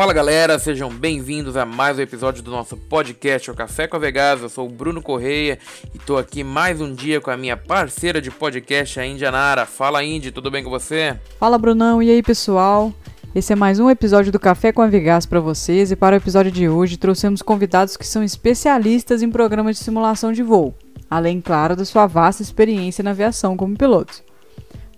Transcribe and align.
Fala 0.00 0.14
galera, 0.14 0.58
sejam 0.58 0.88
bem-vindos 0.88 1.58
a 1.58 1.66
mais 1.66 1.98
um 1.98 2.00
episódio 2.00 2.42
do 2.42 2.50
nosso 2.50 2.74
podcast 2.74 3.50
O 3.50 3.54
Café 3.54 3.86
com 3.86 3.96
a 3.96 3.98
Vegas. 3.98 4.40
Eu 4.40 4.48
sou 4.48 4.66
o 4.66 4.70
Bruno 4.70 5.02
Correia 5.02 5.58
e 5.94 5.98
tô 5.98 6.16
aqui 6.16 6.42
mais 6.42 6.80
um 6.80 6.94
dia 6.94 7.20
com 7.20 7.30
a 7.30 7.36
minha 7.36 7.54
parceira 7.54 8.18
de 8.18 8.30
podcast, 8.30 8.98
a 8.98 9.06
Indianara. 9.06 9.66
Fala 9.66 10.02
Indy, 10.02 10.30
tudo 10.30 10.50
bem 10.50 10.64
com 10.64 10.70
você? 10.70 11.18
Fala 11.38 11.58
Brunão, 11.58 12.02
e 12.02 12.08
aí 12.08 12.22
pessoal? 12.22 12.94
Esse 13.34 13.52
é 13.52 13.56
mais 13.56 13.78
um 13.78 13.90
episódio 13.90 14.32
do 14.32 14.40
Café 14.40 14.72
com 14.72 14.80
a 14.80 14.86
Vegas 14.86 15.26
para 15.26 15.38
vocês 15.38 15.92
e 15.92 15.96
para 15.96 16.14
o 16.14 16.16
episódio 16.16 16.50
de 16.50 16.66
hoje 16.66 16.96
trouxemos 16.96 17.42
convidados 17.42 17.94
que 17.94 18.06
são 18.06 18.24
especialistas 18.24 19.20
em 19.20 19.30
programas 19.30 19.76
de 19.76 19.84
simulação 19.84 20.32
de 20.32 20.42
voo, 20.42 20.74
além, 21.10 21.42
claro, 21.42 21.76
da 21.76 21.84
sua 21.84 22.06
vasta 22.06 22.42
experiência 22.42 23.04
na 23.04 23.10
aviação 23.10 23.54
como 23.54 23.76
pilotos. 23.76 24.29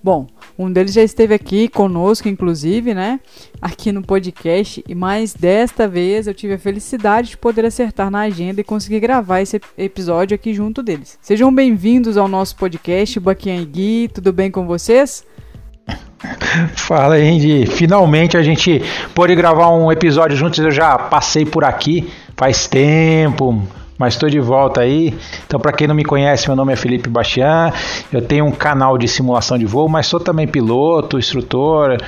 Bom, 0.04 0.26
um 0.58 0.70
deles 0.70 0.92
já 0.92 1.02
esteve 1.02 1.32
aqui 1.32 1.68
conosco, 1.68 2.28
inclusive, 2.28 2.92
né? 2.92 3.20
Aqui 3.60 3.92
no 3.92 4.02
podcast, 4.02 4.82
e 4.88 4.94
mais 4.96 5.32
desta 5.32 5.86
vez 5.86 6.26
eu 6.26 6.34
tive 6.34 6.54
a 6.54 6.58
felicidade 6.58 7.30
de 7.30 7.36
poder 7.36 7.64
acertar 7.64 8.10
na 8.10 8.22
agenda 8.22 8.60
e 8.60 8.64
conseguir 8.64 8.98
gravar 8.98 9.40
esse 9.40 9.60
episódio 9.78 10.34
aqui 10.34 10.52
junto 10.52 10.82
deles. 10.82 11.16
Sejam 11.22 11.54
bem-vindos 11.54 12.16
ao 12.16 12.26
nosso 12.26 12.56
podcast, 12.56 13.20
Baquian 13.20 13.62
e 13.62 13.64
Gui, 13.64 14.10
tudo 14.12 14.32
bem 14.32 14.50
com 14.50 14.66
vocês? 14.66 15.24
Fala, 16.74 17.20
Indy. 17.20 17.66
Finalmente 17.66 18.36
a 18.36 18.42
gente 18.42 18.82
pôde 19.14 19.36
gravar 19.36 19.70
um 19.70 19.90
episódio 19.90 20.36
juntos. 20.36 20.58
Eu 20.58 20.70
já 20.72 20.98
passei 20.98 21.44
por 21.44 21.64
aqui 21.64 22.10
faz 22.36 22.66
tempo, 22.66 23.62
mas 24.02 24.14
estou 24.14 24.28
de 24.28 24.40
volta 24.40 24.80
aí. 24.80 25.16
Então, 25.46 25.60
para 25.60 25.72
quem 25.72 25.86
não 25.86 25.94
me 25.94 26.04
conhece, 26.04 26.48
meu 26.48 26.56
nome 26.56 26.72
é 26.72 26.76
Felipe 26.76 27.08
Bastian. 27.08 27.72
Eu 28.12 28.20
tenho 28.20 28.44
um 28.44 28.50
canal 28.50 28.98
de 28.98 29.06
simulação 29.06 29.56
de 29.56 29.64
voo, 29.64 29.88
mas 29.88 30.08
sou 30.08 30.18
também 30.18 30.44
piloto, 30.44 31.20
instrutor, 31.20 31.98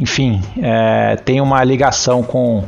enfim, 0.00 0.40
é, 0.62 1.16
tenho 1.16 1.44
uma 1.44 1.62
ligação 1.62 2.22
com, 2.22 2.64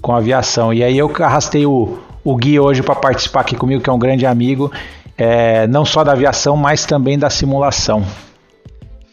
com 0.00 0.14
aviação. 0.14 0.72
E 0.72 0.84
aí 0.84 0.96
eu 0.96 1.12
arrastei 1.18 1.66
o, 1.66 1.98
o 2.22 2.36
Gui 2.36 2.60
hoje 2.60 2.80
para 2.80 2.94
participar 2.94 3.40
aqui 3.40 3.56
comigo, 3.56 3.82
que 3.82 3.90
é 3.90 3.92
um 3.92 3.98
grande 3.98 4.24
amigo, 4.24 4.70
é, 5.16 5.66
não 5.66 5.84
só 5.84 6.04
da 6.04 6.12
aviação, 6.12 6.56
mas 6.56 6.86
também 6.86 7.18
da 7.18 7.28
simulação. 7.28 8.06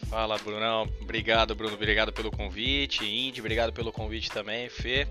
Fala, 0.08 0.38
Brunão. 0.38 0.86
Obrigado, 1.02 1.52
Bruno. 1.56 1.74
Obrigado 1.74 2.12
pelo 2.12 2.30
convite. 2.30 3.04
Indy, 3.04 3.40
obrigado 3.40 3.72
pelo 3.72 3.90
convite 3.90 4.30
também, 4.30 4.68
Fê. 4.68 5.04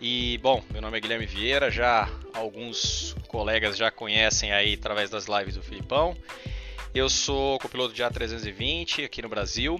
E 0.00 0.38
bom, 0.42 0.62
meu 0.72 0.80
nome 0.80 0.96
é 0.96 1.00
Guilherme 1.02 1.26
Vieira, 1.26 1.70
já 1.70 2.08
alguns 2.36 3.16
colegas 3.28 3.76
já 3.76 3.90
conhecem 3.90 4.52
aí 4.52 4.74
através 4.74 5.10
das 5.10 5.26
lives 5.26 5.54
do 5.54 5.62
Filipão. 5.62 6.16
Eu 6.94 7.08
sou 7.08 7.58
copiloto 7.58 7.94
de 7.94 8.02
A320 8.02 9.04
aqui 9.04 9.20
no 9.20 9.28
Brasil, 9.28 9.78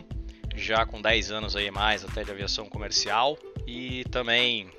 já 0.54 0.84
com 0.84 1.00
10 1.00 1.30
anos 1.30 1.56
aí 1.56 1.70
mais 1.70 2.04
até 2.04 2.24
de 2.24 2.30
aviação 2.30 2.66
comercial 2.66 3.38
e 3.66 4.04
também 4.10 4.70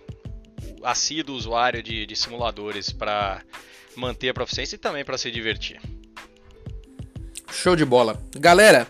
assíduo 0.83 1.35
usuário 1.35 1.81
de, 1.81 2.05
de 2.05 2.15
simuladores 2.15 2.91
para 2.91 3.41
manter 3.95 4.29
a 4.29 4.33
proficiência 4.33 4.75
e 4.75 4.79
também 4.79 5.03
para 5.03 5.17
se 5.17 5.31
divertir. 5.31 5.79
Show 7.51 7.75
de 7.75 7.85
bola. 7.85 8.21
Galera, 8.35 8.87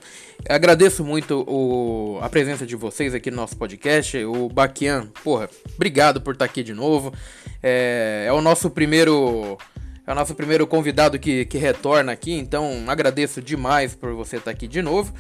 Agradeço 0.50 1.04
muito 1.04 1.44
o, 1.48 2.20
a 2.22 2.30
presença 2.30 2.66
de 2.66 2.76
vocês 2.76 3.14
aqui 3.14 3.30
no 3.30 3.36
nosso 3.36 3.58
podcast. 3.58 4.18
O 4.24 4.48
Baquian, 4.48 5.08
porra, 5.22 5.50
obrigado 5.76 6.22
por 6.22 6.34
estar 6.34 6.46
aqui 6.46 6.64
de 6.64 6.74
novo. 6.74 7.14
É, 7.62 8.26
é 8.28 8.32
o 8.32 8.40
nosso 8.40 8.70
primeiro. 8.70 9.58
É 10.06 10.12
o 10.12 10.16
nosso 10.16 10.34
primeiro 10.34 10.66
convidado 10.66 11.20
que, 11.20 11.44
que 11.46 11.58
retorna 11.58 12.14
aqui, 12.14 12.32
então 12.32 12.86
agradeço 12.88 13.42
demais 13.42 13.94
por 13.94 14.14
você 14.14 14.38
estar 14.38 14.52
aqui 14.52 14.66
de 14.66 14.82
novo. 14.82 15.14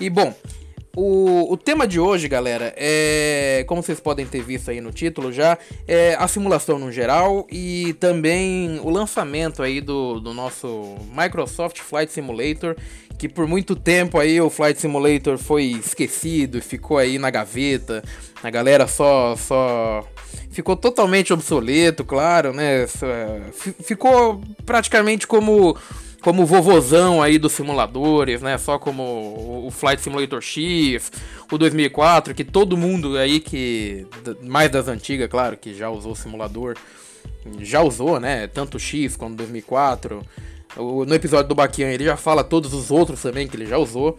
E 0.00 0.10
bom, 0.10 0.34
o, 0.96 1.52
o 1.52 1.56
tema 1.56 1.88
de 1.88 1.98
hoje, 1.98 2.28
galera, 2.28 2.72
é. 2.76 3.64
Como 3.66 3.82
vocês 3.82 3.98
podem 3.98 4.26
ter 4.26 4.42
visto 4.42 4.70
aí 4.70 4.80
no 4.80 4.92
título 4.92 5.32
já, 5.32 5.58
é 5.88 6.14
a 6.18 6.28
simulação 6.28 6.78
no 6.78 6.92
geral 6.92 7.46
e 7.50 7.94
também 7.94 8.78
o 8.80 8.90
lançamento 8.90 9.62
aí 9.62 9.80
do, 9.80 10.20
do 10.20 10.32
nosso 10.32 10.96
Microsoft 11.12 11.80
Flight 11.80 12.12
Simulator 12.12 12.76
que 13.18 13.28
por 13.28 13.46
muito 13.46 13.76
tempo 13.76 14.18
aí 14.18 14.40
o 14.40 14.50
Flight 14.50 14.80
Simulator 14.80 15.38
foi 15.38 15.64
esquecido 15.64 16.60
ficou 16.60 16.98
aí 16.98 17.18
na 17.18 17.30
gaveta. 17.30 18.02
A 18.42 18.50
galera 18.50 18.86
só 18.86 19.36
só 19.36 20.06
ficou 20.50 20.76
totalmente 20.76 21.32
obsoleto, 21.32 22.04
claro, 22.04 22.52
né? 22.52 22.86
Ficou 23.82 24.40
praticamente 24.64 25.26
como 25.26 25.76
como 26.24 26.46
vovozão 26.46 27.22
aí 27.22 27.38
dos 27.38 27.52
simuladores, 27.52 28.40
né? 28.40 28.56
Só 28.56 28.78
como 28.78 29.66
o 29.66 29.70
Flight 29.70 30.00
Simulator 30.00 30.40
X, 30.40 31.12
o 31.52 31.58
2004, 31.58 32.34
que 32.34 32.42
todo 32.42 32.78
mundo 32.78 33.18
aí 33.18 33.40
que 33.40 34.06
mais 34.40 34.70
das 34.70 34.88
antigas, 34.88 35.28
claro, 35.28 35.58
que 35.58 35.74
já 35.74 35.90
usou 35.90 36.12
o 36.12 36.16
simulador, 36.16 36.76
já 37.60 37.82
usou, 37.82 38.18
né? 38.18 38.46
Tanto 38.46 38.78
o 38.78 38.80
X 38.80 39.16
quanto 39.16 39.34
o 39.34 39.36
2004. 39.36 40.22
No 40.76 41.14
episódio 41.14 41.48
do 41.48 41.54
Baquian 41.54 41.88
ele 41.88 42.04
já 42.04 42.16
fala 42.16 42.42
todos 42.42 42.72
os 42.72 42.90
outros 42.90 43.22
também 43.22 43.46
que 43.46 43.56
ele 43.56 43.66
já 43.66 43.78
usou. 43.78 44.16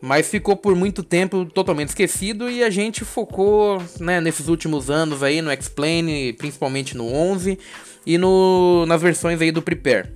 Mas 0.00 0.28
ficou 0.28 0.54
por 0.54 0.76
muito 0.76 1.02
tempo 1.02 1.46
totalmente 1.46 1.88
esquecido 1.88 2.50
e 2.50 2.62
a 2.62 2.68
gente 2.68 3.04
focou 3.04 3.82
né, 3.98 4.20
nesses 4.20 4.48
últimos 4.48 4.90
anos 4.90 5.22
aí 5.22 5.40
no 5.40 5.50
Explain, 5.50 6.34
principalmente 6.34 6.94
no 6.94 7.06
11 7.06 7.58
e 8.04 8.18
no, 8.18 8.84
nas 8.86 9.00
versões 9.00 9.40
aí 9.40 9.50
do 9.50 9.62
Prepare. 9.62 10.10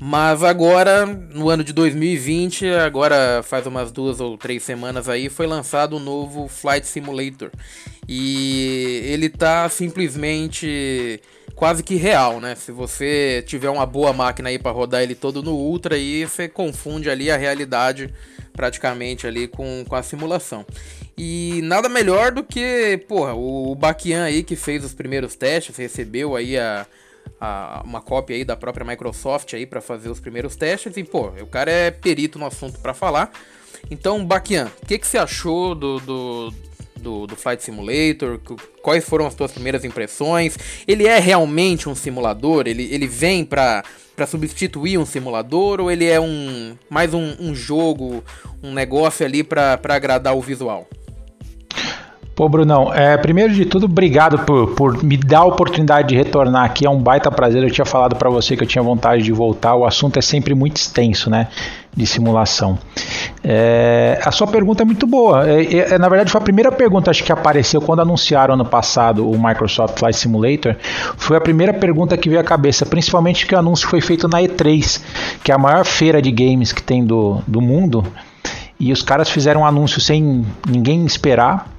Mas 0.00 0.42
agora, 0.42 1.06
no 1.06 1.48
ano 1.48 1.62
de 1.62 1.72
2020, 1.72 2.66
agora 2.70 3.40
faz 3.44 3.68
umas 3.68 3.92
duas 3.92 4.18
ou 4.20 4.36
três 4.36 4.64
semanas 4.64 5.08
aí, 5.08 5.28
foi 5.28 5.46
lançado 5.46 5.92
o 5.92 5.96
um 5.98 6.00
novo 6.00 6.48
Flight 6.48 6.84
Simulator. 6.84 7.52
E 8.08 9.00
ele 9.04 9.28
tá 9.28 9.68
simplesmente 9.68 11.20
quase 11.62 11.84
que 11.84 11.94
real, 11.94 12.40
né? 12.40 12.56
Se 12.56 12.72
você 12.72 13.44
tiver 13.46 13.70
uma 13.70 13.86
boa 13.86 14.12
máquina 14.12 14.48
aí 14.48 14.58
para 14.58 14.72
rodar 14.72 15.00
ele 15.00 15.14
todo 15.14 15.44
no 15.44 15.52
ultra, 15.52 15.94
aí 15.94 16.24
você 16.24 16.48
confunde 16.48 17.08
ali 17.08 17.30
a 17.30 17.36
realidade 17.36 18.12
praticamente 18.52 19.28
ali 19.28 19.46
com, 19.46 19.84
com 19.88 19.94
a 19.94 20.02
simulação. 20.02 20.66
E 21.16 21.60
nada 21.62 21.88
melhor 21.88 22.32
do 22.32 22.42
que, 22.42 23.00
porra, 23.06 23.34
o 23.34 23.76
Baquian 23.76 24.24
aí 24.24 24.42
que 24.42 24.56
fez 24.56 24.84
os 24.84 24.92
primeiros 24.92 25.36
testes, 25.36 25.76
recebeu 25.76 26.34
aí 26.34 26.58
a, 26.58 26.84
a 27.40 27.80
uma 27.84 28.00
cópia 28.00 28.34
aí 28.34 28.44
da 28.44 28.56
própria 28.56 28.84
Microsoft 28.84 29.54
aí 29.54 29.64
para 29.64 29.80
fazer 29.80 30.08
os 30.10 30.18
primeiros 30.18 30.56
testes 30.56 30.96
e, 30.96 31.04
pô, 31.04 31.28
o 31.40 31.46
cara 31.46 31.70
é 31.70 31.92
perito 31.92 32.40
no 32.40 32.46
assunto 32.46 32.80
para 32.80 32.92
falar. 32.92 33.30
Então, 33.88 34.26
Baquian, 34.26 34.68
o 34.82 34.86
que, 34.86 34.98
que 34.98 35.06
você 35.06 35.16
achou 35.16 35.76
do, 35.76 36.00
do 36.00 36.52
do, 37.02 37.26
do 37.26 37.36
Flight 37.36 37.62
Simulator? 37.62 38.40
Quais 38.80 39.04
foram 39.04 39.26
as 39.26 39.34
tuas 39.34 39.52
primeiras 39.52 39.84
impressões? 39.84 40.56
Ele 40.86 41.06
é 41.06 41.18
realmente 41.18 41.88
um 41.88 41.94
simulador? 41.94 42.66
Ele, 42.66 42.88
ele 42.92 43.06
vem 43.06 43.44
para 43.44 43.82
para 44.14 44.26
substituir 44.26 44.98
um 44.98 45.06
simulador 45.06 45.80
ou 45.80 45.90
ele 45.90 46.04
é 46.06 46.20
um 46.20 46.76
mais 46.88 47.14
um, 47.14 47.34
um 47.40 47.54
jogo, 47.54 48.22
um 48.62 48.72
negócio 48.72 49.24
ali 49.24 49.42
para 49.42 49.80
agradar 49.88 50.36
o 50.36 50.40
visual? 50.40 50.86
Pô, 52.34 52.48
Brunão, 52.48 52.92
é, 52.94 53.14
primeiro 53.18 53.52
de 53.52 53.66
tudo, 53.66 53.84
obrigado 53.84 54.38
por, 54.38 54.74
por 54.74 55.04
me 55.04 55.18
dar 55.18 55.40
a 55.40 55.44
oportunidade 55.44 56.08
de 56.08 56.16
retornar 56.16 56.64
aqui. 56.64 56.86
É 56.86 56.90
um 56.90 56.98
baita 56.98 57.30
prazer. 57.30 57.62
Eu 57.62 57.70
tinha 57.70 57.84
falado 57.84 58.16
para 58.16 58.30
você 58.30 58.56
que 58.56 58.62
eu 58.62 58.66
tinha 58.66 58.82
vontade 58.82 59.22
de 59.22 59.30
voltar. 59.30 59.74
O 59.74 59.84
assunto 59.84 60.18
é 60.18 60.22
sempre 60.22 60.54
muito 60.54 60.78
extenso, 60.78 61.28
né? 61.28 61.48
De 61.94 62.06
simulação. 62.06 62.78
É, 63.44 64.18
a 64.24 64.30
sua 64.30 64.46
pergunta 64.46 64.82
é 64.82 64.86
muito 64.86 65.06
boa. 65.06 65.46
É, 65.46 65.92
é, 65.92 65.98
na 65.98 66.08
verdade, 66.08 66.32
foi 66.32 66.40
a 66.40 66.44
primeira 66.44 66.72
pergunta 66.72 67.10
acho 67.10 67.22
que 67.22 67.30
apareceu 67.30 67.82
quando 67.82 68.00
anunciaram 68.00 68.54
ano 68.54 68.64
passado 68.64 69.30
o 69.30 69.38
Microsoft 69.38 69.98
Flight 69.98 70.16
Simulator. 70.16 70.74
Foi 71.18 71.36
a 71.36 71.40
primeira 71.40 71.74
pergunta 71.74 72.16
que 72.16 72.30
veio 72.30 72.40
à 72.40 72.44
cabeça, 72.44 72.86
principalmente 72.86 73.46
que 73.46 73.54
o 73.54 73.58
anúncio 73.58 73.86
foi 73.86 74.00
feito 74.00 74.26
na 74.26 74.40
E3, 74.40 75.02
que 75.44 75.52
é 75.52 75.54
a 75.54 75.58
maior 75.58 75.84
feira 75.84 76.22
de 76.22 76.32
games 76.32 76.72
que 76.72 76.82
tem 76.82 77.04
do, 77.04 77.42
do 77.46 77.60
mundo. 77.60 78.06
E 78.80 78.90
os 78.90 79.02
caras 79.02 79.28
fizeram 79.28 79.60
um 79.60 79.66
anúncio 79.66 80.00
sem 80.00 80.46
ninguém 80.66 81.04
esperar 81.04 81.70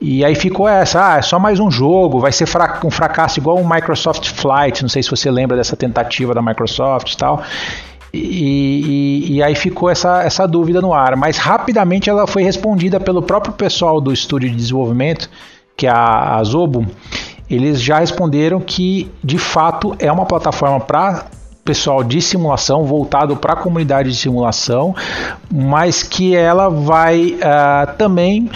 e 0.00 0.24
aí 0.24 0.34
ficou 0.34 0.68
essa, 0.68 1.14
ah, 1.14 1.18
é 1.18 1.22
só 1.22 1.38
mais 1.38 1.58
um 1.58 1.70
jogo, 1.70 2.20
vai 2.20 2.30
ser 2.30 2.46
um 2.84 2.90
fracasso 2.90 3.38
igual 3.38 3.56
o 3.56 3.68
Microsoft 3.68 4.28
Flight, 4.28 4.82
não 4.82 4.88
sei 4.88 5.02
se 5.02 5.10
você 5.10 5.30
lembra 5.30 5.56
dessa 5.56 5.74
tentativa 5.74 6.34
da 6.34 6.42
Microsoft 6.42 7.12
e 7.12 7.16
tal. 7.16 7.42
E, 8.12 8.18
e, 8.18 9.36
e, 9.36 9.42
aí 9.42 9.54
ficou 9.54 9.90
essa, 9.90 10.22
essa 10.22 10.46
dúvida 10.46 10.80
no 10.80 10.94
ar, 10.94 11.16
mas 11.16 11.36
rapidamente 11.36 12.08
ela 12.08 12.26
foi 12.26 12.42
respondida 12.42 12.98
pelo 13.00 13.20
próprio 13.20 13.52
pessoal 13.52 14.00
do 14.00 14.12
estúdio 14.12 14.48
de 14.48 14.56
desenvolvimento, 14.56 15.28
que 15.76 15.86
é 15.86 15.90
a, 15.90 16.36
a 16.36 16.44
Zobo. 16.44 16.86
Eles 17.48 17.80
já 17.80 17.98
responderam 17.98 18.60
que 18.60 19.10
de 19.22 19.38
fato 19.38 19.94
é 19.98 20.10
uma 20.10 20.24
plataforma 20.24 20.80
para 20.80 21.26
pessoal 21.64 22.04
de 22.04 22.22
simulação, 22.22 22.84
voltado 22.84 23.36
para 23.36 23.54
a 23.54 23.56
comunidade 23.56 24.10
de 24.10 24.16
simulação, 24.16 24.94
mas 25.52 26.02
que 26.02 26.34
ela 26.34 26.70
vai 26.70 27.34
uh, 27.34 27.92
também 27.98 28.48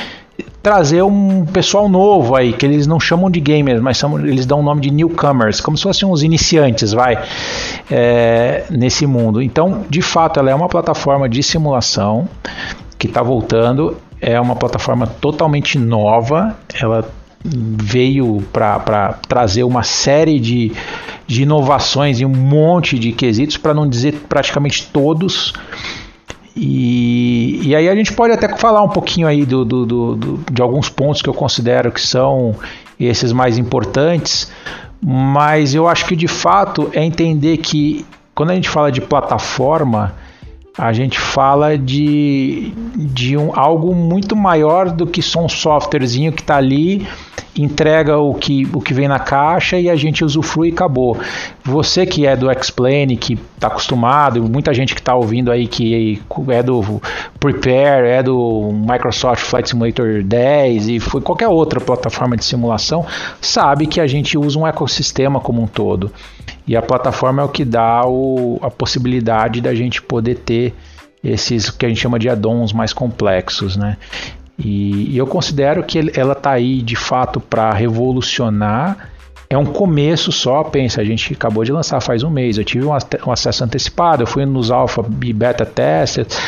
trazer 0.63 1.03
um 1.03 1.45
pessoal 1.47 1.89
novo 1.89 2.37
aí, 2.37 2.53
que 2.53 2.67
eles 2.67 2.87
não 2.87 3.01
chamam 3.01 3.31
de 3.31 3.41
gamers, 3.41 3.81
mas 3.81 3.99
são, 3.99 4.19
eles 4.19 4.47
dão 4.47 4.61
o 4.61 4.63
nome 4.63 4.81
de 4.81 4.91
newcomers, 4.91 5.61
como 5.61 5.77
se 5.77 5.83
fossem 5.83 6.09
uns 6.09 6.23
iniciantes, 6.23 6.93
vai, 6.93 7.23
é, 7.91 8.65
nesse 8.71 9.07
mundo. 9.07 9.41
Então, 9.41 9.85
de 9.89 10.03
fato, 10.03 10.41
ela 10.41 10.51
é 10.51 10.55
uma 10.55 10.69
plataforma 10.69 11.29
de 11.29 11.43
simulação 11.43 12.29
que 12.99 13.07
está 13.07 13.23
voltando, 13.23 13.97
é 14.21 14.39
uma 14.41 14.55
plataforma 14.55 15.07
totalmente 15.07 15.79
nova, 15.79 16.57
ela 16.81 17.09
veio 17.43 18.43
para 18.53 19.15
trazer 19.27 19.65
uma 19.65 19.83
série 19.83 20.39
de, 20.39 20.73
de 21.27 21.43
inovações 21.43 22.21
e 22.21 22.25
um 22.27 22.35
monte 22.35 22.99
de 22.99 23.13
quesitos, 23.13 23.57
para 23.57 23.73
não 23.73 23.89
dizer 23.89 24.13
praticamente 24.29 24.89
todos. 24.93 25.55
E, 26.57 27.61
e 27.63 27.77
aí 27.77 27.89
a 27.89 27.95
gente 27.95 28.13
pode 28.13 28.33
até 28.33 28.49
falar 28.57 28.83
um 28.83 28.89
pouquinho 28.89 29.27
aí 29.27 29.45
do, 29.47 29.65
do, 29.65 29.87
do, 29.87 30.17
do, 30.17 30.45
de 30.53 30.61
alguns 30.61 30.89
pontos 30.89 31.23
que 31.23 31.29
eu 31.29 31.35
considero 31.35 31.93
que 31.93 32.01
são 32.01 32.55
esses 32.99 33.33
mais 33.33 33.57
importantes, 33.57 34.51
mas 35.03 35.75
eu 35.75 35.89
acho 35.89 36.07
que 36.07 36.17
de 36.17 36.29
fato 36.29 36.91
é 36.93 37.03
entender 37.03 37.59
que 37.59 38.05
quando 38.35 38.51
a 38.51 38.55
gente 38.55 38.69
fala 38.69 38.91
de 38.91 39.01
plataforma, 39.01 40.15
a 40.81 40.95
gente 40.95 41.21
fala 41.21 41.77
de, 41.77 42.73
de 42.97 43.37
um, 43.37 43.53
algo 43.55 43.95
muito 43.95 44.35
maior 44.35 44.91
do 44.91 45.07
que 45.07 45.21
só 45.21 45.45
um 45.45 45.49
softwarezinho 45.49 46.33
que 46.33 46.41
está 46.41 46.57
ali 46.57 47.07
entrega 47.57 48.17
o 48.17 48.33
que, 48.33 48.67
o 48.73 48.81
que 48.81 48.95
vem 48.95 49.09
na 49.09 49.19
caixa 49.19 49.79
e 49.79 49.91
a 49.91 49.97
gente 49.97 50.25
usufrui 50.25 50.69
e 50.69 50.73
acabou. 50.73 51.19
Você 51.65 52.07
que 52.07 52.27
é 52.27 52.35
do 52.37 52.51
Explain, 52.51 53.15
que 53.17 53.35
está 53.55 53.67
acostumado, 53.67 54.43
muita 54.43 54.73
gente 54.73 54.95
que 54.95 55.01
está 55.01 55.15
ouvindo 55.15 55.51
aí 55.51 55.67
que 55.67 56.23
é 56.49 56.63
do 56.63 57.03
Prepare, 57.39 58.09
é 58.09 58.23
do 58.23 58.71
Microsoft 58.73 59.45
Flight 59.45 59.69
Simulator 59.69 60.23
10 60.23 60.89
e 60.89 61.01
foi 61.01 61.21
qualquer 61.21 61.49
outra 61.49 61.81
plataforma 61.81 62.37
de 62.37 62.45
simulação, 62.45 63.05
sabe 63.41 63.87
que 63.87 64.01
a 64.01 64.07
gente 64.07 64.39
usa 64.39 64.59
um 64.59 64.67
ecossistema 64.67 65.41
como 65.41 65.61
um 65.63 65.67
todo. 65.67 66.11
E 66.67 66.77
a 66.77 66.83
plataforma 66.83 67.43
é 67.43 67.45
o 67.45 67.49
que 67.49 67.65
dá 67.65 68.07
o, 68.07 68.59
a 68.63 68.71
possibilidade 68.71 69.61
da 69.61 69.75
gente 69.75 70.01
poder 70.01 70.37
ter 70.37 70.75
esses 71.23 71.71
que 71.71 71.85
a 71.85 71.89
gente 71.89 72.01
chama 72.01 72.19
de 72.19 72.29
addons 72.29 72.73
mais 72.73 72.93
complexos, 72.93 73.77
né? 73.77 73.97
E, 74.59 75.15
e 75.15 75.19
eu 75.19 75.27
considero 75.27 75.83
que 75.83 76.11
ela 76.15 76.33
está 76.33 76.51
aí 76.51 76.83
de 76.83 76.97
fato 76.97 77.41
para 77.41 77.73
revolucionar. 77.73 79.11
É 79.49 79.59
um 79.59 79.65
começo 79.65 80.31
só, 80.31 80.63
pensa, 80.63 81.01
a 81.01 81.05
gente 81.05 81.33
acabou 81.33 81.65
de 81.65 81.73
lançar 81.73 82.01
faz 82.01 82.23
um 82.23 82.31
mês. 82.31 82.57
Eu 82.57 82.65
tive 82.65 82.85
um, 82.85 82.93
um 82.93 83.33
acesso 83.33 83.65
antecipado, 83.65 84.23
eu 84.23 84.27
fui 84.27 84.47
nos 84.47 84.71
alpha 84.71 85.05
e 85.25 85.33
beta 85.33 85.67
testes. 85.67 86.39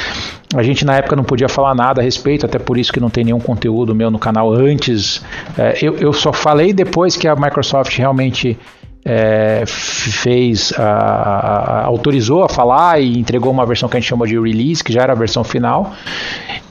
A 0.55 0.63
gente 0.63 0.85
na 0.85 0.97
época 0.97 1.17
não 1.17 1.25
podia 1.25 1.49
falar 1.49 1.75
nada 1.75 2.01
a 2.01 2.05
respeito, 2.05 2.47
até 2.47 2.59
por 2.59 2.79
isso 2.79 2.93
que 2.93 3.01
não 3.01 3.11
tem 3.11 3.25
nenhum 3.25 3.41
conteúdo 3.41 3.95
meu 3.95 4.11
no 4.11 4.19
canal 4.19 4.53
antes. 4.53 5.25
É, 5.59 5.79
eu, 5.83 5.97
eu 5.97 6.13
só 6.13 6.33
falei 6.33 6.73
depois 6.73 7.17
que 7.17 7.27
a 7.27 7.35
Microsoft 7.35 7.97
realmente 7.97 8.59
é, 9.05 9.65
fez, 9.67 10.73
a, 10.79 10.83
a, 10.83 11.85
autorizou 11.87 12.45
a 12.45 12.49
falar 12.49 13.01
e 13.01 13.19
entregou 13.19 13.51
uma 13.51 13.67
versão 13.67 13.89
que 13.89 13.97
a 13.97 14.01
gente 14.01 14.09
chama 14.09 14.27
de 14.27 14.39
release, 14.39 14.83
que 14.83 14.93
já 14.93 15.03
era 15.03 15.13
a 15.13 15.17
versão 15.17 15.43
final, 15.43 15.93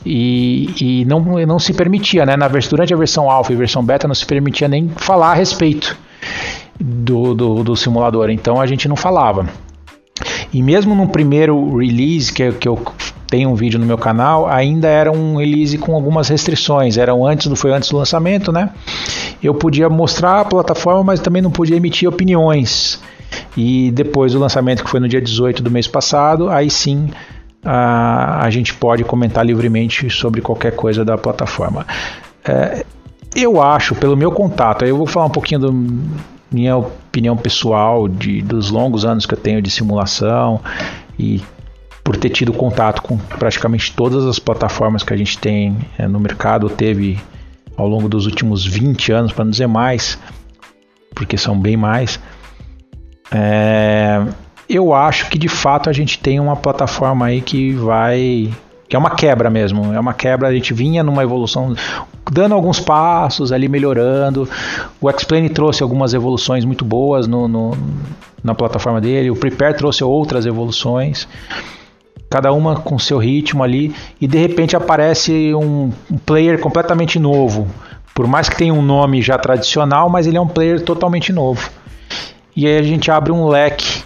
e, 0.06 0.74
e 0.80 1.06
não, 1.06 1.20
não 1.46 1.60
se 1.60 1.74
permitia, 1.74 2.26
né? 2.26 2.38
Na, 2.38 2.48
durante 2.48 2.94
a 2.94 2.98
versão 2.98 3.30
alpha 3.30 3.52
e 3.52 3.56
versão 3.56 3.84
beta 3.84 4.08
não 4.08 4.16
se 4.16 4.26
permitia 4.26 4.68
nem 4.68 4.90
falar 4.90 5.32
a 5.32 5.36
respeito 5.36 5.98
do, 6.80 7.36
do, 7.36 7.64
do 7.64 7.76
simulador, 7.76 8.30
então 8.30 8.60
a 8.60 8.66
gente 8.66 8.88
não 8.88 8.96
falava. 8.96 9.46
E 10.54 10.62
mesmo 10.62 10.96
no 10.96 11.08
primeiro 11.08 11.78
release 11.78 12.32
que, 12.32 12.52
que 12.54 12.68
eu 12.68 12.82
tem 13.32 13.48
um 13.48 13.56
vídeo 13.56 13.80
no 13.80 13.86
meu 13.86 13.98
canal, 13.98 14.46
ainda 14.46 14.90
era 14.90 15.10
um 15.10 15.38
release 15.38 15.78
com 15.78 15.96
algumas 15.96 16.28
restrições. 16.28 16.98
Eram 16.98 17.26
antes, 17.26 17.48
não 17.48 17.56
foi 17.56 17.72
antes 17.72 17.90
do 17.90 17.96
lançamento, 17.96 18.52
né? 18.52 18.72
Eu 19.42 19.56
podia 19.56 19.88
mostrar 19.88 20.42
a 20.42 20.46
plataforma, 20.46 21.02
mas 21.02 21.22
também 21.22 21.42
não 21.42 21.50
podia 21.50 21.78
emitir 21.78 22.10
opiniões. 22.10 23.00
E 23.56 23.90
depois 23.92 24.34
do 24.34 24.40
lançamento, 24.40 24.84
que 24.84 24.90
foi 24.90 25.00
no 25.00 25.08
dia 25.08 25.22
18 25.22 25.64
do 25.64 25.72
mês 25.72 25.88
passado, 25.88 26.50
aí 26.50 26.70
sim 26.70 27.10
a, 27.64 28.46
a 28.46 28.50
gente 28.50 28.74
pode 28.74 29.06
comentar 29.06 29.46
livremente 29.46 30.10
sobre 30.10 30.42
qualquer 30.42 30.76
coisa 30.76 31.06
da 31.06 31.18
plataforma. 31.18 31.88
É, 32.44 32.86
eu 33.34 33.62
acho, 33.62 33.96
pelo 33.96 34.18
meu 34.18 34.34
contato, 34.34 34.84
eu 34.84 34.98
vou 34.98 35.08
falar 35.08 35.28
um 35.28 35.32
pouquinho 35.32 35.62
da 35.62 35.70
minha 36.52 36.76
opinião 36.76 37.38
pessoal 37.38 38.10
de, 38.10 38.42
dos 38.42 38.70
longos 38.70 39.06
anos 39.06 39.26
que 39.26 39.34
eu 39.34 39.40
tenho 39.40 39.62
de 39.62 39.72
simulação 39.72 40.60
e 41.18 41.42
por 42.04 42.18
ter 42.18 42.30
tido 42.30 42.52
contato 42.54 43.02
com 43.02 43.18
praticamente 43.18 43.94
todas 43.94 44.26
as 44.26 44.40
plataformas 44.40 45.04
que 45.04 45.14
a 45.14 45.18
gente 45.18 45.38
tem 45.38 45.78
é, 45.98 46.08
no 46.08 46.20
mercado, 46.20 46.70
teve 46.70 47.20
ao 47.78 47.88
longo 47.88 48.10
dos 48.10 48.26
últimos 48.26 48.66
20 48.66 49.12
anos, 49.12 49.32
para 49.32 49.44
não 49.44 49.52
dizer 49.52 49.68
mais, 49.68 50.18
porque 51.14 51.38
são 51.38 51.58
bem 51.58 51.78
mais. 51.78 52.20
É, 53.32 54.24
eu 54.68 54.94
acho 54.94 55.30
que 55.30 55.38
de 55.38 55.48
fato 55.48 55.90
a 55.90 55.94
gente 55.94 56.20
tem 56.20 56.40
uma 56.40 56.56
plataforma 56.56 57.28
aí 57.28 57.42
que 57.42 57.74
vai. 57.74 58.52
que 58.88 58.96
é 58.96 59.00
uma 59.00 59.12
quebra 59.12 59.50
mesmo. 59.50 59.94
É 59.94 60.00
uma 60.00 60.14
quebra, 60.14 60.48
a 60.48 60.54
gente 60.54 60.74
vinha 60.74 61.04
numa 61.04 61.24
evolução, 61.24 61.76
dando 62.32 62.56
alguns 62.56 62.80
passos 62.80 63.52
ali, 63.52 63.68
melhorando. 63.68 64.50
O 65.00 65.10
Explain 65.10 65.48
trouxe 65.50 65.84
algumas 65.84 66.14
evoluções 66.14 66.66
muito 66.66 66.84
boas 66.84 67.28
no, 67.28 67.48
no 67.48 67.78
na 68.44 68.56
plataforma 68.56 69.00
dele, 69.00 69.30
o 69.30 69.36
Prepare 69.36 69.76
trouxe 69.76 70.04
outras 70.04 70.48
evoluções 70.48 71.28
cada 72.32 72.54
uma 72.54 72.78
com 72.78 72.98
seu 72.98 73.18
ritmo 73.18 73.62
ali, 73.62 73.94
e 74.22 74.26
de 74.26 74.38
repente 74.38 74.74
aparece 74.74 75.54
um, 75.54 75.92
um 76.10 76.18
player 76.18 76.58
completamente 76.60 77.20
novo. 77.20 77.68
Por 78.16 78.26
mais 78.26 78.48
que 78.48 78.56
tenha 78.56 78.74
um 78.74 78.82
nome 78.82 79.22
já 79.22 79.38
tradicional, 79.38 80.10
mas 80.10 80.26
ele 80.26 80.38
é 80.38 80.42
um 80.42 80.48
player 80.48 80.80
totalmente 80.80 81.34
novo. 81.34 81.70
E 82.56 82.66
aí 82.66 82.78
a 82.78 82.84
gente 82.84 83.12
abre 83.12 83.34
um 83.34 83.48
leque 83.50 84.04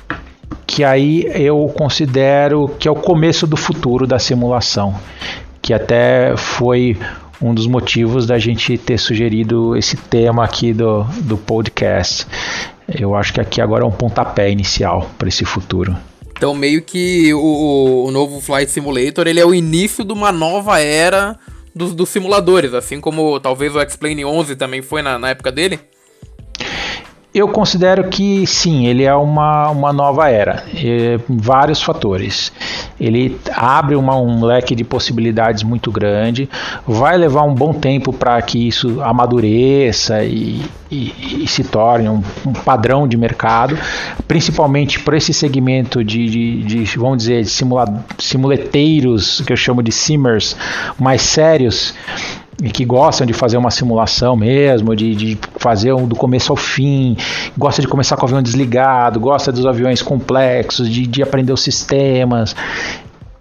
que 0.66 0.84
aí 0.84 1.30
eu 1.36 1.72
considero 1.78 2.68
que 2.80 2.88
é 2.88 2.92
o 2.92 2.96
começo 2.96 3.46
do 3.46 3.56
futuro 3.56 4.08
da 4.08 4.18
simulação, 4.18 4.96
que 5.62 5.72
até 5.72 6.36
foi 6.36 6.98
um 7.40 7.54
dos 7.54 7.68
motivos 7.68 8.26
da 8.26 8.40
gente 8.40 8.76
ter 8.76 8.98
sugerido 8.98 9.78
esse 9.78 9.98
tema 9.98 10.44
aqui 10.44 10.74
do, 10.74 11.04
do 11.22 11.38
podcast. 11.38 12.26
Eu 12.88 13.16
acho 13.16 13.34
que 13.34 13.40
aqui 13.40 13.62
agora 13.62 13.84
é 13.84 13.88
um 13.88 13.92
pontapé 13.92 14.50
inicial 14.50 15.12
para 15.18 15.28
esse 15.28 15.46
futuro. 15.46 15.96
Então, 16.38 16.54
meio 16.54 16.82
que 16.82 17.34
o, 17.34 18.06
o 18.08 18.12
novo 18.12 18.42
Flight 18.42 18.70
Simulator 18.70 19.26
ele 19.26 19.40
é 19.40 19.46
o 19.46 19.54
início 19.54 20.04
de 20.04 20.12
uma 20.12 20.32
nova 20.32 20.80
era 20.80 21.40
dos, 21.74 21.94
dos 21.94 22.10
simuladores, 22.10 22.74
assim 22.74 23.00
como 23.00 23.40
talvez 23.40 23.74
o 23.74 23.80
X-Plane 23.80 24.26
11 24.26 24.56
também 24.56 24.82
foi 24.82 25.02
na, 25.02 25.18
na 25.18 25.30
época 25.30 25.52
dele. 25.52 25.80
Eu 27.36 27.50
considero 27.50 28.08
que 28.08 28.48
sim, 28.48 28.88
ele 28.88 29.04
é 29.04 29.14
uma, 29.14 29.70
uma 29.70 29.92
nova 29.92 30.30
era, 30.30 30.64
é, 30.74 31.20
vários 31.28 31.84
fatores. 31.84 32.50
Ele 32.98 33.38
abre 33.54 33.98
uma, 33.98 34.16
um 34.16 34.46
leque 34.46 34.74
de 34.74 34.86
possibilidades 34.86 35.62
muito 35.62 35.92
grande, 35.92 36.50
vai 36.88 37.18
levar 37.18 37.44
um 37.44 37.54
bom 37.54 37.74
tempo 37.74 38.14
para 38.14 38.42
que 38.42 38.66
isso 38.66 39.02
amadureça 39.02 40.24
e, 40.24 40.62
e, 40.90 41.44
e 41.44 41.46
se 41.46 41.66
torne 41.66 42.08
um, 42.08 42.24
um, 42.48 42.54
padrão 42.54 43.06
de 43.06 43.18
mercado, 43.18 43.78
principalmente 44.30 45.02
para 45.02 45.18
esse 45.18 45.34
segmento 45.34 46.06
de, 46.06 46.30
de, 46.30 46.64
de, 46.64 46.98
vamos 46.98 47.18
dizer, 47.18 47.44
de 47.44 47.50
simula, 47.50 48.06
simuleteiros, 48.18 49.42
que 49.42 49.52
eu 49.52 49.58
chamo 49.58 49.84
de 49.84 49.92
simmers, 49.92 50.56
mais 50.98 51.22
sérios 51.22 51.94
e 52.64 52.70
que 52.70 52.86
gostam 52.86 53.28
de 53.28 53.34
fazer 53.34 53.58
uma 53.58 53.70
simulação 53.70 54.36
mesmo, 54.36 54.96
de, 54.96 55.16
de 55.16 55.38
fazer 55.58 55.94
um 55.94 56.08
do 56.08 56.16
começo 56.16 56.52
ao 56.52 56.56
fim, 56.56 57.18
gosta 57.58 57.82
de 57.82 57.88
começar 57.88 58.16
com 58.16 58.24
o 58.24 58.26
avião 58.26 58.42
desligado, 58.42 59.20
gosta 59.20 59.52
dos 59.52 59.66
aviões 59.66 60.02
complexos, 60.02 60.90
de, 60.90 61.06
de 61.06 61.22
aprender 61.22 61.52
os 61.52 61.62
sistemas. 61.62 62.56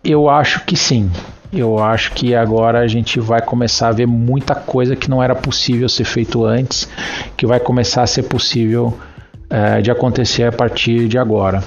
Eu 0.02 0.28
acho 0.28 0.64
que 0.64 0.76
sim. 0.76 1.11
Eu 1.52 1.78
acho 1.78 2.12
que 2.12 2.35
agora 2.35 2.80
a 2.80 2.88
gente 2.88 3.21
vai 3.21 3.40
começar 3.40 3.88
a 3.88 3.92
ver 3.92 4.06
muita 4.06 4.56
coisa 4.56 4.97
que 4.97 5.09
não 5.09 5.23
era 5.23 5.37
possível 5.37 5.88
ser 5.88 6.04
feito 6.04 6.44
antes, 6.44 6.88
que 7.37 7.47
vai 7.47 7.61
começar 7.61 8.02
a 8.02 8.06
ser 8.06 8.25
possível 8.25 8.92
é, 9.49 9.80
de 9.80 9.88
acontecer 9.88 10.42
a 10.42 10.52
partir 10.52 11.06
de 11.06 11.16
agora. 11.16 11.62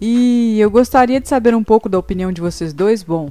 E 0.00 0.58
eu 0.58 0.70
gostaria 0.70 1.20
de 1.20 1.28
saber 1.28 1.54
um 1.54 1.62
pouco 1.62 1.88
da 1.88 1.98
opinião 1.98 2.32
de 2.32 2.40
vocês 2.40 2.72
dois. 2.72 3.02
Bom, 3.02 3.28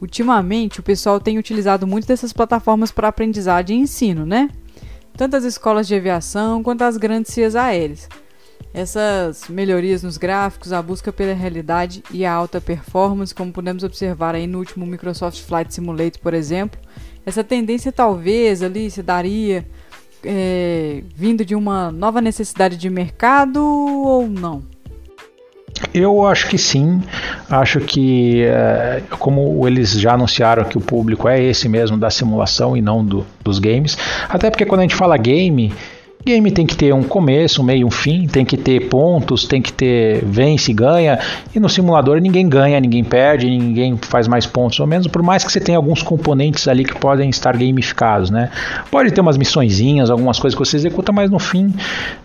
Ultimamente, 0.00 0.80
o 0.80 0.82
pessoal 0.82 1.20
tem 1.20 1.38
utilizado 1.38 1.86
muito 1.86 2.06
dessas 2.06 2.32
plataformas 2.32 2.90
para 2.90 3.08
aprendizagem 3.08 3.78
e 3.78 3.82
ensino, 3.82 4.24
né? 4.24 4.48
Tanto 5.16 5.36
as 5.36 5.44
escolas 5.44 5.86
de 5.86 5.94
aviação 5.94 6.62
quanto 6.62 6.82
as 6.82 6.96
grandes 6.96 7.32
cias 7.32 7.54
aéreas. 7.54 8.08
Essas 8.72 9.48
melhorias 9.48 10.02
nos 10.02 10.16
gráficos, 10.16 10.72
a 10.72 10.80
busca 10.80 11.12
pela 11.12 11.34
realidade 11.34 12.02
e 12.10 12.24
a 12.24 12.32
alta 12.32 12.60
performance, 12.60 13.34
como 13.34 13.52
podemos 13.52 13.82
observar 13.82 14.34
aí 14.34 14.46
no 14.46 14.58
último 14.58 14.86
Microsoft 14.86 15.42
Flight 15.42 15.74
Simulator, 15.74 16.20
por 16.20 16.32
exemplo, 16.32 16.80
essa 17.26 17.44
tendência 17.44 17.92
talvez 17.92 18.62
ali 18.62 18.90
se 18.90 19.02
daria 19.02 19.66
é, 20.24 21.02
vindo 21.14 21.44
de 21.44 21.54
uma 21.54 21.90
nova 21.90 22.20
necessidade 22.20 22.76
de 22.76 22.88
mercado 22.88 23.62
ou 23.62 24.28
não? 24.28 24.62
Eu 25.92 26.26
acho 26.26 26.48
que 26.48 26.58
sim. 26.58 27.02
Acho 27.48 27.80
que, 27.80 28.44
é, 28.44 29.02
como 29.18 29.66
eles 29.66 29.92
já 29.92 30.14
anunciaram 30.14 30.64
que 30.64 30.76
o 30.76 30.80
público 30.80 31.28
é 31.28 31.42
esse 31.42 31.68
mesmo 31.68 31.96
da 31.96 32.10
simulação 32.10 32.76
e 32.76 32.82
não 32.82 33.04
do, 33.04 33.26
dos 33.42 33.58
games, 33.58 33.96
até 34.28 34.50
porque 34.50 34.66
quando 34.66 34.80
a 34.80 34.82
gente 34.82 34.94
fala 34.94 35.16
game, 35.16 35.72
Game 36.22 36.50
tem 36.50 36.66
que 36.66 36.76
ter 36.76 36.92
um 36.92 37.02
começo, 37.02 37.62
um 37.62 37.64
meio, 37.64 37.86
um 37.86 37.90
fim, 37.90 38.26
tem 38.26 38.44
que 38.44 38.58
ter 38.58 38.88
pontos, 38.88 39.46
tem 39.46 39.62
que 39.62 39.72
ter 39.72 40.22
vence, 40.22 40.70
ganha. 40.72 41.18
E 41.54 41.58
no 41.58 41.68
simulador 41.68 42.20
ninguém 42.20 42.46
ganha, 42.46 42.78
ninguém 42.78 43.02
perde, 43.02 43.48
ninguém 43.48 43.96
faz 43.96 44.28
mais 44.28 44.44
pontos 44.46 44.78
ou 44.80 44.86
menos, 44.86 45.06
por 45.06 45.22
mais 45.22 45.42
que 45.42 45.50
você 45.50 45.58
tenha 45.58 45.78
alguns 45.78 46.02
componentes 46.02 46.68
ali 46.68 46.84
que 46.84 46.94
podem 46.94 47.30
estar 47.30 47.56
gamificados, 47.56 48.28
né? 48.28 48.50
Pode 48.90 49.10
ter 49.12 49.20
umas 49.22 49.38
missõezinhas, 49.38 50.10
algumas 50.10 50.38
coisas 50.38 50.58
que 50.58 50.64
você 50.64 50.76
executa, 50.76 51.10
mas 51.10 51.30
no 51.30 51.38
fim 51.38 51.74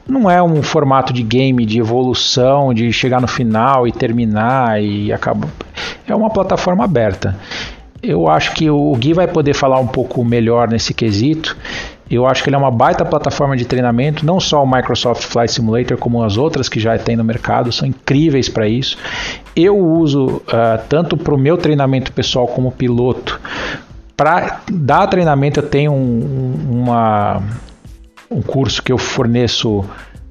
não 0.05 0.29
é 0.29 0.43
um 0.43 0.61
formato 0.61 1.13
de 1.13 1.23
game 1.23 1.65
de 1.65 1.79
evolução, 1.79 2.73
de 2.73 2.91
chegar 2.91 3.21
no 3.21 3.27
final 3.27 3.87
e 3.87 3.93
terminar 3.93 4.83
e 4.83 5.13
acabar. 5.13 5.47
É 6.05 6.13
uma 6.13 6.29
plataforma 6.29 6.83
aberta. 6.83 7.35
Eu 8.03 8.27
acho 8.27 8.53
que 8.53 8.69
o 8.69 8.93
Gui 8.95 9.13
vai 9.13 9.27
poder 9.27 9.53
falar 9.55 9.79
um 9.79 9.87
pouco 9.87 10.23
melhor 10.23 10.69
nesse 10.69 10.93
quesito. 10.93 11.57
Eu 12.09 12.27
acho 12.27 12.43
que 12.43 12.49
ele 12.49 12.55
é 12.55 12.59
uma 12.59 12.69
baita 12.69 13.03
plataforma 13.03 13.57
de 13.57 13.65
treinamento, 13.65 14.25
não 14.25 14.39
só 14.39 14.63
o 14.63 14.67
Microsoft 14.71 15.23
Flight 15.23 15.51
Simulator, 15.51 15.97
como 15.97 16.23
as 16.23 16.37
outras 16.37 16.69
que 16.69 16.79
já 16.79 16.97
tem 16.97 17.15
no 17.15 17.23
mercado, 17.23 17.71
são 17.71 17.87
incríveis 17.87 18.47
para 18.47 18.67
isso. 18.67 18.97
Eu 19.55 19.77
uso 19.77 20.25
uh, 20.27 20.41
tanto 20.87 21.17
para 21.17 21.33
o 21.33 21.37
meu 21.37 21.57
treinamento 21.57 22.11
pessoal 22.11 22.47
como 22.47 22.71
piloto. 22.71 23.39
Para 24.15 24.61
dar 24.71 25.07
treinamento, 25.07 25.59
eu 25.59 25.67
tenho 25.67 25.91
um, 25.91 26.83
uma, 26.83 27.41
um 28.29 28.41
curso 28.41 28.83
que 28.83 28.91
eu 28.91 28.99
forneço 28.99 29.83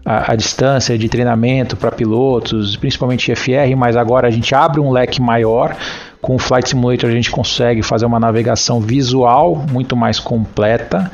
à, 0.05 0.37
distância 0.37 0.97
de 0.97 1.09
treinamento 1.09 1.77
para 1.77 1.91
pilotos, 1.91 2.77
principalmente 2.77 3.35
FR, 3.35 3.75
mas 3.77 3.97
agora 3.97 4.29
a 4.29 4.31
gente 4.31 4.55
abre 4.55 4.81
um 4.81 4.91
leque 4.91 5.21
maior. 5.21 5.77
Com 6.23 6.37
o 6.37 6.39
Flight 6.39 6.69
Simulator 6.69 7.11
a 7.11 7.13
gente 7.13 7.31
consegue 7.31 7.83
fazer 7.83 8.07
uma 8.07 8.21
navegação 8.21 8.81
visual 8.81 9.57
muito 9.71 9.97
mais 9.97 10.21
completa 10.21 11.11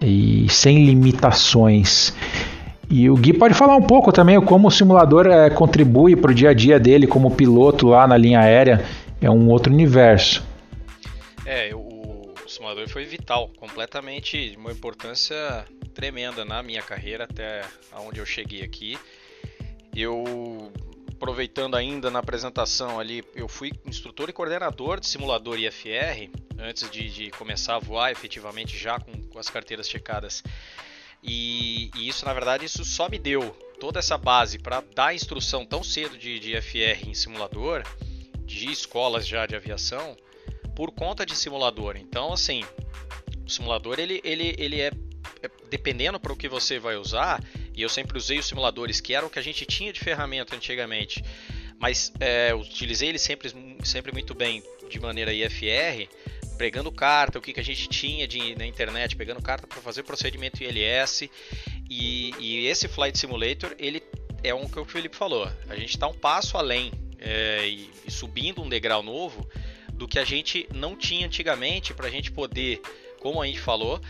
e 0.00 0.46
sem 0.48 0.84
limitações. 0.84 2.14
E 2.88 3.10
o 3.10 3.16
Gui 3.16 3.32
pode 3.32 3.54
falar 3.54 3.76
um 3.76 3.82
pouco 3.82 4.12
também 4.12 4.40
como 4.40 4.68
o 4.68 4.70
simulador 4.70 5.26
é, 5.26 5.50
contribui 5.50 6.14
para 6.14 6.30
o 6.30 6.34
dia 6.34 6.50
a 6.50 6.54
dia 6.54 6.78
dele 6.78 7.06
como 7.06 7.34
piloto 7.34 7.88
lá 7.88 8.06
na 8.06 8.16
linha 8.16 8.40
aérea. 8.40 8.84
É 9.20 9.30
um 9.30 9.48
outro 9.48 9.72
universo. 9.72 10.44
É, 11.44 11.74
o, 11.74 11.78
o 12.44 12.48
simulador 12.48 12.88
foi 12.88 13.04
vital, 13.04 13.50
completamente 13.58 14.50
de 14.50 14.56
uma 14.56 14.70
importância 14.70 15.64
tremenda 15.94 16.44
na 16.44 16.62
minha 16.62 16.82
carreira 16.82 17.24
até 17.24 17.62
onde 18.06 18.20
eu 18.20 18.26
cheguei 18.26 18.62
aqui. 18.62 18.96
Eu 19.94 20.70
aproveitando 21.16 21.76
ainda 21.76 22.10
na 22.10 22.18
apresentação 22.18 23.00
ali, 23.00 23.24
eu 23.34 23.48
fui 23.48 23.72
instrutor 23.86 24.28
e 24.28 24.32
coordenador 24.32 25.00
de 25.00 25.06
simulador 25.06 25.58
IFR 25.58 26.30
antes 26.58 26.88
de, 26.90 27.10
de 27.10 27.30
começar 27.30 27.76
a 27.76 27.78
voar 27.78 28.12
efetivamente 28.12 28.76
já 28.76 29.00
com, 29.00 29.12
com 29.22 29.38
as 29.38 29.48
carteiras 29.48 29.88
checadas. 29.88 30.44
E, 31.22 31.90
e, 31.96 32.06
isso, 32.08 32.24
na 32.24 32.34
verdade, 32.34 32.66
isso 32.66 32.84
só 32.84 33.08
me 33.08 33.18
deu 33.18 33.50
toda 33.80 33.98
essa 33.98 34.18
base 34.18 34.58
para 34.58 34.82
dar 34.94 35.14
instrução 35.14 35.64
tão 35.64 35.82
cedo 35.82 36.16
de, 36.18 36.38
de 36.38 36.54
IFR 36.54 37.08
em 37.08 37.14
simulador, 37.14 37.82
de 38.44 38.70
escolas 38.70 39.26
já 39.26 39.46
de 39.46 39.56
aviação, 39.56 40.16
por 40.74 40.92
conta 40.92 41.24
de 41.24 41.34
simulador. 41.34 41.96
Então, 41.96 42.32
assim, 42.32 42.62
o 43.44 43.50
simulador 43.50 43.98
ele, 43.98 44.20
ele, 44.22 44.54
ele 44.58 44.80
é, 44.80 44.92
é 45.42 45.50
dependendo 45.70 46.20
para 46.20 46.32
o 46.32 46.36
que 46.36 46.48
você 46.48 46.78
vai 46.78 46.96
usar, 46.96 47.42
e 47.76 47.82
eu 47.82 47.88
sempre 47.88 48.16
usei 48.16 48.38
os 48.38 48.46
simuladores, 48.46 49.00
que 49.00 49.14
eram 49.14 49.28
o 49.28 49.30
que 49.30 49.38
a 49.38 49.42
gente 49.42 49.66
tinha 49.66 49.92
de 49.92 50.00
ferramenta 50.00 50.56
antigamente, 50.56 51.22
mas 51.78 52.10
é, 52.18 52.54
utilizei 52.54 53.10
ele 53.10 53.18
sempre, 53.18 53.52
sempre 53.84 54.12
muito 54.12 54.34
bem 54.34 54.62
de 54.88 54.98
maneira 54.98 55.32
IFR, 55.32 56.08
pegando 56.56 56.90
carta, 56.90 57.38
o 57.38 57.42
que, 57.42 57.52
que 57.52 57.60
a 57.60 57.64
gente 57.64 57.86
tinha 57.86 58.26
de, 58.26 58.56
na 58.56 58.66
internet, 58.66 59.14
pegando 59.14 59.42
carta 59.42 59.66
para 59.66 59.80
fazer 59.80 60.02
procedimento 60.02 60.62
ILS. 60.62 61.28
E, 61.88 62.32
e, 62.38 62.66
esse 62.66 62.88
Flight 62.88 63.18
Simulator, 63.18 63.74
ele 63.78 64.02
é 64.42 64.54
um 64.54 64.66
que 64.66 64.78
o 64.78 64.84
Felipe 64.84 65.14
falou. 65.14 65.46
A 65.68 65.76
gente 65.76 65.90
está 65.90 66.06
um 66.06 66.14
passo 66.14 66.56
além 66.56 66.90
é, 67.18 67.68
e, 67.68 67.90
e, 68.06 68.10
subindo 68.10 68.62
um 68.62 68.68
degrau 68.68 69.02
novo 69.02 69.46
do 69.92 70.08
que 70.08 70.18
a 70.18 70.24
gente 70.24 70.66
não 70.72 70.96
tinha 70.96 71.26
antigamente 71.26 71.92
para 71.94 72.06
a 72.06 72.10
gente 72.10 72.32
poder, 72.32 72.80
como 73.20 73.40
a 73.40 73.46
gente 73.46 73.60
falou, 73.60 74.00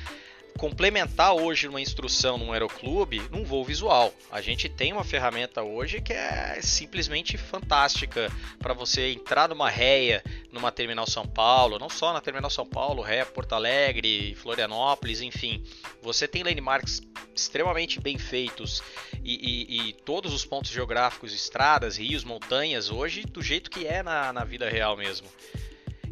complementar 0.56 1.34
hoje 1.34 1.68
uma 1.68 1.80
instrução 1.80 2.38
num 2.38 2.52
aeroclube 2.52 3.22
num 3.30 3.44
voo 3.44 3.64
visual. 3.64 4.12
A 4.30 4.40
gente 4.40 4.68
tem 4.68 4.92
uma 4.92 5.04
ferramenta 5.04 5.62
hoje 5.62 6.00
que 6.00 6.12
é 6.12 6.58
simplesmente 6.62 7.36
fantástica 7.36 8.30
para 8.58 8.74
você 8.74 9.12
entrar 9.12 9.48
numa 9.48 9.68
réia 9.68 10.22
numa 10.50 10.72
terminal 10.72 11.06
São 11.06 11.26
Paulo, 11.26 11.78
não 11.78 11.90
só 11.90 12.12
na 12.12 12.20
terminal 12.20 12.50
São 12.50 12.66
Paulo, 12.66 13.02
ré 13.02 13.24
Porto 13.24 13.54
Alegre, 13.54 14.34
Florianópolis, 14.36 15.20
enfim. 15.20 15.62
Você 16.02 16.26
tem 16.26 16.42
landmarks 16.42 17.02
extremamente 17.34 18.00
bem 18.00 18.16
feitos 18.16 18.82
e, 19.22 19.34
e, 19.34 19.88
e 19.88 19.92
todos 19.92 20.32
os 20.32 20.44
pontos 20.44 20.70
geográficos, 20.70 21.34
estradas, 21.34 21.98
rios, 21.98 22.24
montanhas, 22.24 22.90
hoje 22.90 23.22
do 23.22 23.42
jeito 23.42 23.70
que 23.70 23.86
é 23.86 24.02
na, 24.02 24.32
na 24.32 24.44
vida 24.44 24.68
real 24.68 24.96
mesmo. 24.96 25.26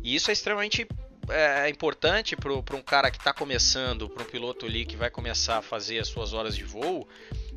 E 0.02 0.14
isso 0.14 0.30
é 0.30 0.34
extremamente 0.34 0.86
é, 1.31 1.66
é 1.66 1.71
importante 1.71 2.37
para 2.37 2.76
um 2.76 2.83
cara 2.83 3.11
que 3.11 3.19
está 3.19 3.33
começando, 3.33 4.09
para 4.09 4.23
um 4.23 4.26
piloto 4.26 4.66
ali 4.66 4.85
que 4.85 4.97
vai 4.97 5.11
começar 5.11 5.59
a 5.59 5.62
fazer 5.62 5.99
as 5.99 6.09
suas 6.09 6.33
horas 6.33 6.57
de 6.57 6.64
voo, 6.64 7.09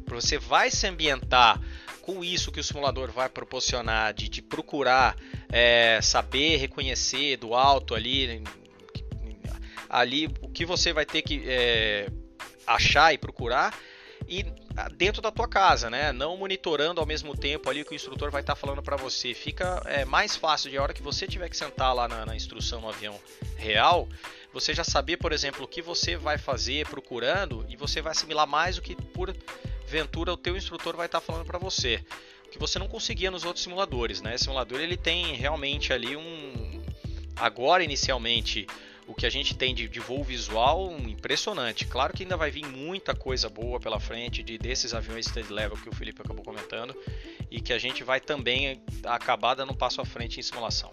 você 0.07 0.37
vai 0.37 0.71
se 0.71 0.87
ambientar 0.87 1.61
com 2.01 2.23
isso 2.23 2.51
que 2.51 2.59
o 2.59 2.63
simulador 2.63 3.11
vai 3.11 3.27
proporcionar, 3.27 4.13
de, 4.13 4.29
de 4.29 4.41
procurar 4.41 5.17
é, 5.49 5.99
saber 6.01 6.57
reconhecer 6.57 7.37
do 7.37 7.53
alto 7.53 7.93
ali, 7.93 8.41
ali 9.89 10.27
o 10.41 10.47
que 10.47 10.65
você 10.65 10.93
vai 10.93 11.05
ter 11.05 11.21
que 11.21 11.43
é, 11.45 12.09
achar 12.65 13.13
e 13.13 13.17
procurar 13.17 13.77
e 14.27 14.45
dentro 14.95 15.21
da 15.21 15.31
tua 15.31 15.47
casa, 15.47 15.89
né? 15.89 16.11
Não 16.11 16.37
monitorando 16.37 17.01
ao 17.01 17.07
mesmo 17.07 17.35
tempo 17.35 17.69
ali 17.69 17.81
o 17.81 17.85
que 17.85 17.93
o 17.93 17.95
instrutor 17.95 18.29
vai 18.29 18.41
estar 18.41 18.53
tá 18.53 18.59
falando 18.59 18.81
para 18.81 18.95
você. 18.95 19.33
Fica 19.33 19.81
é, 19.85 20.05
mais 20.05 20.35
fácil 20.35 20.69
de 20.69 20.77
a 20.77 20.83
hora 20.83 20.93
que 20.93 21.01
você 21.01 21.25
tiver 21.25 21.49
que 21.49 21.57
sentar 21.57 21.95
lá 21.95 22.07
na, 22.07 22.25
na, 22.25 22.35
instrução 22.35 22.79
no 22.81 22.89
avião 22.89 23.19
real, 23.55 24.07
você 24.53 24.73
já 24.73 24.83
saber, 24.83 25.17
por 25.17 25.31
exemplo, 25.31 25.63
o 25.63 25.67
que 25.67 25.81
você 25.81 26.15
vai 26.15 26.37
fazer 26.37 26.87
procurando 26.87 27.65
e 27.67 27.75
você 27.75 28.01
vai 28.01 28.11
assimilar 28.11 28.47
mais 28.47 28.77
o 28.77 28.81
que 28.81 28.95
por 28.95 29.35
ventura 29.87 30.31
o 30.31 30.37
teu 30.37 30.55
instrutor 30.55 30.95
vai 30.95 31.07
estar 31.07 31.21
tá 31.21 31.25
falando 31.25 31.45
para 31.45 31.57
você. 31.57 32.03
O 32.45 32.49
que 32.49 32.59
você 32.59 32.77
não 32.77 32.87
conseguia 32.87 33.31
nos 33.31 33.43
outros 33.43 33.63
simuladores, 33.63 34.21
né? 34.21 34.37
Simulador 34.37 34.79
ele 34.79 34.95
tem 34.95 35.33
realmente 35.35 35.91
ali 35.91 36.15
um 36.15 36.83
agora 37.35 37.83
inicialmente 37.83 38.67
o 39.07 39.15
que 39.15 39.25
a 39.25 39.29
gente 39.29 39.55
tem 39.55 39.73
de, 39.73 39.87
de, 39.87 39.99
voo 39.99 40.23
visual 40.23 40.91
impressionante. 41.07 41.85
Claro 41.87 42.13
que 42.13 42.23
ainda 42.23 42.35
vai 42.35 42.51
vir 42.51 42.65
muita 42.65 43.15
coisa 43.15 43.47
boa 43.47 43.79
pela 43.79 43.99
frente 43.99 44.43
de 44.43 44.57
desses 44.57 44.93
aviões 44.93 45.25
steady 45.25 45.51
level 45.51 45.77
que 45.77 45.89
o 45.89 45.95
Felipe 45.95 46.21
acabou 46.21 46.43
comentando 46.43 46.93
e 47.49 47.61
que 47.61 47.71
a 47.71 47.79
gente 47.79 48.03
vai 48.03 48.19
também 48.19 48.81
acabar 49.05 49.55
dando 49.55 49.71
um 49.71 49.75
passo 49.75 50.01
à 50.01 50.05
frente 50.05 50.39
em 50.39 50.43
simulação. 50.43 50.91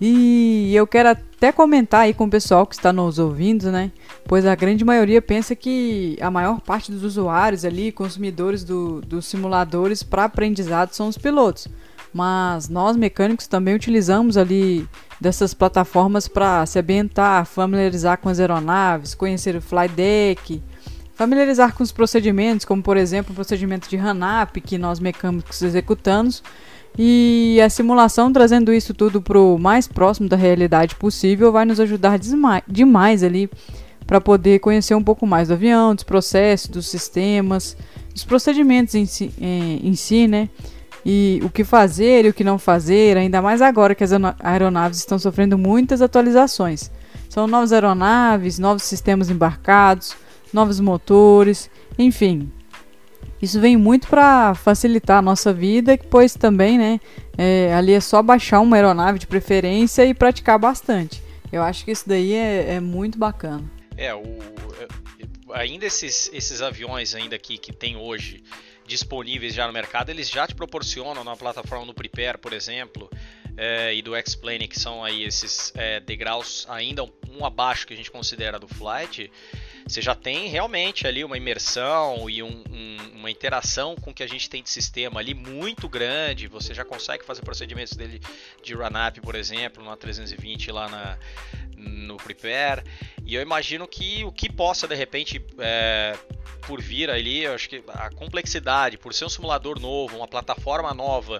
E 0.00 0.72
eu 0.74 0.86
quero 0.86 1.08
até 1.08 1.50
comentar 1.50 2.02
aí 2.02 2.14
com 2.14 2.24
o 2.24 2.30
pessoal 2.30 2.64
que 2.64 2.74
está 2.74 2.92
nos 2.92 3.18
ouvindo, 3.18 3.70
né? 3.72 3.90
Pois 4.24 4.46
a 4.46 4.54
grande 4.54 4.84
maioria 4.84 5.20
pensa 5.20 5.56
que 5.56 6.16
a 6.20 6.30
maior 6.30 6.60
parte 6.60 6.92
dos 6.92 7.02
usuários 7.02 7.64
ali, 7.64 7.90
consumidores 7.90 8.62
do, 8.62 9.00
dos 9.00 9.26
simuladores 9.26 10.04
para 10.04 10.24
aprendizado 10.24 10.92
são 10.92 11.08
os 11.08 11.18
pilotos. 11.18 11.66
Mas 12.12 12.68
nós 12.68 12.96
mecânicos 12.96 13.48
também 13.48 13.74
utilizamos 13.74 14.36
ali 14.36 14.88
dessas 15.20 15.52
plataformas 15.54 16.28
para 16.28 16.64
se 16.66 16.78
ambientar, 16.78 17.44
familiarizar 17.46 18.18
com 18.18 18.28
as 18.28 18.38
aeronaves, 18.38 19.14
conhecer 19.14 19.56
o 19.56 19.60
fly 19.60 19.88
deck, 19.88 20.62
familiarizar 21.14 21.74
com 21.74 21.82
os 21.82 21.90
procedimentos, 21.90 22.64
como 22.64 22.82
por 22.82 22.96
exemplo 22.96 23.32
o 23.32 23.34
procedimento 23.34 23.88
de 23.88 23.96
RANAP 23.96 24.60
que 24.60 24.78
nós 24.78 25.00
mecânicos 25.00 25.60
executamos, 25.62 26.42
e 26.96 27.60
a 27.64 27.68
simulação 27.68 28.32
trazendo 28.32 28.72
isso 28.72 28.94
tudo 28.94 29.20
para 29.20 29.38
o 29.38 29.58
mais 29.58 29.86
próximo 29.86 30.28
da 30.28 30.36
realidade 30.36 30.94
possível 30.94 31.52
vai 31.52 31.64
nos 31.64 31.80
ajudar 31.80 32.18
demais 32.66 33.22
ali 33.22 33.50
para 34.06 34.20
poder 34.20 34.58
conhecer 34.60 34.94
um 34.94 35.02
pouco 35.02 35.26
mais 35.26 35.48
do 35.48 35.54
avião, 35.54 35.94
dos 35.94 36.02
processos, 36.02 36.68
dos 36.68 36.88
sistemas, 36.88 37.76
dos 38.12 38.24
procedimentos 38.24 38.94
em 38.94 39.04
si, 39.04 39.32
em, 39.38 39.86
em 39.86 39.94
si 39.94 40.26
né? 40.26 40.48
E 41.04 41.40
o 41.42 41.50
que 41.50 41.64
fazer 41.64 42.24
e 42.24 42.28
o 42.28 42.34
que 42.34 42.44
não 42.44 42.58
fazer, 42.58 43.16
ainda 43.16 43.40
mais 43.40 43.62
agora 43.62 43.94
que 43.94 44.04
as 44.04 44.10
aeronaves 44.40 44.98
estão 44.98 45.18
sofrendo 45.18 45.56
muitas 45.56 46.02
atualizações. 46.02 46.90
São 47.28 47.46
novas 47.46 47.72
aeronaves, 47.72 48.58
novos 48.58 48.82
sistemas 48.82 49.30
embarcados, 49.30 50.16
novos 50.52 50.80
motores, 50.80 51.70
enfim. 51.98 52.50
Isso 53.40 53.60
vem 53.60 53.76
muito 53.76 54.08
para 54.08 54.54
facilitar 54.54 55.18
a 55.18 55.22
nossa 55.22 55.52
vida, 55.52 55.96
pois 56.10 56.34
também, 56.34 56.76
né, 56.76 57.00
é, 57.36 57.72
ali 57.74 57.92
é 57.92 58.00
só 58.00 58.20
baixar 58.22 58.60
uma 58.60 58.76
aeronave 58.76 59.18
de 59.18 59.26
preferência 59.26 60.04
e 60.04 60.12
praticar 60.12 60.58
bastante. 60.58 61.22
Eu 61.52 61.62
acho 61.62 61.84
que 61.84 61.92
isso 61.92 62.08
daí 62.08 62.32
é, 62.32 62.74
é 62.74 62.80
muito 62.80 63.16
bacana. 63.16 63.64
É, 63.96 64.12
o, 64.14 64.20
é, 64.80 64.88
ainda 65.54 65.86
esses, 65.86 66.30
esses 66.32 66.60
aviões 66.60 67.14
ainda 67.14 67.38
que, 67.38 67.56
que 67.56 67.72
tem 67.72 67.96
hoje, 67.96 68.42
disponíveis 68.88 69.54
já 69.54 69.66
no 69.66 69.72
mercado, 69.72 70.10
eles 70.10 70.28
já 70.28 70.46
te 70.46 70.54
proporcionam 70.54 71.22
na 71.22 71.36
plataforma 71.36 71.86
do 71.86 71.94
Prepare, 71.94 72.38
por 72.38 72.52
exemplo, 72.52 73.08
é, 73.56 73.94
e 73.94 74.00
do 74.00 74.16
X-Plane, 74.16 74.66
que 74.66 74.78
são 74.78 75.04
aí 75.04 75.22
esses 75.22 75.72
é, 75.76 76.00
degraus 76.00 76.66
ainda 76.68 77.04
um, 77.04 77.10
um, 77.30 77.44
abaixo 77.44 77.86
que 77.86 77.92
a 77.92 77.96
gente 77.96 78.10
considera 78.10 78.58
do 78.58 78.66
Flight, 78.66 79.30
você 79.86 80.02
já 80.02 80.14
tem 80.14 80.48
realmente 80.48 81.06
ali 81.06 81.24
uma 81.24 81.36
imersão 81.36 82.28
e 82.28 82.42
um, 82.42 82.62
um, 82.70 82.96
uma 83.16 83.30
interação 83.30 83.96
com 83.96 84.10
o 84.10 84.14
que 84.14 84.22
a 84.22 84.26
gente 84.26 84.48
tem 84.48 84.62
de 84.62 84.68
sistema 84.68 85.18
ali 85.18 85.32
muito 85.32 85.88
grande. 85.88 86.46
Você 86.46 86.74
já 86.74 86.84
consegue 86.84 87.24
fazer 87.24 87.40
procedimentos 87.42 87.94
dele 87.94 88.20
de 88.62 88.74
run-up, 88.74 89.20
por 89.22 89.34
exemplo, 89.34 89.82
na 89.82 89.96
320 89.96 90.70
lá 90.70 90.88
na, 90.90 91.18
no 91.78 92.16
Prepare. 92.16 92.82
E 93.24 93.34
eu 93.34 93.42
imagino 93.42 93.86
que 93.86 94.24
o 94.24 94.32
que 94.32 94.50
possa 94.50 94.88
de 94.88 94.94
repente 94.94 95.44
é, 95.58 96.16
por 96.62 96.82
vir 96.82 97.10
ali, 97.10 97.44
eu 97.44 97.54
acho 97.54 97.68
que 97.68 97.82
a 97.88 98.10
complexidade, 98.10 98.98
por 98.98 99.14
ser 99.14 99.24
um 99.24 99.28
simulador 99.28 99.80
novo, 99.80 100.16
uma 100.16 100.28
plataforma 100.28 100.92
nova 100.92 101.38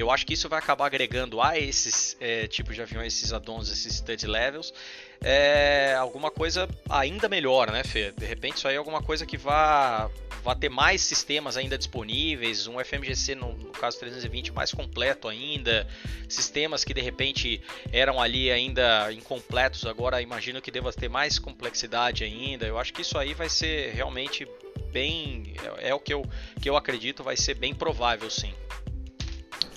eu 0.00 0.10
acho 0.10 0.24
que 0.24 0.34
isso 0.34 0.48
vai 0.48 0.58
acabar 0.58 0.86
agregando 0.86 1.40
a 1.40 1.58
esses 1.58 2.16
é, 2.20 2.46
tipos 2.46 2.76
de 2.76 2.82
aviões, 2.82 3.16
esses 3.16 3.32
addons, 3.32 3.68
esses 3.68 3.96
stud 3.96 4.26
levels, 4.26 4.72
é, 5.20 5.94
alguma 5.98 6.30
coisa 6.30 6.68
ainda 6.88 7.28
melhor, 7.28 7.70
né, 7.70 7.82
Fê? 7.82 8.12
De 8.12 8.24
repente 8.24 8.58
isso 8.58 8.68
aí 8.68 8.74
é 8.74 8.78
alguma 8.78 9.02
coisa 9.02 9.26
que 9.26 9.36
vá, 9.36 10.10
vá 10.42 10.54
ter 10.54 10.68
mais 10.68 11.02
sistemas 11.02 11.56
ainda 11.56 11.76
disponíveis, 11.76 12.66
um 12.66 12.78
FMGC, 12.78 13.34
no, 13.34 13.52
no 13.52 13.70
caso 13.70 13.98
320, 13.98 14.52
mais 14.52 14.72
completo 14.72 15.28
ainda, 15.28 15.86
sistemas 16.28 16.84
que 16.84 16.94
de 16.94 17.00
repente 17.00 17.60
eram 17.92 18.20
ali 18.20 18.50
ainda 18.50 19.12
incompletos, 19.12 19.86
agora 19.86 20.22
imagino 20.22 20.62
que 20.62 20.70
deva 20.70 20.92
ter 20.92 21.08
mais 21.08 21.38
complexidade 21.38 22.22
ainda. 22.24 22.66
Eu 22.66 22.78
acho 22.78 22.92
que 22.92 23.02
isso 23.02 23.18
aí 23.18 23.34
vai 23.34 23.48
ser 23.48 23.92
realmente 23.94 24.46
bem. 24.92 25.54
É, 25.78 25.88
é 25.90 25.94
o 25.94 26.00
que 26.00 26.14
eu, 26.14 26.24
que 26.62 26.68
eu 26.68 26.76
acredito, 26.76 27.22
vai 27.22 27.36
ser 27.36 27.54
bem 27.54 27.74
provável 27.74 28.30
sim. 28.30 28.54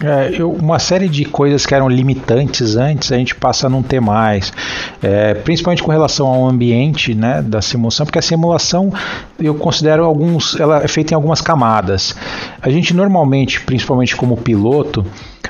É, 0.04 0.32
eu, 0.42 0.52
uma 0.52 0.80
série 0.80 1.08
de 1.08 1.26
coisas 1.26 1.66
que 1.66 1.76
eram 1.76 1.88
limitantes 1.88 2.76
antes, 2.76 3.12
a 3.12 3.18
gente 3.18 3.36
passa 3.36 3.68
a 3.68 3.70
não 3.70 3.84
ter 3.84 4.00
mais. 4.00 4.52
É, 5.02 5.36
principalmente 5.36 5.84
com 5.84 5.92
relação 5.92 6.28
ao 6.28 6.48
ambiente 6.48 7.14
né, 7.14 7.42
da 7.42 7.62
simulação, 7.62 8.06
porque 8.06 8.20
a 8.20 8.22
simulação 8.22 8.92
eu 9.40 9.54
considero 9.56 10.04
alguns. 10.04 10.60
ela 10.60 10.84
é 10.84 10.88
feita 10.88 11.14
em 11.14 11.16
algumas 11.16 11.42
camadas. 11.42 12.16
A 12.62 12.70
gente 12.70 12.94
normalmente, 12.94 13.62
principalmente 13.62 14.16
como 14.16 14.38
piloto, 14.38 15.06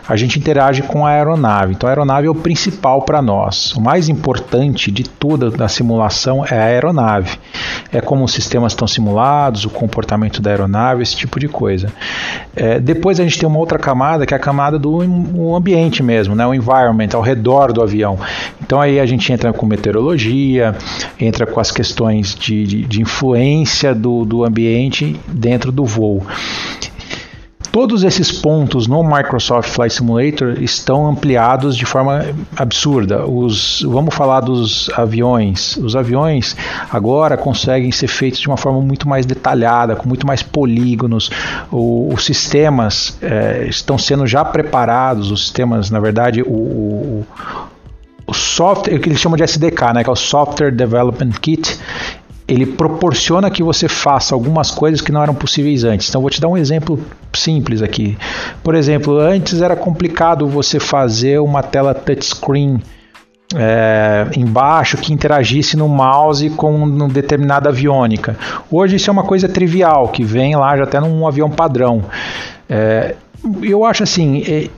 a 0.07 0.15
gente 0.15 0.37
interage 0.37 0.81
com 0.81 1.05
a 1.05 1.11
aeronave. 1.11 1.73
Então 1.73 1.87
a 1.87 1.91
aeronave 1.91 2.27
é 2.27 2.29
o 2.29 2.35
principal 2.35 3.03
para 3.03 3.21
nós. 3.21 3.73
O 3.75 3.81
mais 3.81 4.09
importante 4.09 4.91
de 4.91 5.03
toda 5.03 5.49
da 5.49 5.67
simulação 5.67 6.45
é 6.45 6.57
a 6.57 6.65
aeronave. 6.65 7.37
É 7.91 8.01
como 8.01 8.25
os 8.25 8.33
sistemas 8.33 8.73
estão 8.73 8.87
simulados, 8.87 9.65
o 9.65 9.69
comportamento 9.69 10.41
da 10.41 10.49
aeronave, 10.49 11.03
esse 11.03 11.15
tipo 11.15 11.39
de 11.39 11.47
coisa. 11.47 11.93
É, 12.55 12.79
depois 12.79 13.19
a 13.19 13.23
gente 13.23 13.39
tem 13.39 13.47
uma 13.47 13.59
outra 13.59 13.77
camada 13.77 14.25
que 14.25 14.33
é 14.33 14.37
a 14.37 14.39
camada 14.41 14.77
do 14.77 14.99
ambiente 15.55 16.03
mesmo, 16.03 16.35
né? 16.35 16.45
o 16.45 16.53
environment, 16.53 17.09
ao 17.13 17.21
redor 17.21 17.71
do 17.71 17.81
avião. 17.81 18.19
Então 18.61 18.81
aí 18.81 18.99
a 18.99 19.05
gente 19.05 19.31
entra 19.31 19.53
com 19.53 19.65
meteorologia, 19.65 20.75
entra 21.19 21.45
com 21.45 21.59
as 21.59 21.71
questões 21.71 22.35
de, 22.35 22.65
de, 22.65 22.81
de 22.83 23.01
influência 23.01 23.95
do, 23.95 24.25
do 24.25 24.43
ambiente 24.43 25.17
dentro 25.27 25.71
do 25.71 25.85
voo. 25.85 26.25
Todos 27.71 28.03
esses 28.03 28.31
pontos 28.31 28.85
no 28.85 29.01
Microsoft 29.01 29.69
Flight 29.69 29.95
Simulator 29.95 30.61
estão 30.61 31.07
ampliados 31.07 31.77
de 31.77 31.85
forma 31.85 32.25
absurda. 32.57 33.25
Os, 33.25 33.81
vamos 33.87 34.13
falar 34.13 34.41
dos 34.41 34.89
aviões. 34.97 35.77
Os 35.77 35.95
aviões 35.95 36.57
agora 36.91 37.37
conseguem 37.37 37.89
ser 37.89 38.09
feitos 38.09 38.41
de 38.41 38.47
uma 38.49 38.57
forma 38.57 38.81
muito 38.81 39.07
mais 39.07 39.25
detalhada, 39.25 39.95
com 39.95 40.05
muito 40.05 40.27
mais 40.27 40.43
polígonos. 40.43 41.31
O, 41.71 42.13
os 42.13 42.25
sistemas 42.25 43.17
é, 43.21 43.65
estão 43.69 43.97
sendo 43.97 44.27
já 44.27 44.43
preparados. 44.43 45.31
Os 45.31 45.41
sistemas, 45.41 45.89
na 45.89 45.99
verdade, 46.01 46.41
o, 46.41 46.45
o 46.47 47.25
o 48.31 48.33
software, 48.33 48.95
o 48.95 48.99
que 48.99 49.09
eles 49.09 49.19
chamam 49.19 49.35
de 49.35 49.43
SDK, 49.43 49.93
né, 49.93 50.03
que 50.03 50.09
é 50.09 50.13
o 50.13 50.15
Software 50.15 50.71
Development 50.71 51.31
Kit, 51.41 51.77
ele 52.51 52.65
proporciona 52.65 53.49
que 53.49 53.63
você 53.63 53.87
faça 53.87 54.35
algumas 54.35 54.69
coisas 54.69 54.99
que 54.99 55.09
não 55.09 55.23
eram 55.23 55.33
possíveis 55.33 55.85
antes. 55.85 56.09
Então, 56.09 56.19
vou 56.19 56.29
te 56.29 56.41
dar 56.41 56.49
um 56.49 56.57
exemplo 56.57 56.99
simples 57.31 57.81
aqui. 57.81 58.17
Por 58.61 58.75
exemplo, 58.75 59.17
antes 59.17 59.61
era 59.61 59.73
complicado 59.73 60.45
você 60.45 60.77
fazer 60.77 61.39
uma 61.39 61.63
tela 61.63 61.93
touchscreen 61.93 62.81
é, 63.55 64.27
embaixo 64.35 64.97
que 64.97 65.13
interagisse 65.13 65.77
no 65.77 65.87
mouse 65.87 66.49
com 66.49 66.75
uma 66.75 67.07
determinada 67.07 67.69
aviônica. 67.69 68.35
Hoje 68.69 68.97
isso 68.97 69.09
é 69.09 69.13
uma 69.13 69.23
coisa 69.23 69.47
trivial, 69.47 70.09
que 70.09 70.21
vem 70.21 70.53
lá 70.53 70.75
já 70.75 70.83
até 70.83 70.99
num 70.99 71.25
avião 71.25 71.49
padrão. 71.49 72.03
É, 72.69 73.15
eu 73.63 73.85
acho 73.85 74.03
assim, 74.03 74.43
é, 74.45 74.69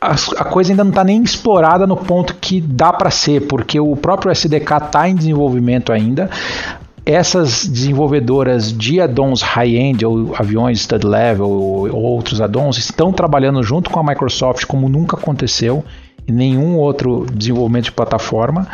a, 0.00 0.44
coisa 0.44 0.70
ainda 0.70 0.84
não 0.84 0.90
está 0.90 1.02
nem 1.02 1.20
explorada 1.24 1.88
no 1.88 1.96
ponto 1.96 2.36
que 2.36 2.60
dá 2.60 2.92
para 2.92 3.10
ser, 3.10 3.48
porque 3.48 3.80
o 3.80 3.96
próprio 3.96 4.30
SDK 4.30 4.76
está 4.84 5.08
em 5.08 5.16
desenvolvimento 5.16 5.92
ainda 5.92 6.30
essas 7.06 7.66
desenvolvedoras 7.66 8.72
de 8.72 9.00
addons 9.00 9.42
high-end, 9.42 10.04
ou 10.06 10.34
aviões 10.36 10.80
stud 10.80 11.04
level, 11.06 11.48
ou 11.48 11.94
outros 11.94 12.40
addons, 12.40 12.78
estão 12.78 13.12
trabalhando 13.12 13.62
junto 13.62 13.90
com 13.90 14.00
a 14.00 14.04
Microsoft 14.04 14.64
como 14.64 14.88
nunca 14.88 15.16
aconteceu 15.16 15.84
em 16.26 16.32
nenhum 16.32 16.76
outro 16.76 17.26
desenvolvimento 17.32 17.84
de 17.84 17.92
plataforma, 17.92 18.66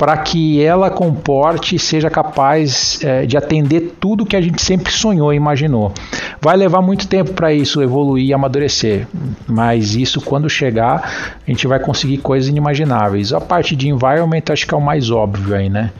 para 0.00 0.16
que 0.16 0.62
ela 0.62 0.88
comporte 0.88 1.76
e 1.76 1.78
seja 1.78 2.08
capaz 2.08 2.98
é, 3.04 3.26
de 3.26 3.36
atender 3.36 3.96
tudo 4.00 4.24
que 4.24 4.34
a 4.34 4.40
gente 4.40 4.62
sempre 4.62 4.90
sonhou 4.90 5.30
e 5.30 5.36
imaginou. 5.36 5.92
Vai 6.40 6.56
levar 6.56 6.80
muito 6.80 7.06
tempo 7.06 7.34
para 7.34 7.52
isso 7.52 7.82
evoluir 7.82 8.24
e 8.24 8.32
amadurecer, 8.32 9.06
mas 9.46 9.94
isso 9.94 10.22
quando 10.22 10.48
chegar 10.48 11.36
a 11.46 11.50
gente 11.50 11.66
vai 11.66 11.78
conseguir 11.78 12.16
coisas 12.16 12.48
inimagináveis. 12.48 13.34
A 13.34 13.42
parte 13.42 13.76
de 13.76 13.90
environment 13.90 14.44
acho 14.48 14.66
que 14.66 14.72
é 14.72 14.76
o 14.76 14.80
mais 14.80 15.10
óbvio 15.10 15.54
aí, 15.54 15.68
né? 15.68 15.90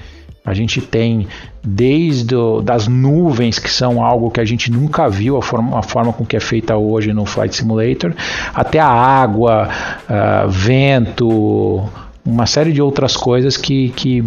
A 0.44 0.54
gente 0.54 0.80
tem 0.80 1.28
desde 1.62 2.34
das 2.64 2.88
nuvens, 2.88 3.58
que 3.58 3.70
são 3.70 4.02
algo 4.02 4.30
que 4.30 4.40
a 4.40 4.44
gente 4.44 4.70
nunca 4.70 5.08
viu, 5.08 5.36
a 5.36 5.42
forma, 5.42 5.78
a 5.78 5.82
forma 5.82 6.12
com 6.12 6.24
que 6.24 6.36
é 6.36 6.40
feita 6.40 6.76
hoje 6.76 7.12
no 7.12 7.26
Flight 7.26 7.54
Simulator, 7.54 8.14
até 8.54 8.78
a 8.78 8.88
água, 8.88 9.68
uh, 10.08 10.48
vento, 10.48 11.86
uma 12.24 12.46
série 12.46 12.72
de 12.72 12.80
outras 12.80 13.16
coisas 13.16 13.56
que, 13.56 13.90
que 13.90 14.24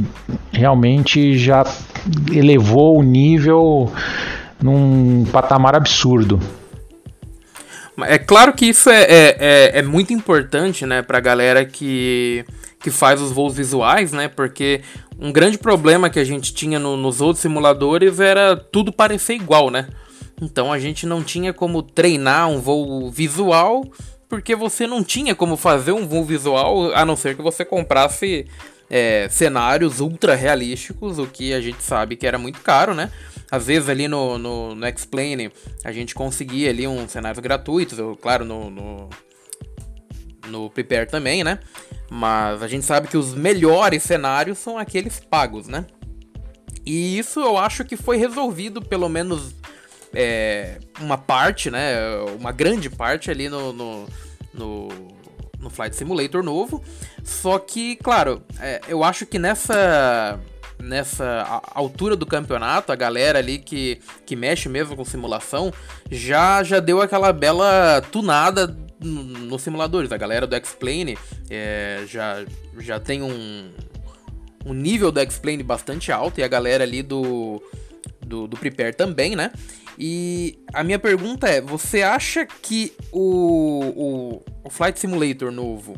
realmente 0.52 1.38
já 1.38 1.66
elevou 2.32 3.00
o 3.00 3.04
nível 3.04 3.92
num 4.62 5.26
patamar 5.32 5.76
absurdo. 5.76 6.40
É 8.02 8.18
claro 8.18 8.54
que 8.54 8.66
isso 8.66 8.90
é, 8.90 9.04
é, 9.04 9.38
é, 9.40 9.80
é 9.80 9.82
muito 9.84 10.14
importante 10.14 10.86
né, 10.86 11.02
para 11.02 11.20
a 11.20 11.22
galera 11.22 11.64
que, 11.64 12.44
que 12.84 12.92
faz 12.92 13.22
os 13.22 13.32
voos 13.32 13.56
visuais, 13.56 14.12
né? 14.12 14.28
Porque 14.28 14.82
um 15.18 15.32
grande 15.32 15.58
problema 15.58 16.10
que 16.10 16.20
a 16.20 16.24
gente 16.26 16.54
tinha 16.54 16.78
no, 16.78 16.98
nos 16.98 17.22
outros 17.22 17.42
simuladores 17.42 18.20
era 18.20 18.58
tudo 18.58 18.92
parecer 18.92 19.36
igual, 19.36 19.72
né? 19.72 19.88
Então 20.42 20.72
a 20.72 20.78
gente 20.78 21.06
não 21.06 21.24
tinha 21.24 21.54
como 21.54 21.82
treinar 21.82 22.50
um 22.50 22.60
voo 22.60 23.10
visual, 23.10 23.86
porque 24.28 24.54
você 24.54 24.86
não 24.86 25.02
tinha 25.02 25.34
como 25.34 25.56
fazer 25.56 25.94
um 25.94 26.06
voo 26.06 26.26
visual 26.26 26.94
a 26.94 27.06
não 27.06 27.16
ser 27.16 27.38
que 27.38 27.42
você 27.42 27.64
comprasse 27.64 28.46
é, 28.90 29.30
cenários 29.30 30.02
ultra 30.02 30.36
realísticos, 30.36 31.18
o 31.18 31.26
que 31.26 31.54
a 31.54 31.62
gente 31.62 31.82
sabe 31.82 32.18
que 32.18 32.28
era 32.28 32.38
muito 32.38 32.60
caro, 32.60 32.94
né? 32.94 33.10
Às 33.50 33.68
vezes 33.68 33.88
ali 33.88 34.10
no, 34.10 34.38
no, 34.38 34.76
no 34.76 34.88
Explain 34.88 35.50
a 35.86 35.92
gente 35.94 36.14
conseguia 36.14 36.70
ali 36.70 36.86
uns 36.86 37.12
cenários 37.12 37.40
gratuitos, 37.40 37.98
claro, 38.22 38.44
no, 38.44 38.70
no, 38.70 39.10
no 40.50 40.70
Prepare 40.70 41.08
também, 41.08 41.46
né? 41.46 41.60
Mas 42.16 42.62
a 42.62 42.68
gente 42.68 42.86
sabe 42.86 43.08
que 43.08 43.18
os 43.18 43.34
melhores 43.34 44.04
cenários 44.04 44.60
são 44.60 44.78
aqueles 44.78 45.20
pagos, 45.20 45.68
né? 45.68 45.84
E 46.86 47.18
isso 47.18 47.40
eu 47.40 47.58
acho 47.58 47.84
que 47.84 47.98
foi 47.98 48.18
resolvido, 48.18 48.84
pelo 48.84 49.10
menos 49.10 49.56
é, 50.14 50.78
uma 51.00 51.18
parte, 51.18 51.72
né? 51.72 51.96
Uma 52.38 52.52
grande 52.52 52.88
parte 52.88 53.32
ali 53.32 53.50
no, 53.50 53.74
no, 53.74 54.08
no, 54.54 54.88
no 55.58 55.70
Flight 55.72 55.96
Simulator 55.96 56.44
novo. 56.44 56.84
Só 57.24 57.58
que, 57.58 57.96
claro, 57.96 58.44
é, 58.60 58.80
eu 58.88 59.04
acho 59.04 59.26
que 59.26 59.40
nessa 59.40 60.40
nessa 60.80 61.62
altura 61.74 62.16
do 62.16 62.28
campeonato, 62.28 62.92
a 62.92 62.96
galera 62.96 63.40
ali 63.40 63.58
que, 63.58 64.00
que 64.26 64.36
mexe 64.36 64.70
mesmo 64.70 64.96
com 64.96 65.06
simulação 65.06 65.74
já 66.12 66.62
já 66.62 66.80
deu 66.80 67.02
aquela 67.02 67.34
bela 67.34 68.02
tunada 68.12 68.68
nos 69.04 69.62
simuladores. 69.62 70.12
A 70.12 70.18
galera 70.18 70.48
do 70.48 70.56
X-Plane 70.56 71.18
é, 71.50 72.04
já, 72.08 72.46
já 72.80 73.00
tem 73.00 73.22
um, 73.22 73.72
um 74.66 74.74
nível 74.74 75.12
do 75.12 75.20
X-Plane 75.20 75.64
bastante 75.64 76.12
alto 76.12 76.40
e 76.40 76.44
a 76.44 76.48
galera 76.48 76.84
ali 76.84 77.04
do, 77.04 77.62
do, 78.26 78.48
do 78.48 78.58
Prepare 78.58 78.94
também, 78.96 79.36
né? 79.36 79.52
E 79.98 80.58
a 80.74 80.84
minha 80.84 80.98
pergunta 80.98 81.48
é: 81.48 81.62
você 81.62 82.02
acha 82.02 82.46
que 82.46 82.94
o, 83.12 84.42
o, 84.42 84.44
o 84.64 84.70
Flight 84.70 85.00
Simulator 85.00 85.52
novo 85.52 85.96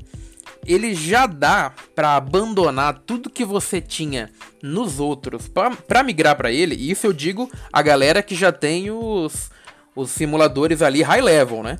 ele 0.68 0.96
já 0.96 1.28
dá 1.28 1.72
para 1.94 2.16
abandonar 2.16 3.00
tudo 3.06 3.30
que 3.30 3.46
você 3.46 3.80
tinha 3.80 4.32
nos 4.64 5.00
outros 5.00 5.48
para 5.48 6.04
migrar 6.04 6.36
para 6.36 6.52
ele? 6.52 6.76
E 6.76 6.90
isso 6.90 7.06
eu 7.06 7.14
digo 7.14 7.50
a 7.72 7.82
galera 7.82 8.24
que 8.24 8.34
já 8.34 8.52
tem 8.52 8.90
os, 8.90 9.52
os 9.96 10.10
simuladores 10.10 10.82
ali 10.82 11.04
high 11.04 11.22
level, 11.22 11.62
né? 11.62 11.78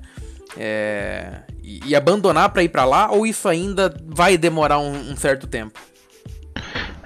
É, 0.58 1.42
e, 1.64 1.82
e, 1.88 1.96
abandonar 1.96 2.50
para 2.50 2.64
ir 2.64 2.70
para 2.70 2.86
lá 2.86 3.12
ou 3.12 3.26
isso 3.26 3.48
ainda 3.48 3.94
vai 4.08 4.38
demorar 4.38 4.80
um, 4.80 5.12
um 5.12 5.16
certo 5.16 5.48
tempo? 5.48 5.80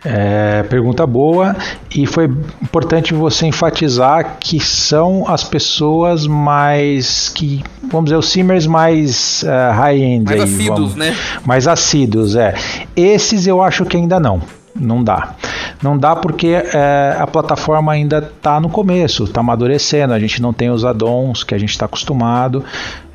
É, 0.03 0.63
pergunta 0.63 1.05
boa 1.05 1.55
e 1.93 2.05
foi 2.05 2.25
importante 2.61 3.13
você 3.13 3.47
enfatizar 3.47 4.37
que 4.39 4.57
são 4.57 5.27
as 5.27 5.43
pessoas 5.43 6.25
mais 6.25 7.27
que 7.27 7.61
vamos 7.91 8.05
dizer 8.05 8.15
os 8.15 8.29
simmers 8.29 8.65
mais 8.65 9.43
uh, 9.43 9.73
high-end 9.73 10.23
mais 10.23 10.41
aí, 10.41 10.47
assíduos, 10.47 10.93
vamos, 10.93 10.95
né? 10.95 11.15
Mais 11.45 11.67
assíduos, 11.67 12.35
é. 12.35 12.53
Esses 12.95 13.45
eu 13.45 13.61
acho 13.61 13.85
que 13.85 13.97
ainda 13.97 14.19
não. 14.21 14.41
Não 14.75 15.03
dá. 15.03 15.35
Não 15.81 15.97
dá 15.97 16.15
porque 16.15 16.47
é, 16.47 17.15
a 17.17 17.25
plataforma 17.25 17.91
ainda 17.91 18.19
está 18.19 18.59
no 18.59 18.69
começo, 18.69 19.23
está 19.23 19.39
amadurecendo, 19.39 20.13
a 20.13 20.19
gente 20.19 20.41
não 20.41 20.51
tem 20.51 20.69
os 20.69 20.83
addons 20.83 21.43
que 21.43 21.55
a 21.55 21.57
gente 21.57 21.69
está 21.69 21.85
acostumado. 21.85 22.63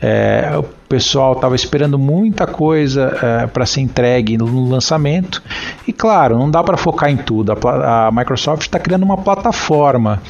É, 0.00 0.52
o 0.56 0.62
pessoal 0.88 1.34
estava 1.34 1.54
esperando 1.54 1.98
muita 1.98 2.46
coisa 2.46 3.16
é, 3.22 3.46
para 3.46 3.66
ser 3.66 3.80
entregue 3.80 4.38
no 4.38 4.68
lançamento. 4.68 5.42
E 5.86 5.92
claro, 5.92 6.38
não 6.38 6.50
dá 6.50 6.62
para 6.62 6.76
focar 6.76 7.10
em 7.10 7.16
tudo. 7.16 7.52
A, 7.52 8.08
a 8.08 8.10
Microsoft 8.10 8.62
está 8.62 8.78
criando 8.78 9.02
uma 9.02 9.18
plataforma. 9.18 10.22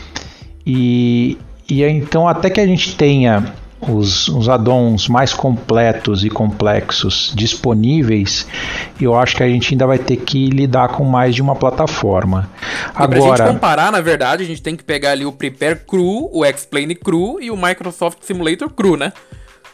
E, 0.66 1.38
e 1.68 1.82
então, 1.84 2.26
até 2.26 2.50
que 2.50 2.60
a 2.60 2.66
gente 2.66 2.96
tenha 2.96 3.52
os, 3.88 4.28
os 4.28 4.48
addons 4.48 5.08
mais 5.08 5.32
completos 5.32 6.24
e 6.24 6.30
complexos 6.30 7.32
disponíveis, 7.34 8.46
eu 9.00 9.16
acho 9.16 9.36
que 9.36 9.42
a 9.42 9.48
gente 9.48 9.74
ainda 9.74 9.86
vai 9.86 9.98
ter 9.98 10.16
que 10.16 10.48
lidar 10.50 10.88
com 10.88 11.04
mais 11.04 11.34
de 11.34 11.42
uma 11.42 11.54
plataforma. 11.54 12.50
E 12.60 12.90
Agora, 12.94 13.08
pra 13.08 13.20
gente 13.20 13.52
comparar, 13.54 13.92
na 13.92 14.00
verdade, 14.00 14.42
a 14.42 14.46
gente 14.46 14.62
tem 14.62 14.76
que 14.76 14.84
pegar 14.84 15.12
ali 15.12 15.24
o 15.24 15.32
Prepare 15.32 15.80
Cru, 15.86 16.30
o 16.32 16.44
Explain 16.44 16.94
Cru 16.94 17.38
e 17.40 17.50
o 17.50 17.56
Microsoft 17.56 18.18
Simulator 18.22 18.70
Cru, 18.70 18.96
né? 18.96 19.12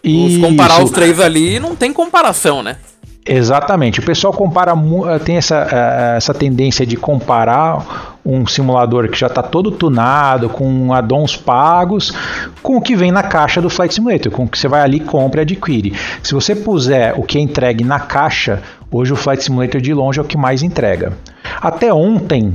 Os 0.03 0.38
comparar 0.38 0.83
os 0.83 0.90
três 0.90 1.20
ali 1.20 1.61
não 1.61 1.77
tem 1.77 1.92
comparação, 1.92 2.62
né? 2.62 2.77
Exatamente. 3.26 4.00
O 4.00 4.02
pessoal 4.02 4.33
compara 4.33 4.72
eh, 4.72 5.18
tem 5.18 5.37
essa, 5.37 5.68
eh, 5.70 6.16
essa 6.16 6.33
tendência 6.33 6.87
de 6.87 6.96
comparar 6.96 8.18
um 8.24 8.46
simulador 8.46 9.09
que 9.09 9.18
já 9.18 9.26
está 9.26 9.42
todo 9.42 9.70
tunado, 9.70 10.48
com 10.48 10.92
addons 10.92 11.37
pagos, 11.37 12.12
com 12.62 12.76
o 12.76 12.80
que 12.80 12.96
vem 12.96 13.12
na 13.12 13.22
caixa 13.22 13.61
do 13.61 13.68
Flight 13.68 13.94
Simulator, 13.94 14.33
com 14.33 14.44
o 14.44 14.48
que 14.48 14.59
você 14.59 14.68
vai 14.68 14.80
ali, 14.80 15.00
compra 15.00 15.40
e 15.40 15.42
adquire. 15.42 15.94
Se 16.22 16.35
você 16.35 16.54
puser 16.54 17.18
o 17.18 17.22
que 17.22 17.38
é 17.38 17.40
entregue 17.40 17.85
na 17.85 18.00
caixa, 18.00 18.62
hoje 18.90 19.12
o 19.12 19.16
Flight 19.16 19.44
Simulator 19.44 19.80
de 19.80 19.92
longe 19.92 20.18
é 20.18 20.22
o 20.22 20.26
que 20.26 20.38
mais 20.38 20.62
entrega. 20.62 21.12
Até 21.61 21.92
ontem 21.92 22.54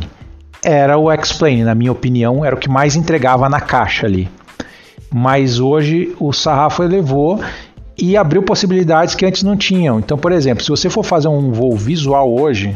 era 0.63 0.97
o 0.97 1.12
X-Plane, 1.12 1.63
na 1.63 1.75
minha 1.75 1.91
opinião, 1.91 2.43
era 2.43 2.56
o 2.56 2.60
que 2.60 2.69
mais 2.69 2.95
entregava 2.95 3.47
na 3.47 3.62
caixa 3.62 4.08
ali. 4.08 4.28
Mas 5.13 5.60
hoje 5.60 6.15
o 6.19 6.34
sarrafo 6.34 6.84
elevou 6.84 7.39
e 7.98 8.18
abriu 8.18 8.44
possibilidades 8.44 9.16
que 9.16 9.26
antes 9.26 9.44
não 9.44 9.56
tinham. 9.56 10.00
Então, 10.00 10.18
por 10.18 10.32
exemplo, 10.32 10.64
se 10.64 10.70
você 10.70 10.90
for 10.90 11.04
fazer 11.04 11.28
um 11.28 11.52
voo 11.52 11.76
visual 11.76 12.34
hoje, 12.34 12.76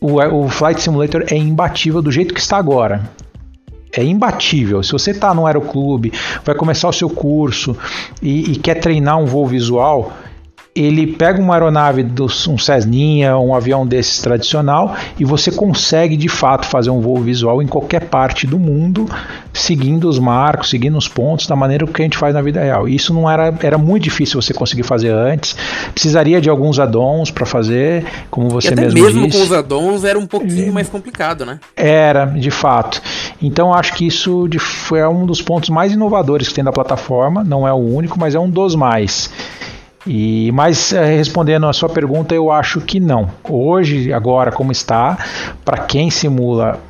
o, 0.00 0.20
o 0.20 0.48
Flight 0.48 0.82
Simulator 0.82 1.24
é 1.30 1.36
imbatível 1.36 2.02
do 2.02 2.10
jeito 2.10 2.34
que 2.34 2.40
está 2.40 2.56
agora. 2.56 3.08
É 3.96 4.02
imbatível. 4.02 4.82
Se 4.82 4.92
você 4.92 5.12
está 5.12 5.32
no 5.32 5.46
aeroclube, 5.46 6.12
vai 6.44 6.54
começar 6.54 6.88
o 6.88 6.92
seu 6.92 7.08
curso 7.08 7.76
e, 8.20 8.52
e 8.52 8.56
quer 8.56 8.74
treinar 8.74 9.18
um 9.18 9.24
voo 9.24 9.46
visual, 9.46 10.12
ele 10.74 11.06
pega 11.06 11.40
uma 11.40 11.54
aeronave, 11.54 12.02
do, 12.02 12.24
um 12.24 12.58
Cessninha, 12.58 13.38
um 13.38 13.54
avião 13.54 13.86
desses 13.86 14.18
tradicional, 14.18 14.96
e 15.18 15.24
você 15.24 15.52
consegue 15.52 16.16
de 16.16 16.28
fato 16.28 16.66
fazer 16.66 16.90
um 16.90 17.00
voo 17.00 17.18
visual 17.18 17.62
em 17.62 17.66
qualquer 17.66 18.08
parte 18.08 18.44
do 18.44 18.58
mundo, 18.58 19.08
seguindo 19.52 20.08
os 20.08 20.18
marcos, 20.18 20.70
seguindo 20.70 20.98
os 20.98 21.06
pontos, 21.06 21.46
da 21.46 21.54
maneira 21.54 21.86
que 21.86 22.02
a 22.02 22.04
gente 22.04 22.18
faz 22.18 22.34
na 22.34 22.42
vida 22.42 22.60
real. 22.60 22.88
Isso 22.88 23.14
não 23.14 23.30
era, 23.30 23.54
era 23.62 23.78
muito 23.78 24.02
difícil 24.02 24.42
você 24.42 24.52
conseguir 24.52 24.82
fazer 24.82 25.10
antes. 25.10 25.56
Precisaria 25.92 26.40
de 26.40 26.50
alguns 26.50 26.80
addons 26.80 27.30
para 27.30 27.46
fazer, 27.46 28.04
como 28.28 28.48
você 28.48 28.70
e 28.70 28.72
até 28.72 28.82
mesmo, 28.82 29.00
mesmo 29.00 29.26
disse. 29.28 29.38
com 29.38 29.44
os 29.44 29.52
addons 29.52 30.02
era 30.02 30.18
um 30.18 30.26
pouquinho 30.26 30.72
mais 30.72 30.88
complicado, 30.88 31.46
né? 31.46 31.60
Era, 31.76 32.24
de 32.24 32.50
fato. 32.50 33.00
Então 33.40 33.72
acho 33.72 33.94
que 33.94 34.04
isso 34.08 34.48
foi 34.58 35.06
um 35.06 35.24
dos 35.24 35.40
pontos 35.40 35.68
mais 35.70 35.92
inovadores 35.92 36.48
que 36.48 36.54
tem 36.54 36.64
da 36.64 36.72
plataforma. 36.72 37.44
Não 37.44 37.66
é 37.66 37.72
o 37.72 37.76
único, 37.76 38.18
mas 38.18 38.34
é 38.34 38.40
um 38.40 38.50
dos 38.50 38.74
mais. 38.74 39.30
E 40.06 40.52
mas 40.52 40.92
eh, 40.92 41.16
respondendo 41.16 41.66
a 41.66 41.72
sua 41.72 41.88
pergunta, 41.88 42.34
eu 42.34 42.50
acho 42.50 42.80
que 42.80 43.00
não. 43.00 43.30
Hoje, 43.48 44.12
agora 44.12 44.52
como 44.52 44.70
está, 44.70 45.16
para 45.64 45.78
quem 45.86 46.10
simula 46.10 46.80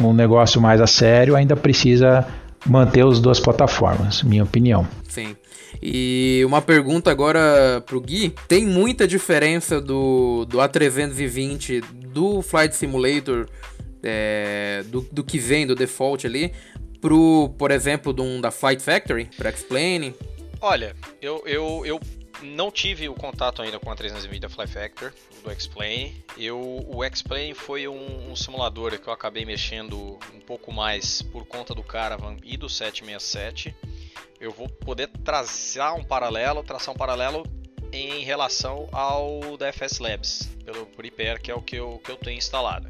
um 0.00 0.12
negócio 0.12 0.60
mais 0.60 0.80
a 0.80 0.86
sério, 0.86 1.34
ainda 1.34 1.56
precisa 1.56 2.26
manter 2.66 3.04
as 3.04 3.20
duas 3.20 3.40
plataformas, 3.40 4.22
minha 4.22 4.44
opinião. 4.44 4.86
Sim. 5.08 5.36
E 5.82 6.42
uma 6.46 6.62
pergunta 6.62 7.10
agora 7.10 7.82
pro 7.84 8.00
Gui: 8.00 8.32
tem 8.46 8.64
muita 8.64 9.06
diferença 9.08 9.80
do, 9.80 10.44
do 10.44 10.58
A320 10.58 11.82
do 12.12 12.42
Flight 12.42 12.76
Simulator, 12.76 13.48
é, 14.02 14.84
do, 14.86 15.00
do 15.10 15.24
que 15.24 15.38
vem 15.38 15.66
do 15.66 15.74
default 15.74 16.24
ali, 16.24 16.52
pro, 17.00 17.52
por 17.58 17.72
exemplo, 17.72 18.12
do, 18.12 18.40
da 18.40 18.52
Flight 18.52 18.80
Factory, 18.80 19.28
para 19.36 19.50
Explain? 19.50 20.14
Olha, 20.60 20.94
eu, 21.20 21.42
eu, 21.44 21.82
eu 21.84 22.00
não 22.42 22.70
tive 22.70 23.08
o 23.08 23.14
contato 23.14 23.62
ainda 23.62 23.78
com 23.78 23.90
a 23.90 23.94
320 23.94 24.40
da 24.40 24.48
Fly 24.48 24.66
Factor, 24.66 25.12
do 25.42 25.50
X-Plane. 25.50 26.24
Eu, 26.36 26.84
o 26.88 27.02
X-Plane 27.04 27.54
foi 27.54 27.88
um, 27.88 28.30
um, 28.30 28.36
simulador 28.36 28.98
que 28.98 29.08
eu 29.08 29.12
acabei 29.12 29.44
mexendo 29.44 30.18
um 30.34 30.40
pouco 30.40 30.72
mais 30.72 31.22
por 31.22 31.46
conta 31.46 31.74
do 31.74 31.82
Caravan 31.82 32.36
e 32.42 32.56
do 32.56 32.68
767. 32.68 33.74
Eu 34.40 34.50
vou 34.50 34.68
poder 34.68 35.08
traçar 35.08 35.94
um 35.94 36.04
paralelo, 36.04 36.62
traçar 36.62 36.94
um 36.94 36.98
paralelo 36.98 37.44
em 37.92 38.24
relação 38.24 38.88
ao 38.90 39.56
da 39.56 39.72
FS 39.72 39.98
Labs, 39.98 40.50
pelo 40.64 40.86
Prepare, 40.86 41.40
que 41.40 41.50
é 41.50 41.54
o 41.54 41.62
que 41.62 41.76
eu, 41.76 41.98
que 41.98 42.10
eu 42.10 42.16
tenho 42.16 42.38
instalado. 42.38 42.88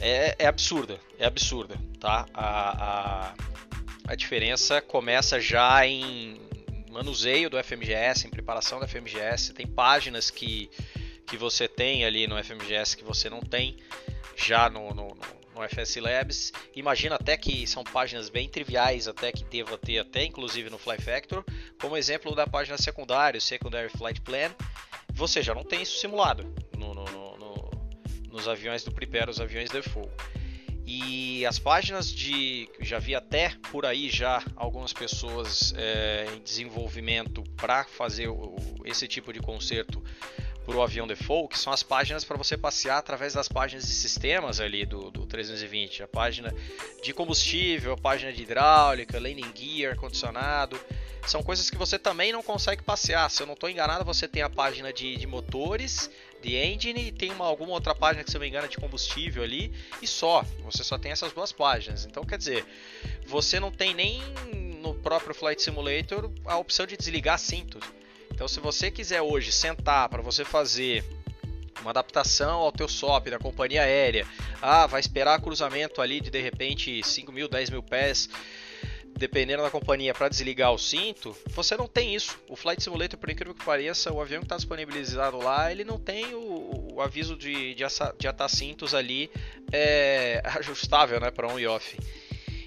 É, 0.00 0.34
é 0.38 0.46
absurda, 0.46 0.98
é 1.18 1.26
absurda, 1.26 1.76
tá? 2.00 2.26
A, 2.32 3.28
a, 3.28 3.34
a 4.08 4.14
diferença 4.14 4.80
começa 4.80 5.38
já 5.38 5.86
em 5.86 6.40
manuseio 6.90 7.48
do 7.48 7.62
FMGS, 7.62 8.26
em 8.26 8.30
preparação 8.30 8.80
do 8.80 8.88
FMGS. 8.88 9.52
Tem 9.54 9.66
páginas 9.66 10.30
que, 10.30 10.70
que 11.26 11.36
você 11.36 11.68
tem 11.68 12.04
ali 12.04 12.26
no 12.26 12.42
FMGS 12.42 12.96
que 12.96 13.04
você 13.04 13.30
não 13.30 13.40
tem 13.40 13.76
já 14.36 14.68
no, 14.68 14.92
no, 14.94 15.16
no 15.54 15.68
FS 15.68 15.96
Labs. 15.96 16.52
Imagina 16.74 17.16
até 17.16 17.36
que 17.36 17.66
são 17.66 17.84
páginas 17.84 18.28
bem 18.28 18.48
triviais, 18.48 19.06
até 19.06 19.30
que 19.30 19.44
deva 19.44 19.78
ter 19.78 19.98
até 19.98 20.24
inclusive 20.24 20.70
no 20.70 20.78
Fly 20.78 20.98
Factor, 20.98 21.44
como 21.80 21.96
exemplo 21.96 22.34
da 22.34 22.46
página 22.46 22.76
secundária, 22.76 23.38
o 23.38 23.40
Secondary 23.40 23.88
Flight 23.88 24.20
Plan. 24.20 24.50
Você 25.14 25.42
já 25.42 25.54
não 25.54 25.64
tem 25.64 25.82
isso 25.82 25.98
simulado 25.98 26.44
no, 26.76 26.94
no, 26.94 27.04
no, 27.04 27.70
nos 28.30 28.48
aviões 28.48 28.82
do 28.84 28.92
Prepare, 28.92 29.30
os 29.30 29.40
aviões 29.40 29.70
default. 29.70 30.10
E 30.92 31.46
as 31.46 31.56
páginas 31.56 32.12
de. 32.12 32.68
Já 32.80 32.98
vi 32.98 33.14
até 33.14 33.54
por 33.70 33.86
aí 33.86 34.10
já 34.10 34.42
algumas 34.56 34.92
pessoas 34.92 35.72
é, 35.76 36.26
em 36.34 36.40
desenvolvimento 36.40 37.44
para 37.56 37.84
fazer 37.84 38.26
o, 38.26 38.56
esse 38.84 39.06
tipo 39.06 39.32
de 39.32 39.38
conserto 39.38 40.02
para 40.66 40.76
o 40.76 40.82
avião 40.82 41.06
default, 41.06 41.50
que 41.50 41.58
são 41.60 41.72
as 41.72 41.84
páginas 41.84 42.24
para 42.24 42.36
você 42.36 42.56
passear 42.56 42.98
através 42.98 43.34
das 43.34 43.46
páginas 43.46 43.86
de 43.86 43.92
sistemas 43.92 44.58
ali 44.58 44.84
do, 44.84 45.12
do 45.12 45.26
320. 45.26 46.02
A 46.02 46.08
página 46.08 46.52
de 47.04 47.14
combustível, 47.14 47.92
a 47.92 47.96
página 47.96 48.32
de 48.32 48.42
hidráulica, 48.42 49.20
landing 49.20 49.52
gear, 49.54 49.94
condicionado. 49.94 50.76
São 51.24 51.40
coisas 51.40 51.70
que 51.70 51.76
você 51.76 52.00
também 52.00 52.32
não 52.32 52.42
consegue 52.42 52.82
passear. 52.82 53.30
Se 53.30 53.40
eu 53.40 53.46
não 53.46 53.54
estou 53.54 53.70
enganado, 53.70 54.04
você 54.04 54.26
tem 54.26 54.42
a 54.42 54.50
página 54.50 54.92
de, 54.92 55.16
de 55.16 55.26
motores 55.28 56.10
de 56.40 56.56
engine 56.56 57.08
e 57.08 57.12
tem 57.12 57.30
uma, 57.32 57.46
alguma 57.46 57.72
outra 57.72 57.94
página 57.94 58.24
que 58.24 58.30
se 58.30 58.36
eu 58.36 58.40
me 58.40 58.48
engano 58.48 58.66
é 58.66 58.68
de 58.68 58.76
combustível 58.76 59.42
ali 59.42 59.72
e 60.00 60.06
só. 60.06 60.44
Você 60.64 60.82
só 60.82 60.98
tem 60.98 61.12
essas 61.12 61.32
duas 61.32 61.52
páginas. 61.52 62.04
Então 62.06 62.24
quer 62.24 62.38
dizer, 62.38 62.64
você 63.26 63.60
não 63.60 63.70
tem 63.70 63.94
nem 63.94 64.22
no 64.80 64.94
próprio 64.94 65.34
Flight 65.34 65.62
Simulator 65.62 66.30
a 66.44 66.56
opção 66.56 66.86
de 66.86 66.96
desligar 66.96 67.38
cintos. 67.38 67.82
Então 68.32 68.48
se 68.48 68.60
você 68.60 68.90
quiser 68.90 69.22
hoje 69.22 69.52
sentar 69.52 70.08
para 70.08 70.22
você 70.22 70.44
fazer 70.44 71.04
uma 71.80 71.90
adaptação 71.90 72.60
ao 72.60 72.72
teu 72.72 72.88
SOP 72.88 73.30
da 73.30 73.38
companhia 73.38 73.82
aérea, 73.82 74.26
ah, 74.60 74.86
vai 74.86 75.00
esperar 75.00 75.40
cruzamento 75.40 76.00
ali 76.00 76.20
de 76.20 76.30
de 76.30 76.40
repente 76.40 77.02
5 77.02 77.32
mil, 77.32 77.48
10 77.48 77.70
mil 77.70 77.82
pés 77.82 78.28
dependendo 79.20 79.62
da 79.62 79.70
companhia, 79.70 80.14
para 80.14 80.30
desligar 80.30 80.72
o 80.72 80.78
cinto, 80.78 81.36
você 81.48 81.76
não 81.76 81.86
tem 81.86 82.14
isso. 82.14 82.40
O 82.48 82.56
Flight 82.56 82.82
Simulator, 82.82 83.20
por 83.20 83.28
incrível 83.28 83.54
que 83.54 83.62
pareça, 83.62 84.10
o 84.10 84.18
avião 84.18 84.40
que 84.40 84.46
está 84.46 84.56
disponibilizado 84.56 85.36
lá, 85.36 85.70
ele 85.70 85.84
não 85.84 85.98
tem 85.98 86.34
o, 86.34 86.94
o 86.94 87.02
aviso 87.02 87.36
de, 87.36 87.74
de, 87.74 87.84
de 88.18 88.26
atar 88.26 88.48
cintos 88.48 88.94
ali 88.94 89.30
é, 89.70 90.40
ajustável 90.58 91.20
né, 91.20 91.30
para 91.30 91.46
on 91.46 91.60
e 91.60 91.66
off. 91.66 91.98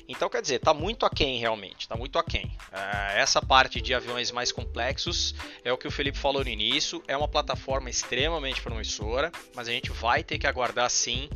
Então, 0.07 0.29
quer 0.29 0.43
dizer, 0.43 0.55
está 0.57 0.75
muito 0.75 1.07
aquém 1.07 1.39
realmente, 1.39 1.81
está 1.81 1.95
muito 1.95 2.19
aquém. 2.19 2.45
Uh, 2.71 3.15
essa 3.15 3.41
parte 3.41 3.81
de 3.81 3.95
aviões 3.95 4.29
mais 4.29 4.51
complexos 4.51 5.33
é 5.63 5.73
o 5.73 5.77
que 5.77 5.87
o 5.87 5.91
Felipe 5.91 6.19
falou 6.19 6.43
no 6.43 6.49
início, 6.49 7.01
é 7.07 7.17
uma 7.17 7.27
plataforma 7.27 7.89
extremamente 7.89 8.61
promissora, 8.61 9.31
mas 9.55 9.67
a 9.67 9.71
gente 9.71 9.89
vai 9.89 10.23
ter 10.23 10.37
que 10.37 10.45
aguardar 10.45 10.87
sim 10.91 11.29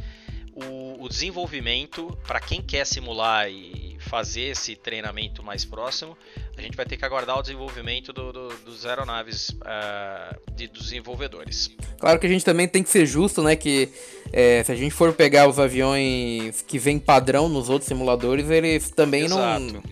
o, 0.65 1.03
o 1.03 1.09
desenvolvimento 1.09 2.17
para 2.25 2.39
quem 2.39 2.61
quer 2.61 2.85
simular 2.85 3.49
e 3.49 3.95
fazer 3.99 4.51
esse 4.51 4.75
treinamento 4.75 5.43
mais 5.43 5.63
próximo, 5.65 6.17
a 6.57 6.61
gente 6.61 6.75
vai 6.75 6.85
ter 6.85 6.97
que 6.97 7.05
aguardar 7.05 7.37
o 7.37 7.41
desenvolvimento 7.41 8.11
do, 8.11 8.31
do, 8.33 8.47
dos 8.65 8.85
aeronaves 8.85 9.49
uh, 9.49 10.35
de, 10.53 10.67
dos 10.67 10.83
desenvolvedores. 10.83 11.69
Claro 11.99 12.19
que 12.19 12.25
a 12.25 12.29
gente 12.29 12.43
também 12.43 12.67
tem 12.67 12.81
que 12.81 12.89
ser 12.89 13.05
justo, 13.05 13.43
né? 13.43 13.55
Que 13.55 13.89
é, 14.31 14.63
se 14.63 14.71
a 14.71 14.75
gente 14.75 14.91
for 14.91 15.13
pegar 15.13 15.47
os 15.47 15.59
aviões 15.59 16.61
que 16.61 16.79
vêm 16.79 16.97
padrão 16.97 17.47
nos 17.47 17.69
outros 17.69 17.87
simuladores, 17.87 18.49
eles 18.49 18.89
também 18.89 19.25
Exato. 19.25 19.59
não 19.59 19.83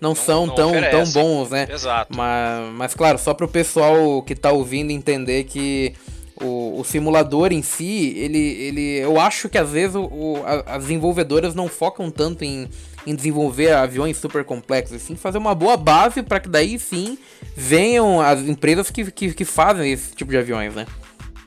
não, 0.00 0.14
são 0.14 0.46
não 0.46 0.54
tão, 0.54 0.72
tão 0.90 1.10
bons, 1.10 1.50
né? 1.50 1.66
Exato. 1.70 2.16
Mas, 2.16 2.72
mas 2.72 2.94
claro, 2.94 3.18
só 3.18 3.34
para 3.34 3.46
o 3.46 3.48
pessoal 3.48 4.22
que 4.22 4.32
está 4.32 4.52
ouvindo 4.52 4.90
entender 4.92 5.44
que 5.44 5.94
o, 6.42 6.80
o, 6.80 6.84
simulador 6.84 7.52
em 7.52 7.62
si, 7.62 8.14
ele, 8.16 8.38
ele, 8.38 8.98
eu 8.98 9.20
acho 9.20 9.48
que 9.48 9.58
às 9.58 9.70
vezes 9.70 9.96
o, 9.96 10.04
o, 10.04 10.42
as 10.66 10.82
desenvolvedoras 10.82 11.54
não 11.54 11.68
focam 11.68 12.10
tanto 12.10 12.44
em, 12.44 12.68
em 13.06 13.14
desenvolver 13.14 13.72
aviões 13.72 14.16
super 14.16 14.44
complexos, 14.44 15.02
sim 15.02 15.16
fazer 15.16 15.38
uma 15.38 15.54
boa 15.54 15.76
base 15.76 16.22
para 16.22 16.40
que 16.40 16.48
daí 16.48 16.78
sim 16.78 17.18
venham 17.56 18.20
as 18.20 18.40
empresas 18.40 18.90
que, 18.90 19.10
que, 19.10 19.32
que 19.32 19.44
fazem 19.44 19.92
esse 19.92 20.14
tipo 20.14 20.30
de 20.30 20.38
aviões, 20.38 20.74
né? 20.74 20.86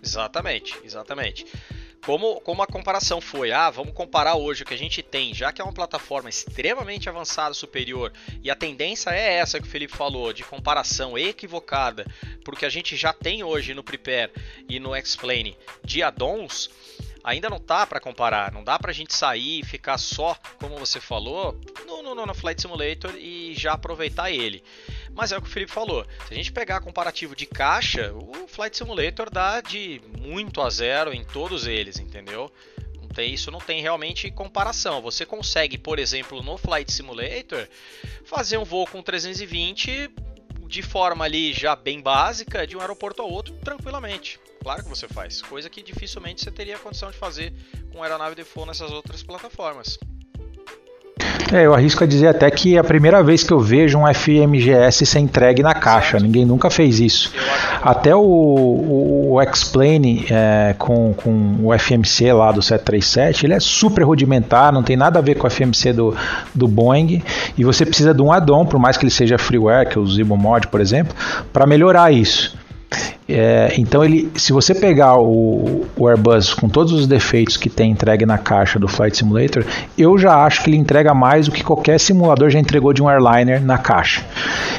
Exatamente, 0.04 0.78
exatamente. 0.84 1.46
Como, 2.04 2.42
como 2.42 2.64
a 2.64 2.68
comparação 2.68 3.22
foi, 3.22 3.52
ah, 3.52 3.70
vamos 3.70 3.94
comparar 3.94 4.36
hoje 4.36 4.64
o 4.64 4.66
que 4.66 4.74
a 4.74 4.78
gente 4.78 5.04
tem, 5.04 5.36
já 5.36 5.52
que 5.52 5.62
é 5.62 5.64
uma 5.64 5.74
plataforma 5.74 6.30
extremamente 6.30 7.08
avançada, 7.08 7.54
superior, 7.54 8.12
e 8.44 8.50
a 8.50 8.56
tendência 8.56 9.12
é 9.12 9.36
essa 9.36 9.60
que 9.60 9.68
o 9.68 9.70
Felipe 9.70 9.96
falou, 9.96 10.34
de 10.34 10.44
comparação 10.44 11.16
equivocada, 11.16 12.06
porque 12.44 12.66
a 12.66 12.70
gente 12.70 12.96
já 12.96 13.14
tem 13.14 13.44
hoje 13.44 13.76
no 13.76 13.84
Prepare 13.84 14.32
e 14.68 14.80
no 14.80 14.96
Explain 14.96 15.56
de 15.84 16.02
addons, 16.02 16.72
ainda 17.24 17.50
não 17.50 17.60
tá 17.60 17.86
para 17.86 18.00
comparar, 18.00 18.52
não 18.52 18.64
dá 18.64 18.78
pra 18.80 18.92
gente 18.92 19.14
sair 19.14 19.60
e 19.60 19.66
ficar 19.66 19.98
só, 19.98 20.36
como 20.60 20.78
você 20.78 21.00
falou, 21.00 21.60
no, 21.86 22.02
no, 22.02 22.26
no 22.26 22.34
Flight 22.34 22.62
Simulator 22.62 23.16
e 23.16 23.54
já 23.56 23.74
aproveitar 23.74 24.32
ele. 24.32 24.64
Mas 25.14 25.32
é 25.32 25.38
o 25.38 25.42
que 25.42 25.48
o 25.48 25.52
Felipe 25.52 25.72
falou. 25.72 26.06
Se 26.28 26.34
a 26.34 26.36
gente 26.36 26.52
pegar 26.52 26.82
comparativo 26.82 27.36
de 27.36 27.46
caixa, 27.46 28.14
o 28.14 28.41
Flight 28.62 28.78
Simulator 28.78 29.28
dá 29.32 29.60
de 29.60 30.00
muito 30.20 30.62
a 30.62 30.70
zero 30.70 31.12
em 31.12 31.24
todos 31.24 31.66
eles, 31.66 31.98
entendeu? 31.98 32.52
Não 33.02 33.08
tem, 33.08 33.34
isso 33.34 33.50
não 33.50 33.58
tem 33.58 33.82
realmente 33.82 34.30
comparação. 34.30 35.02
Você 35.02 35.26
consegue, 35.26 35.80
por 35.80 35.98
exemplo, 35.98 36.44
no 36.44 36.60
Flight 36.60 36.92
Simulator, 36.92 37.68
fazer 38.24 38.60
um 38.60 38.64
voo 38.64 38.86
com 38.86 39.02
320 39.02 40.12
de 40.68 40.82
forma 40.84 41.26
ali 41.26 41.52
já 41.54 41.76
bem 41.76 42.00
básica, 42.00 42.68
de 42.68 42.78
um 42.78 42.82
aeroporto 42.82 43.24
ao 43.24 43.32
outro, 43.32 43.52
tranquilamente. 43.64 44.40
Claro 44.62 44.84
que 44.84 44.90
você 44.90 45.08
faz, 45.08 45.42
coisa 45.42 45.68
que 45.68 45.82
dificilmente 45.82 46.44
você 46.44 46.52
teria 46.52 46.78
condição 46.78 47.10
de 47.10 47.18
fazer 47.18 47.52
com 47.92 48.04
aeronave 48.04 48.36
de 48.36 48.44
voo 48.44 48.68
nessas 48.68 48.92
outras 48.92 49.24
plataformas. 49.24 49.98
É, 51.52 51.66
eu 51.66 51.74
arrisco 51.74 52.02
a 52.02 52.08
dizer 52.08 52.28
até 52.28 52.50
que 52.50 52.78
é 52.78 52.80
a 52.80 52.84
primeira 52.84 53.22
vez 53.22 53.44
que 53.44 53.52
eu 53.52 53.60
vejo 53.60 53.98
um 53.98 54.14
FMGS 54.14 55.06
ser 55.06 55.20
entregue 55.20 55.62
na 55.62 55.74
caixa. 55.74 56.18
Ninguém 56.18 56.46
nunca 56.46 56.70
fez 56.70 57.02
isso. 57.02 57.34
Até 57.82 58.16
o, 58.16 58.22
o, 58.22 59.34
o 59.34 59.42
é, 59.42 60.76
com, 60.78 61.14
com 61.14 61.56
o 61.62 61.78
FMC 61.78 62.32
lá 62.32 62.54
do 62.54 62.62
737, 62.62 63.46
ele 63.46 63.54
é 63.54 63.60
super 63.60 64.04
rudimentar, 64.04 64.72
não 64.72 64.82
tem 64.82 64.96
nada 64.96 65.20
a 65.20 65.22
ver 65.22 65.36
com 65.36 65.46
o 65.46 65.50
FMC 65.50 65.92
do, 65.92 66.16
do 66.56 66.70
Boeing. 66.70 67.22
E 67.58 67.66
você 67.66 67.86
precisa 67.86 68.14
de 68.14 68.22
um 68.22 68.32
add-on, 68.32 68.66
por 68.66 68.80
mais 68.80 68.96
que 68.96 69.04
ele 69.04 69.12
seja 69.12 69.38
freeware, 69.38 69.90
que 69.90 69.98
é 69.98 70.02
o 70.02 70.08
ZiboMod, 70.08 70.68
por 70.68 70.80
exemplo, 70.80 71.14
para 71.52 71.68
melhorar 71.68 72.14
isso. 72.14 72.61
É, 73.28 73.74
então 73.78 74.04
ele, 74.04 74.30
se 74.36 74.52
você 74.52 74.76
pegar 74.76 75.16
o, 75.18 75.86
o, 75.96 76.08
Airbus 76.08 76.54
com 76.54 76.68
todos 76.68 76.92
os 76.92 77.08
defeitos 77.08 77.56
que 77.56 77.70
tem 77.70 77.92
entregue 77.92 78.26
na 78.26 78.38
caixa 78.38 78.78
do 78.78 78.88
Flight 78.88 79.16
Simulator, 79.16 79.64
eu 79.98 80.18
já 80.18 80.44
acho 80.44 80.62
que 80.62 80.70
ele 80.70 80.78
entrega 80.78 81.14
mais 81.14 81.46
do 81.46 81.52
que 81.54 81.64
qualquer 81.64 81.98
simulador 82.00 82.50
já 82.50 82.60
entregou 82.60 82.92
de 82.92 83.02
um 83.02 83.08
airliner 83.08 83.62
na 83.62 83.78
caixa. 83.78 84.26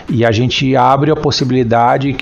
E 0.08 0.24
a 0.24 0.30
gente 0.30 0.76
abre 0.76 1.10
a 1.10 1.16
possibilidade 1.16 2.14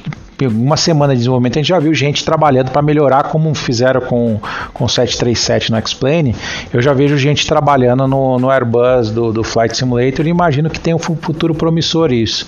uma 0.46 0.76
semana 0.76 1.12
de 1.12 1.18
desenvolvimento, 1.18 1.56
a 1.56 1.60
gente 1.60 1.68
já 1.68 1.78
viu 1.78 1.94
gente 1.94 2.24
trabalhando 2.24 2.70
para 2.70 2.82
melhorar, 2.82 3.24
como 3.24 3.54
fizeram 3.54 4.00
com, 4.00 4.40
o 4.78 4.88
737 4.88 5.70
no 5.70 5.76
X-Plane. 5.78 6.34
Eu 6.72 6.80
já 6.80 6.92
vejo 6.92 7.16
gente 7.16 7.46
trabalhando 7.46 8.06
no, 8.06 8.38
no 8.38 8.50
Airbus 8.50 9.10
do, 9.10 9.32
do 9.32 9.44
Flight 9.44 9.76
Simulator 9.76 10.26
e 10.26 10.30
imagino 10.30 10.70
que 10.70 10.80
tem 10.80 10.94
um 10.94 10.98
futuro 10.98 11.54
promissor 11.54 12.12
isso, 12.12 12.46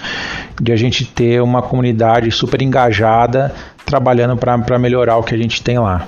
de 0.61 0.73
a 0.73 0.77
gente 0.77 1.05
ter 1.05 1.43
uma 1.43 1.63
comunidade 1.63 2.31
super 2.31 2.63
engajada 2.63 3.55
trabalhando 3.85 4.37
para 4.37 4.79
melhorar 4.79 5.17
o 5.17 5.23
que 5.23 5.35
a 5.35 5.39
gente 5.39 5.63
tem 5.63 5.79
lá. 5.79 6.07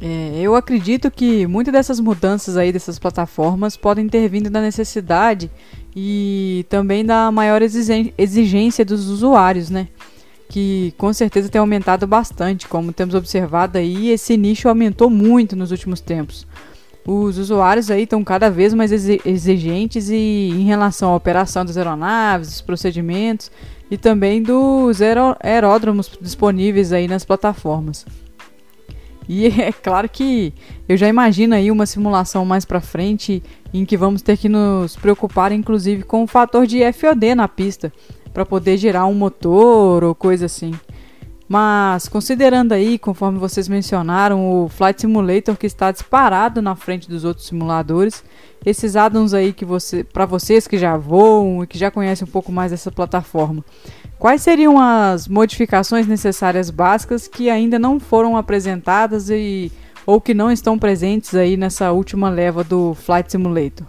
É, 0.00 0.40
eu 0.40 0.54
acredito 0.54 1.10
que 1.10 1.46
muitas 1.46 1.72
dessas 1.72 1.98
mudanças 1.98 2.56
aí 2.56 2.72
dessas 2.72 2.98
plataformas 2.98 3.76
podem 3.76 4.08
ter 4.08 4.28
vindo 4.28 4.48
da 4.48 4.60
necessidade 4.60 5.50
e 5.94 6.64
também 6.68 7.04
da 7.04 7.32
maior 7.32 7.60
exigência 7.62 8.84
dos 8.84 9.08
usuários, 9.08 9.70
né? 9.70 9.88
Que 10.48 10.94
com 10.96 11.12
certeza 11.12 11.48
tem 11.48 11.60
aumentado 11.60 12.06
bastante, 12.06 12.66
como 12.66 12.92
temos 12.92 13.14
observado 13.14 13.78
aí, 13.78 14.10
esse 14.10 14.36
nicho 14.36 14.68
aumentou 14.68 15.10
muito 15.10 15.54
nos 15.54 15.70
últimos 15.70 16.00
tempos. 16.00 16.46
Os 17.06 17.38
usuários 17.38 17.90
aí 17.90 18.02
estão 18.02 18.22
cada 18.22 18.50
vez 18.50 18.74
mais 18.74 18.92
exigentes 18.92 20.10
e 20.10 20.50
em 20.52 20.64
relação 20.64 21.12
à 21.12 21.16
operação 21.16 21.64
das 21.64 21.76
aeronaves, 21.76 22.48
dos 22.48 22.60
procedimentos 22.60 23.50
e 23.90 23.96
também 23.96 24.42
dos 24.42 25.00
aeródromos 25.42 26.10
disponíveis 26.20 26.92
aí 26.92 27.08
nas 27.08 27.24
plataformas. 27.24 28.04
E 29.28 29.46
é 29.60 29.72
claro 29.72 30.08
que 30.08 30.52
eu 30.88 30.96
já 30.96 31.08
imagino 31.08 31.54
aí 31.54 31.70
uma 31.70 31.86
simulação 31.86 32.44
mais 32.44 32.64
para 32.64 32.80
frente 32.80 33.42
em 33.72 33.84
que 33.84 33.96
vamos 33.96 34.22
ter 34.22 34.38
que 34.38 34.48
nos 34.48 34.96
preocupar 34.96 35.52
inclusive 35.52 36.02
com 36.02 36.22
o 36.22 36.26
fator 36.26 36.66
de 36.66 36.80
FOD 36.92 37.34
na 37.34 37.46
pista, 37.46 37.92
para 38.32 38.44
poder 38.44 38.76
gerar 38.76 39.06
um 39.06 39.14
motor 39.14 40.04
ou 40.04 40.14
coisa 40.14 40.46
assim. 40.46 40.72
Mas 41.48 42.08
considerando 42.08 42.72
aí, 42.72 42.98
conforme 42.98 43.38
vocês 43.38 43.68
mencionaram, 43.68 44.64
o 44.64 44.68
Flight 44.68 45.00
Simulator 45.00 45.56
que 45.56 45.66
está 45.66 45.90
disparado 45.90 46.60
na 46.60 46.76
frente 46.76 47.08
dos 47.08 47.24
outros 47.24 47.46
simuladores, 47.46 48.22
esses 48.66 48.96
addons 48.96 49.32
aí 49.32 49.54
que 49.54 49.64
você, 49.64 50.04
para 50.04 50.26
vocês 50.26 50.68
que 50.68 50.76
já 50.76 50.94
voam 50.98 51.64
e 51.64 51.66
que 51.66 51.78
já 51.78 51.90
conhecem 51.90 52.28
um 52.28 52.30
pouco 52.30 52.52
mais 52.52 52.70
dessa 52.70 52.92
plataforma, 52.92 53.64
quais 54.18 54.42
seriam 54.42 54.78
as 54.78 55.26
modificações 55.26 56.06
necessárias 56.06 56.68
básicas 56.68 57.26
que 57.26 57.48
ainda 57.48 57.78
não 57.78 57.98
foram 57.98 58.36
apresentadas 58.36 59.30
e 59.30 59.72
ou 60.04 60.20
que 60.20 60.34
não 60.34 60.50
estão 60.52 60.78
presentes 60.78 61.34
aí 61.34 61.56
nessa 61.56 61.92
última 61.92 62.28
leva 62.28 62.62
do 62.62 62.92
Flight 62.94 63.32
Simulator? 63.32 63.86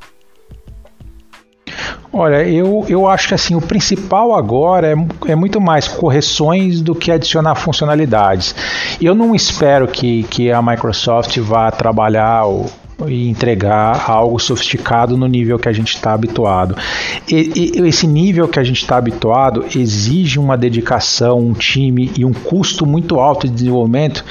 Olha, 2.12 2.44
eu, 2.44 2.86
eu 2.90 3.08
acho 3.08 3.28
que 3.28 3.34
assim, 3.36 3.56
o 3.56 3.62
principal 3.62 4.34
agora 4.36 4.88
é, 4.88 5.32
é 5.32 5.36
muito 5.36 5.62
mais 5.62 5.88
correções 5.88 6.82
do 6.82 6.96
que 6.96 7.12
adicionar 7.12 7.56
funcionalidades. 7.56 8.56
Eu 9.00 9.14
não 9.14 9.36
espero 9.36 9.88
que, 9.88 10.24
que 10.24 10.52
a 10.52 10.62
Microsoft 10.62 11.38
vá 11.40 11.70
trabalhar 11.70 12.48
o, 12.48 12.66
e 13.08 13.30
entregar 13.30 14.10
algo 14.10 14.40
sofisticado 14.40 15.16
no 15.16 15.28
nível 15.28 15.58
que 15.60 15.70
a 15.70 15.72
gente 15.72 15.96
está 15.96 16.14
habituado. 16.14 16.76
E, 17.28 17.74
e, 17.76 17.88
esse 17.88 18.08
nível 18.08 18.48
que 18.48 18.60
a 18.60 18.64
gente 18.64 18.82
está 18.82 18.98
habituado 18.98 19.66
exige 19.76 20.40
uma 20.40 20.58
dedicação, 20.58 21.40
um 21.40 21.54
time 21.54 22.12
e 22.18 22.26
um 22.26 22.34
custo 22.34 22.86
muito 22.86 23.20
alto 23.20 23.48
de 23.48 23.54
desenvolvimento 23.54 24.26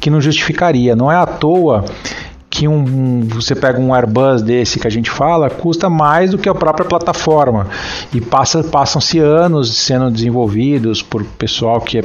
que 0.00 0.08
não 0.08 0.20
justificaria. 0.20 0.94
Não 0.96 1.10
é 1.10 1.16
à 1.16 1.26
toa 1.26 1.84
que 2.54 2.68
um, 2.68 3.22
você 3.26 3.52
pega 3.52 3.80
um 3.80 3.92
Airbus 3.92 4.40
desse 4.40 4.78
que 4.78 4.86
a 4.86 4.90
gente 4.90 5.10
fala, 5.10 5.50
custa 5.50 5.90
mais 5.90 6.30
do 6.30 6.38
que 6.38 6.48
a 6.48 6.54
própria 6.54 6.86
plataforma. 6.86 7.66
E 8.12 8.20
passa, 8.20 8.62
passam-se 8.62 9.18
anos 9.18 9.76
sendo 9.76 10.08
desenvolvidos 10.08 11.02
por 11.02 11.24
pessoal 11.24 11.80
que 11.80 11.98
é 11.98 12.04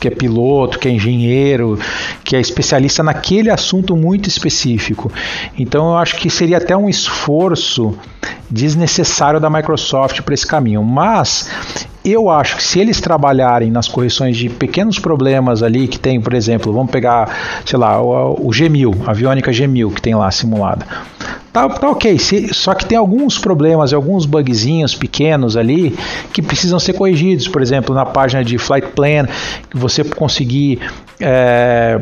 que 0.00 0.06
é 0.06 0.12
piloto, 0.12 0.78
que 0.78 0.86
é 0.86 0.92
engenheiro, 0.92 1.76
que 2.22 2.36
é 2.36 2.40
especialista 2.40 3.02
naquele 3.02 3.50
assunto 3.50 3.96
muito 3.96 4.28
específico. 4.28 5.10
Então 5.58 5.90
eu 5.90 5.98
acho 5.98 6.14
que 6.14 6.30
seria 6.30 6.58
até 6.58 6.76
um 6.76 6.88
esforço 6.88 7.98
desnecessário 8.48 9.40
da 9.40 9.50
Microsoft 9.50 10.22
para 10.22 10.34
esse 10.34 10.46
caminho. 10.46 10.84
Mas 10.84 11.50
eu 12.12 12.30
acho 12.30 12.56
que 12.56 12.62
se 12.62 12.78
eles 12.78 13.00
trabalharem 13.00 13.70
nas 13.70 13.88
correções 13.88 14.36
de 14.36 14.48
pequenos 14.48 14.98
problemas 14.98 15.62
ali 15.62 15.88
que 15.88 15.98
tem, 15.98 16.20
por 16.20 16.34
exemplo, 16.34 16.72
vamos 16.72 16.90
pegar, 16.90 17.62
sei 17.64 17.78
lá, 17.78 18.00
o, 18.00 18.48
o 18.48 18.50
G1000, 18.50 19.06
a 19.06 19.10
aviônica 19.10 19.50
G1000 19.50 19.94
que 19.94 20.02
tem 20.02 20.14
lá 20.14 20.30
simulada. 20.30 20.86
Tá, 21.52 21.68
tá 21.68 21.90
ok, 21.90 22.18
se, 22.18 22.52
só 22.52 22.74
que 22.74 22.84
tem 22.84 22.96
alguns 22.96 23.38
problemas, 23.38 23.92
alguns 23.92 24.26
bugzinhos 24.26 24.94
pequenos 24.94 25.56
ali 25.56 25.96
que 26.32 26.42
precisam 26.42 26.78
ser 26.78 26.92
corrigidos. 26.92 27.48
Por 27.48 27.62
exemplo, 27.62 27.94
na 27.94 28.04
página 28.04 28.44
de 28.44 28.58
Flight 28.58 28.88
Plan, 28.88 29.26
que 29.70 29.76
você 29.76 30.04
conseguir, 30.04 30.78
é, 31.18 31.98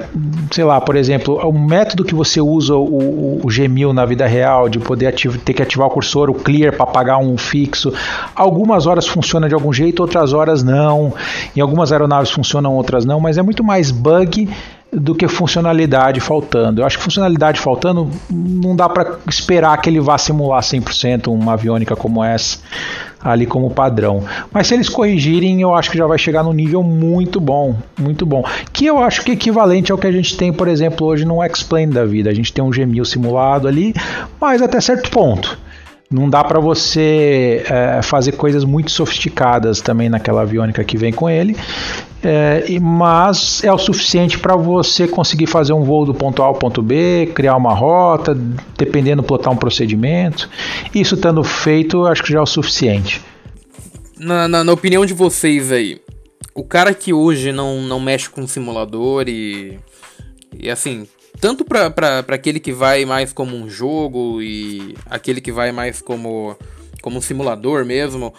sei 0.50 0.64
lá, 0.64 0.80
por 0.80 0.96
exemplo, 0.96 1.36
o 1.36 1.52
método 1.52 2.04
que 2.04 2.14
você 2.14 2.40
usa 2.40 2.74
o, 2.74 3.40
o 3.42 3.46
G1000 3.46 3.92
na 3.92 4.04
vida 4.04 4.26
real, 4.26 4.68
de 4.68 4.80
poder 4.80 5.14
ter 5.14 5.54
que 5.54 5.62
ativar 5.62 5.86
o 5.86 5.90
cursor, 5.90 6.28
o 6.28 6.34
clear 6.34 6.72
para 6.72 6.82
apagar 6.82 7.18
um 7.18 7.38
fixo, 7.38 7.94
algumas 8.34 8.86
horas 8.86 9.06
funciona 9.06 9.48
de 9.48 9.54
algum 9.54 9.72
jeito, 9.72 9.95
outras 10.02 10.32
horas 10.32 10.62
não. 10.62 11.12
Em 11.54 11.60
algumas 11.60 11.92
aeronaves 11.92 12.30
funcionam, 12.30 12.74
outras 12.74 13.04
não, 13.04 13.20
mas 13.20 13.38
é 13.38 13.42
muito 13.42 13.62
mais 13.64 13.90
bug 13.90 14.48
do 14.92 15.14
que 15.14 15.26
funcionalidade 15.28 16.20
faltando. 16.20 16.80
Eu 16.80 16.86
acho 16.86 16.96
que 16.96 17.04
funcionalidade 17.04 17.60
faltando 17.60 18.10
não 18.30 18.74
dá 18.74 18.88
para 18.88 19.18
esperar 19.28 19.76
que 19.80 19.90
ele 19.90 20.00
vá 20.00 20.16
simular 20.16 20.62
100% 20.62 21.28
uma 21.28 21.54
aviônica 21.54 21.96
como 21.96 22.22
essa 22.22 22.58
ali 23.22 23.44
como 23.44 23.70
padrão. 23.70 24.22
Mas 24.52 24.68
se 24.68 24.74
eles 24.74 24.88
corrigirem, 24.88 25.60
eu 25.60 25.74
acho 25.74 25.90
que 25.90 25.98
já 25.98 26.06
vai 26.06 26.18
chegar 26.18 26.44
num 26.44 26.52
nível 26.52 26.82
muito 26.82 27.40
bom, 27.40 27.74
muito 27.98 28.24
bom. 28.24 28.44
Que 28.72 28.86
eu 28.86 29.02
acho 29.02 29.22
que 29.22 29.32
é 29.32 29.34
equivalente 29.34 29.90
ao 29.90 29.98
que 29.98 30.06
a 30.06 30.12
gente 30.12 30.36
tem, 30.36 30.52
por 30.52 30.68
exemplo, 30.68 31.06
hoje 31.06 31.24
no 31.24 31.42
X-Plane 31.42 31.92
da 31.92 32.04
vida. 32.04 32.30
A 32.30 32.34
gente 32.34 32.52
tem 32.52 32.62
um 32.62 32.70
G1000 32.70 33.04
simulado 33.04 33.66
ali, 33.66 33.94
mas 34.40 34.62
até 34.62 34.80
certo 34.80 35.10
ponto. 35.10 35.58
Não 36.10 36.30
dá 36.30 36.44
para 36.44 36.60
você 36.60 37.64
é, 37.68 38.00
fazer 38.00 38.32
coisas 38.32 38.64
muito 38.64 38.92
sofisticadas 38.92 39.80
também 39.80 40.08
naquela 40.08 40.42
aviônica 40.42 40.84
que 40.84 40.96
vem 40.96 41.12
com 41.12 41.28
ele, 41.28 41.56
é, 42.22 42.64
mas 42.80 43.64
é 43.64 43.72
o 43.72 43.78
suficiente 43.78 44.38
para 44.38 44.54
você 44.54 45.08
conseguir 45.08 45.46
fazer 45.46 45.72
um 45.72 45.82
voo 45.82 46.06
do 46.06 46.14
ponto 46.14 46.42
A 46.42 46.46
ao 46.46 46.54
ponto 46.54 46.80
B, 46.80 47.30
criar 47.34 47.56
uma 47.56 47.74
rota, 47.74 48.38
dependendo, 48.78 49.22
plotar 49.22 49.52
um 49.52 49.56
procedimento. 49.56 50.48
Isso 50.94 51.16
estando 51.16 51.42
feito, 51.42 52.06
acho 52.06 52.22
que 52.22 52.32
já 52.32 52.38
é 52.38 52.42
o 52.42 52.46
suficiente. 52.46 53.20
Na, 54.18 54.46
na, 54.46 54.62
na 54.62 54.72
opinião 54.72 55.04
de 55.04 55.12
vocês 55.12 55.72
aí, 55.72 56.00
o 56.54 56.64
cara 56.64 56.94
que 56.94 57.12
hoje 57.12 57.52
não, 57.52 57.82
não 57.82 58.00
mexe 58.00 58.30
com 58.30 58.46
simulador 58.46 59.28
e, 59.28 59.78
e 60.58 60.70
assim, 60.70 61.06
tanto 61.40 61.64
para 61.64 62.24
aquele 62.28 62.60
que 62.60 62.72
vai 62.72 63.04
mais 63.04 63.32
como 63.32 63.56
um 63.56 63.68
jogo 63.68 64.42
e 64.42 64.94
aquele 65.06 65.40
que 65.40 65.52
vai 65.52 65.72
mais 65.72 66.00
como, 66.00 66.56
como 67.02 67.18
um 67.18 67.20
simulador 67.20 67.84
mesmo, 67.84 68.32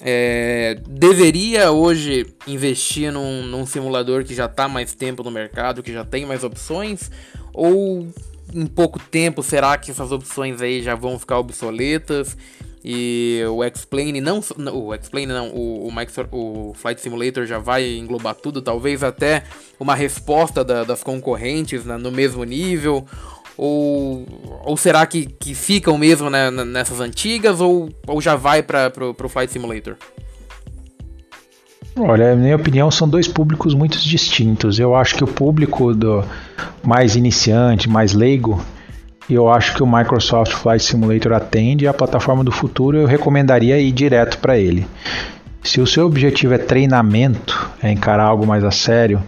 é, 0.00 0.80
deveria 0.88 1.70
hoje 1.70 2.26
investir 2.46 3.12
num, 3.12 3.44
num 3.44 3.66
simulador 3.66 4.24
que 4.24 4.34
já 4.34 4.46
está 4.46 4.66
mais 4.66 4.94
tempo 4.94 5.22
no 5.22 5.30
mercado, 5.30 5.82
que 5.82 5.92
já 5.92 6.04
tem 6.04 6.24
mais 6.24 6.42
opções? 6.42 7.10
Ou 7.52 8.08
em 8.54 8.66
pouco 8.66 8.98
tempo 8.98 9.42
será 9.42 9.76
que 9.76 9.90
essas 9.90 10.10
opções 10.10 10.62
aí 10.62 10.82
já 10.82 10.94
vão 10.94 11.18
ficar 11.18 11.38
obsoletas? 11.38 12.36
E 12.84 13.42
o 13.50 13.62
X-Plane 13.64 14.20
não. 14.20 14.40
O 14.72 14.94
X-Plane 14.94 15.26
não, 15.26 15.48
o, 15.50 15.86
o, 15.86 15.94
Mike, 15.94 16.12
o 16.32 16.72
Flight 16.74 17.00
Simulator 17.00 17.44
já 17.44 17.58
vai 17.58 17.96
englobar 17.96 18.34
tudo, 18.34 18.62
talvez 18.62 19.02
até 19.02 19.44
uma 19.78 19.94
resposta 19.94 20.64
da, 20.64 20.84
das 20.84 21.02
concorrentes 21.02 21.84
né, 21.84 21.96
no 21.96 22.10
mesmo 22.10 22.42
nível. 22.44 23.06
Ou, 23.56 24.26
ou 24.64 24.76
será 24.76 25.04
que, 25.04 25.26
que 25.26 25.54
ficam 25.54 25.98
mesmo 25.98 26.30
né, 26.30 26.50
nessas 26.50 27.00
antigas 27.00 27.60
ou, 27.60 27.90
ou 28.06 28.20
já 28.20 28.34
vai 28.34 28.62
para 28.62 28.90
o 28.98 29.28
Flight 29.28 29.52
Simulator? 29.52 29.96
Olha, 31.98 32.34
na 32.34 32.36
minha 32.36 32.56
opinião, 32.56 32.90
são 32.90 33.06
dois 33.06 33.28
públicos 33.28 33.74
muito 33.74 33.98
distintos. 33.98 34.78
Eu 34.78 34.94
acho 34.94 35.14
que 35.14 35.24
o 35.24 35.26
público 35.26 35.92
do 35.92 36.24
mais 36.82 37.16
iniciante, 37.16 37.88
mais 37.88 38.14
leigo, 38.14 38.64
e 39.30 39.34
eu 39.34 39.48
acho 39.48 39.74
que 39.74 39.82
o 39.82 39.86
Microsoft 39.86 40.52
Flight 40.52 40.82
Simulator 40.82 41.32
atende 41.32 41.86
a 41.86 41.94
plataforma 41.94 42.42
do 42.42 42.50
futuro, 42.50 42.96
eu 42.96 43.06
recomendaria 43.06 43.78
ir 43.78 43.92
direto 43.92 44.38
para 44.38 44.58
ele. 44.58 44.84
Se 45.62 45.80
o 45.80 45.86
seu 45.86 46.04
objetivo 46.04 46.52
é 46.52 46.58
treinamento, 46.58 47.70
é 47.80 47.92
encarar 47.92 48.24
algo 48.24 48.44
mais 48.44 48.64
a 48.64 48.72
sério, 48.72 49.22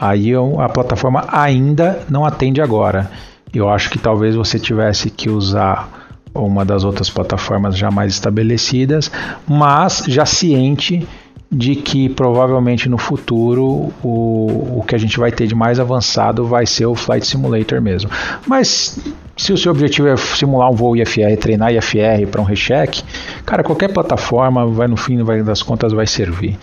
aí 0.00 0.32
a 0.34 0.68
plataforma 0.68 1.24
ainda 1.32 1.98
não 2.08 2.24
atende 2.24 2.60
agora. 2.60 3.10
Eu 3.52 3.68
acho 3.68 3.90
que 3.90 3.98
talvez 3.98 4.36
você 4.36 4.60
tivesse 4.60 5.10
que 5.10 5.28
usar 5.28 5.88
uma 6.32 6.64
das 6.64 6.84
outras 6.84 7.10
plataformas 7.10 7.76
já 7.76 7.90
mais 7.90 8.12
estabelecidas, 8.12 9.10
mas 9.46 10.04
já 10.06 10.24
ciente 10.24 11.04
de 11.50 11.74
que 11.74 12.10
provavelmente 12.10 12.88
no 12.88 12.98
futuro 12.98 13.90
o, 14.02 14.78
o 14.78 14.84
que 14.86 14.94
a 14.94 14.98
gente 14.98 15.18
vai 15.18 15.32
ter 15.32 15.46
de 15.46 15.54
mais 15.54 15.80
avançado 15.80 16.44
vai 16.44 16.66
ser 16.66 16.84
o 16.84 16.94
Flight 16.94 17.26
Simulator 17.26 17.80
mesmo. 17.80 18.10
Mas 18.46 18.98
se 19.36 19.52
o 19.52 19.56
seu 19.56 19.72
objetivo 19.72 20.08
é 20.08 20.16
simular 20.16 20.70
um 20.70 20.74
voo 20.74 20.94
IFR, 20.96 21.36
treinar 21.40 21.72
IFR 21.72 22.26
para 22.30 22.40
um 22.40 22.44
recheck, 22.44 23.02
cara, 23.46 23.62
qualquer 23.62 23.92
plataforma 23.92 24.66
vai 24.66 24.88
no 24.88 24.96
fim 24.96 25.22
vai, 25.22 25.42
das 25.42 25.62
contas 25.62 25.92
vai 25.92 26.06
servir. 26.06 26.58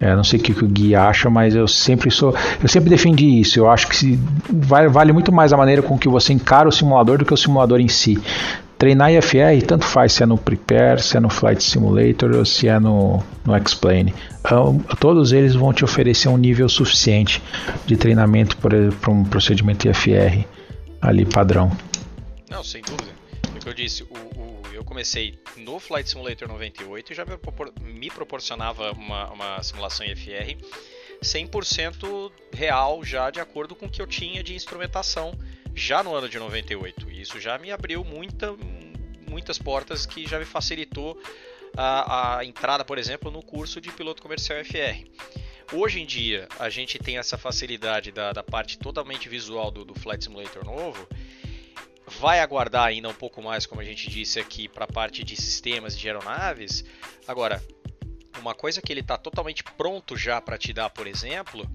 É, 0.00 0.14
não 0.16 0.24
sei 0.24 0.40
o 0.40 0.42
que, 0.42 0.52
o 0.52 0.68
Gui 0.68 0.94
acha, 0.94 1.30
mas 1.30 1.54
eu 1.54 1.68
sempre 1.68 2.10
sou, 2.10 2.34
eu 2.60 2.68
sempre 2.68 2.90
defendi 2.90 3.40
isso. 3.40 3.58
Eu 3.58 3.70
acho 3.70 3.86
que 3.88 3.96
se, 3.96 4.18
vale, 4.52 4.88
vale 4.88 5.12
muito 5.12 5.32
mais 5.32 5.52
a 5.52 5.56
maneira 5.56 5.80
com 5.80 5.96
que 5.96 6.08
você 6.08 6.32
encara 6.32 6.68
o 6.68 6.72
simulador 6.72 7.18
do 7.18 7.24
que 7.24 7.32
o 7.32 7.36
simulador 7.36 7.80
em 7.80 7.88
si. 7.88 8.18
Treinar 8.78 9.12
IFR, 9.12 9.64
tanto 9.66 9.84
faz 9.84 10.12
se 10.12 10.22
é 10.22 10.26
no 10.26 10.36
Prepare, 10.36 11.00
se 11.00 11.16
é 11.16 11.20
no 11.20 11.30
Flight 11.30 11.62
Simulator 11.62 12.34
ou 12.34 12.44
se 12.44 12.68
é 12.68 12.78
no, 12.78 13.22
no 13.44 13.54
X-Plane. 13.54 14.14
Então, 14.40 14.78
todos 15.00 15.32
eles 15.32 15.54
vão 15.54 15.72
te 15.72 15.84
oferecer 15.84 16.28
um 16.28 16.36
nível 16.36 16.68
suficiente 16.68 17.42
de 17.86 17.96
treinamento 17.96 18.56
para 18.56 19.10
um 19.10 19.24
procedimento 19.24 19.88
IFR 19.88 20.44
ali 21.00 21.24
padrão. 21.24 21.70
Não, 22.50 22.64
sem 22.64 22.82
dúvida. 22.82 23.10
É 23.54 23.58
o 23.58 23.60
que 23.60 23.68
eu 23.68 23.74
disse, 23.74 24.02
o, 24.02 24.06
o, 24.06 24.62
eu 24.72 24.84
comecei 24.84 25.38
no 25.56 25.78
Flight 25.78 26.10
Simulator 26.10 26.48
98 26.48 27.12
e 27.12 27.14
já 27.14 27.24
me, 27.24 27.36
propor, 27.36 27.72
me 27.80 28.10
proporcionava 28.10 28.92
uma, 28.92 29.30
uma 29.30 29.62
simulação 29.62 30.04
IFR 30.04 30.56
100% 31.22 32.30
real 32.52 33.02
já 33.02 33.30
de 33.30 33.40
acordo 33.40 33.74
com 33.74 33.86
o 33.86 33.88
que 33.88 34.02
eu 34.02 34.06
tinha 34.06 34.42
de 34.42 34.54
instrumentação 34.54 35.32
já 35.74 36.02
no 36.02 36.14
ano 36.14 36.28
de 36.28 36.38
98. 36.38 37.10
E 37.10 37.20
isso 37.20 37.40
já 37.40 37.58
me 37.58 37.70
abriu 37.70 38.04
muita, 38.04 38.54
muitas 39.28 39.58
portas 39.58 40.06
que 40.06 40.26
já 40.26 40.38
me 40.38 40.44
facilitou 40.44 41.20
a, 41.76 42.38
a 42.38 42.44
entrada, 42.44 42.84
por 42.84 42.98
exemplo, 42.98 43.30
no 43.30 43.42
curso 43.42 43.80
de 43.80 43.90
piloto 43.90 44.22
comercial 44.22 44.64
FR. 44.64 45.04
Hoje 45.72 46.00
em 46.00 46.06
dia, 46.06 46.46
a 46.58 46.68
gente 46.68 46.98
tem 46.98 47.18
essa 47.18 47.36
facilidade 47.36 48.12
da, 48.12 48.32
da 48.32 48.42
parte 48.42 48.78
totalmente 48.78 49.28
visual 49.28 49.70
do, 49.70 49.84
do 49.84 49.94
Flight 49.94 50.22
Simulator 50.22 50.64
novo. 50.64 51.08
Vai 52.20 52.40
aguardar 52.40 52.86
ainda 52.86 53.08
um 53.08 53.14
pouco 53.14 53.42
mais, 53.42 53.64
como 53.66 53.80
a 53.80 53.84
gente 53.84 54.10
disse 54.10 54.38
aqui, 54.38 54.68
para 54.68 54.84
a 54.84 54.88
parte 54.88 55.24
de 55.24 55.34
sistemas 55.34 55.98
de 55.98 56.06
aeronaves. 56.06 56.84
Agora, 57.26 57.62
uma 58.38 58.54
coisa 58.54 58.82
que 58.82 58.92
ele 58.92 59.00
está 59.00 59.16
totalmente 59.16 59.64
pronto 59.64 60.16
já 60.16 60.40
para 60.40 60.58
te 60.58 60.72
dar, 60.72 60.90
por 60.90 61.06
exemplo, 61.06 61.68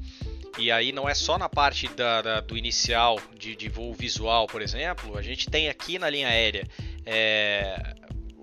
e 0.60 0.72
aí 0.72 0.91
não 0.91 1.08
é 1.08 1.13
só 1.15 1.38
na 1.38 1.48
parte 1.48 1.88
da, 1.88 2.22
da, 2.22 2.41
do 2.41 2.58
inicial 2.58 3.19
de, 3.38 3.56
de, 3.56 3.69
voo 3.69 3.93
visual, 3.93 4.45
por 4.45 4.62
exemplo, 4.62 5.17
a 5.17 5.22
gente 5.22 5.50
tem 5.50 5.69
aqui 5.69 5.98
na 5.98 6.10
linha 6.10 6.28
aérea 6.28 6.67
é, 7.06 7.95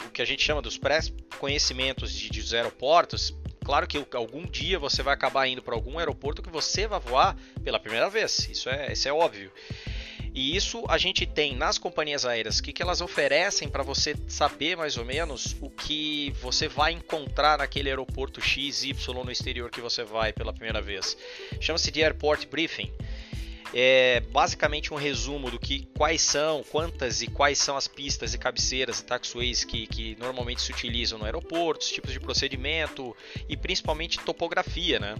o 0.07 0.11
que 0.11 0.23
a 0.23 0.25
gente 0.25 0.43
chama 0.43 0.63
dos 0.63 0.79
pré-conhecimentos 0.79 2.11
de, 2.13 2.31
de, 2.31 2.41
dos 2.41 2.55
aeroportos. 2.55 3.35
Claro 3.63 3.87
que 3.87 4.03
algum 4.15 4.47
dia 4.47 4.79
você 4.79 5.03
vai 5.03 5.13
acabar 5.13 5.47
indo 5.47 5.61
para 5.61 5.75
algum 5.75 5.99
aeroporto 5.99 6.41
que 6.41 6.49
você 6.49 6.87
vai 6.87 7.01
voar 7.01 7.37
pela 7.63 7.79
primeira 7.79 8.09
vez, 8.09 8.49
isso 8.49 8.71
é, 8.71 8.93
isso 8.93 9.09
é 9.09 9.13
óbvio. 9.13 9.53
E 10.37 10.55
isso 10.55 10.85
a 10.87 10.99
gente 10.99 11.25
tem 11.25 11.57
nas 11.57 11.79
companhias 11.79 12.27
aéreas, 12.27 12.59
o 12.59 12.63
que, 12.63 12.71
que 12.71 12.83
elas 12.83 13.01
oferecem 13.01 13.71
para 13.71 13.83
você 13.83 14.15
saber 14.29 14.77
mais 14.77 14.99
ou 14.99 15.05
menos 15.05 15.57
o 15.63 15.71
que 15.71 16.31
você 16.43 16.69
vai 16.69 16.93
encontrar 16.93 17.57
naquele 17.57 17.89
aeroporto 17.89 18.39
X, 18.39 18.85
Y 18.85 19.25
no 19.25 19.33
exterior 19.33 19.71
que 19.71 19.81
você 19.81 20.05
vai 20.05 20.35
pela 20.35 20.53
primeira 20.53 20.83
vez. 20.83 21.17
Chama-se 21.59 21.91
de 21.91 22.05
Airport 22.05 22.49
Briefing. 22.49 22.93
É 23.73 24.21
basicamente 24.31 24.93
um 24.93 24.97
resumo 24.99 25.51
do 25.51 25.59
que 25.59 25.89
quais 25.97 26.21
são, 26.21 26.63
quantas 26.65 27.23
e 27.23 27.29
quais 27.29 27.57
são 27.57 27.75
as 27.75 27.89
pistas 27.89 28.35
e 28.35 28.39
cabeceiras 28.39 29.01
e 29.01 29.05
taxiways 29.07 29.65
que, 29.65 29.87
que 29.87 30.17
normalmente 30.21 30.61
se 30.61 30.71
utilizam 30.71 31.19
no 31.19 31.25
aeroporto, 31.25 31.83
os 31.83 31.91
tipos 31.91 32.13
de 32.13 32.21
procedimento 32.21 33.17
e 33.49 33.57
principalmente 33.57 34.21
topografia, 34.21 35.01
né? 35.01 35.17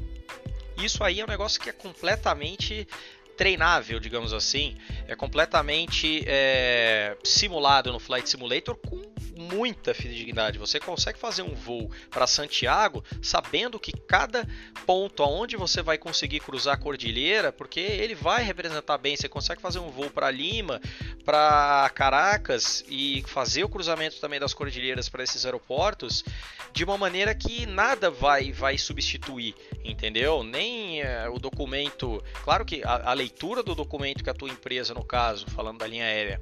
Isso 0.77 1.03
aí 1.03 1.21
é 1.21 1.25
um 1.25 1.29
negócio 1.29 1.59
que 1.59 1.71
é 1.71 1.73
completamente 1.73 2.87
treinável, 3.37 4.01
digamos 4.01 4.33
assim, 4.33 4.77
é 5.07 5.15
completamente 5.15 6.25
é, 6.27 7.17
simulado 7.23 7.93
no 7.93 7.99
Flight 7.99 8.29
Simulator 8.29 8.77
com 8.77 9.06
muita 9.37 9.95
fidelidade. 9.95 10.59
Você 10.59 10.81
consegue 10.81 11.19
fazer 11.19 11.43
um 11.43 11.55
voo 11.55 11.91
para 12.11 12.27
Santiago 12.27 13.05
sabendo 13.23 13.79
que 13.79 13.93
cada 13.93 14.47
ponto 14.85 15.23
aonde 15.23 15.57
você 15.57 15.83
vai 15.83 15.99
conseguir 15.99 16.41
cruzar 16.41 16.75
a 16.75 16.79
cordilheira, 16.79 17.53
porque 17.53 17.81
ele 17.81 18.15
vai 18.15 18.43
representar 18.43 18.99
bem. 18.99 19.17
Você 19.17 19.29
consegue 19.29 19.61
fazer 19.61 19.79
um 19.79 19.91
voo 19.91 20.11
para 20.11 20.31
Lima, 20.31 20.81
para 21.25 21.91
Caracas 21.95 22.85
e 22.89 23.23
fazer 23.27 23.65
o 23.65 23.69
cruzamento 23.69 24.21
também 24.21 24.41
das 24.41 24.55
cordilheiras 24.55 25.09
para 25.09 25.23
esses 25.23 25.45
aeroportos 25.45 26.25
de 26.73 26.85
uma 26.85 26.99
maneira 26.99 27.35
que 27.35 27.65
nada 27.65 28.11
vai 28.11 28.53
vai 28.53 28.77
substituir, 28.77 29.55
entendeu? 29.83 30.43
Nem 30.43 31.01
é, 31.01 31.27
o 31.29 31.39
documento, 31.39 32.23
claro 32.45 32.67
que 32.67 32.83
a, 32.85 33.11
a 33.11 33.13
leitura 33.15 33.63
do 33.63 33.75
documento 33.75 34.23
que 34.23 34.29
a 34.29 34.35
tua 34.35 34.51
empresa, 34.51 34.93
no 34.93 35.03
caso, 35.03 35.47
falando 35.51 35.79
da 35.79 35.87
linha 35.87 36.05
aérea, 36.05 36.41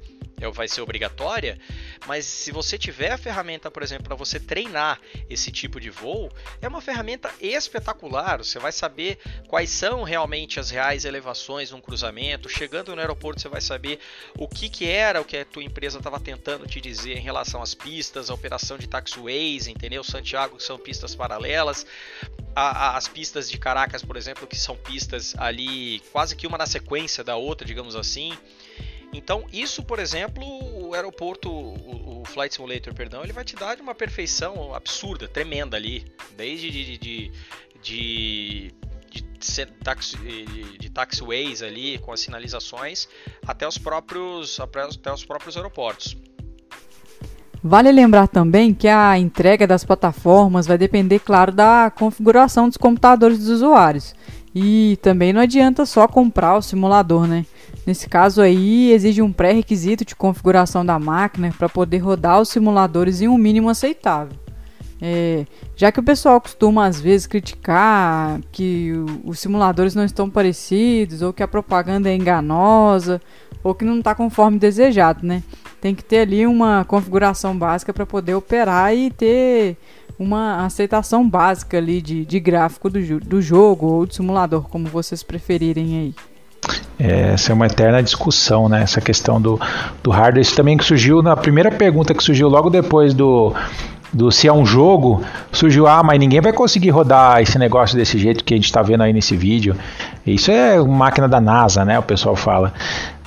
vai 0.51 0.67
ser 0.67 0.81
obrigatória, 0.81 1.59
Mas 2.07 2.25
se 2.25 2.51
você 2.51 2.77
tiver 2.77 3.11
a 3.11 3.17
ferramenta, 3.17 3.71
por 3.71 3.81
exemplo, 3.81 4.05
para 4.05 4.15
você 4.15 4.39
treinar 4.39 4.99
esse 5.29 5.51
tipo 5.51 5.79
de 5.79 5.89
voo, 5.89 6.31
é 6.61 6.67
uma 6.67 6.81
ferramenta 6.81 7.33
espetacular. 7.41 8.37
Você 8.37 8.59
vai 8.59 8.71
saber 8.71 9.17
quais 9.47 9.69
são 9.69 10.03
realmente 10.03 10.59
as 10.59 10.69
reais 10.69 11.05
elevações 11.05 11.71
num 11.71 11.81
cruzamento. 11.81 12.47
Chegando 12.49 12.95
no 12.95 13.01
aeroporto, 13.01 13.41
você 13.41 13.49
vai 13.49 13.61
saber 13.61 13.99
o 14.37 14.47
que, 14.47 14.69
que 14.69 14.85
era 14.85 15.19
o 15.19 15.25
que 15.25 15.37
a 15.37 15.45
tua 15.45 15.63
empresa 15.63 15.97
estava 15.97 16.19
tentando 16.19 16.67
te 16.67 16.79
dizer 16.79 17.17
em 17.17 17.21
relação 17.21 17.61
às 17.61 17.73
pistas, 17.73 18.29
a 18.29 18.33
operação 18.33 18.77
de 18.77 18.87
taxiways, 18.87 19.67
entendeu? 19.67 20.03
Santiago, 20.03 20.57
que 20.57 20.63
são 20.63 20.77
pistas 20.77 21.15
paralelas. 21.15 21.85
A, 22.55 22.89
a, 22.89 22.97
as 22.97 23.07
pistas 23.07 23.49
de 23.49 23.57
Caracas, 23.57 24.03
por 24.03 24.15
exemplo, 24.15 24.47
que 24.47 24.55
são 24.55 24.75
pistas 24.75 25.35
ali 25.37 25.99
quase 26.11 26.35
que 26.35 26.47
uma 26.47 26.57
na 26.57 26.65
sequência 26.65 27.23
da 27.23 27.35
outra, 27.35 27.65
digamos 27.65 27.95
assim. 27.95 28.31
Então, 29.17 29.45
isso, 29.51 29.81
por 29.81 29.97
exemplo, 29.97 30.43
o 30.45 30.93
aeroporto, 30.93 31.49
o, 31.49 32.21
o, 32.21 32.25
Flight 32.25 32.53
Simulator, 32.53 32.93
perdão, 32.93 33.23
ele 33.23 33.31
vai 33.31 33.45
te 33.45 33.55
dar 33.55 33.79
uma 33.79 33.95
perfeição 33.95 34.75
absurda, 34.75 35.25
tremenda 35.25 35.77
ali. 35.77 36.05
Desde 36.35 36.69
de, 36.69 36.97
de, 36.97 37.31
de, 37.81 38.73
de, 39.09 39.65
taxi, 39.83 40.17
de 40.77 40.89
taxiways 40.89 41.61
ali, 41.61 41.97
com 41.99 42.11
as 42.11 42.19
sinalizações, 42.19 43.07
até 43.47 43.65
os 43.65 43.77
próprios, 43.77 44.59
até 44.59 45.13
os 45.13 45.23
próprios 45.23 45.55
aeroportos. 45.55 46.17
Vale 47.63 47.91
lembrar 47.91 48.27
também 48.27 48.73
que 48.73 48.87
a 48.87 49.17
entrega 49.17 49.65
das 49.65 49.83
plataformas 49.83 50.67
vai 50.67 50.77
depender, 50.77 51.19
claro, 51.19 51.51
da 51.51 51.89
configuração 51.89 52.67
dos 52.67 52.77
computadores 52.77 53.39
dos 53.39 53.47
usuários. 53.47 54.13
E 54.55 54.97
também 55.01 55.33
não 55.33 55.41
adianta 55.41 55.85
só 55.85 56.07
comprar 56.07 56.55
o 56.55 56.61
simulador, 56.61 57.27
né? 57.27 57.45
Nesse 57.85 58.07
caso 58.07 58.41
aí, 58.41 58.91
exige 58.93 59.21
um 59.21 59.31
pré-requisito 59.31 60.05
de 60.05 60.15
configuração 60.15 60.85
da 60.85 60.97
máquina 60.97 61.53
para 61.57 61.67
poder 61.67 61.97
rodar 61.97 62.39
os 62.39 62.47
simuladores 62.47 63.21
em 63.21 63.27
um 63.27 63.37
mínimo 63.37 63.67
aceitável. 63.67 64.37
É, 65.01 65.45
já 65.75 65.91
que 65.91 65.99
o 65.99 66.03
pessoal 66.03 66.39
costuma 66.39 66.85
às 66.85 67.01
vezes 67.01 67.27
criticar 67.27 68.39
que 68.49 68.93
os 69.25 69.39
simuladores 69.39 69.93
não 69.93 70.05
estão 70.05 70.29
parecidos, 70.29 71.21
ou 71.21 71.33
que 71.33 71.43
a 71.43 71.47
propaganda 71.47 72.09
é 72.09 72.15
enganosa, 72.15 73.21
ou 73.61 73.75
que 73.75 73.83
não 73.83 73.99
está 73.99 74.15
conforme 74.15 74.57
desejado, 74.57 75.27
né? 75.27 75.43
Tem 75.81 75.93
que 75.93 76.03
ter 76.03 76.19
ali 76.19 76.47
uma 76.47 76.85
configuração 76.85 77.57
básica 77.57 77.93
para 77.93 78.05
poder 78.05 78.35
operar 78.35 78.95
e 78.95 79.11
ter 79.11 79.77
uma 80.17 80.65
aceitação 80.65 81.27
básica 81.27 81.77
ali 81.77 82.01
de, 82.01 82.25
de 82.25 82.39
gráfico 82.39 82.89
do, 82.89 83.19
do 83.19 83.41
jogo 83.41 83.87
ou 83.87 84.05
do 84.05 84.13
simulador, 84.13 84.63
como 84.69 84.87
vocês 84.87 85.23
preferirem 85.23 85.97
aí. 85.97 86.15
Essa 86.97 87.51
é 87.51 87.53
uma 87.53 87.67
eterna 87.67 88.01
discussão, 88.01 88.69
né? 88.69 88.81
Essa 88.81 89.01
questão 89.01 89.39
do, 89.39 89.59
do 90.01 90.11
hardware. 90.11 90.41
Isso 90.41 90.55
também 90.55 90.77
que 90.77 90.83
surgiu 90.83 91.21
na 91.21 91.35
primeira 91.35 91.69
pergunta 91.69 92.13
que 92.13 92.23
surgiu 92.23 92.47
logo 92.47 92.69
depois 92.69 93.13
do, 93.13 93.53
do 94.11 94.31
se 94.31 94.47
é 94.47 94.53
um 94.53 94.65
jogo, 94.65 95.21
surgiu, 95.51 95.87
ah, 95.87 96.01
mas 96.01 96.17
ninguém 96.17 96.39
vai 96.39 96.53
conseguir 96.53 96.89
rodar 96.89 97.41
esse 97.41 97.59
negócio 97.59 97.97
desse 97.97 98.17
jeito 98.17 98.43
que 98.43 98.53
a 98.53 98.57
gente 98.57 98.65
está 98.65 98.81
vendo 98.81 99.03
aí 99.03 99.11
nesse 99.11 99.35
vídeo. 99.35 99.75
Isso 100.25 100.49
é 100.49 100.81
máquina 100.81 101.27
da 101.27 101.41
NASA, 101.41 101.83
né? 101.83 101.99
O 101.99 102.03
pessoal 102.03 102.35
fala. 102.35 102.73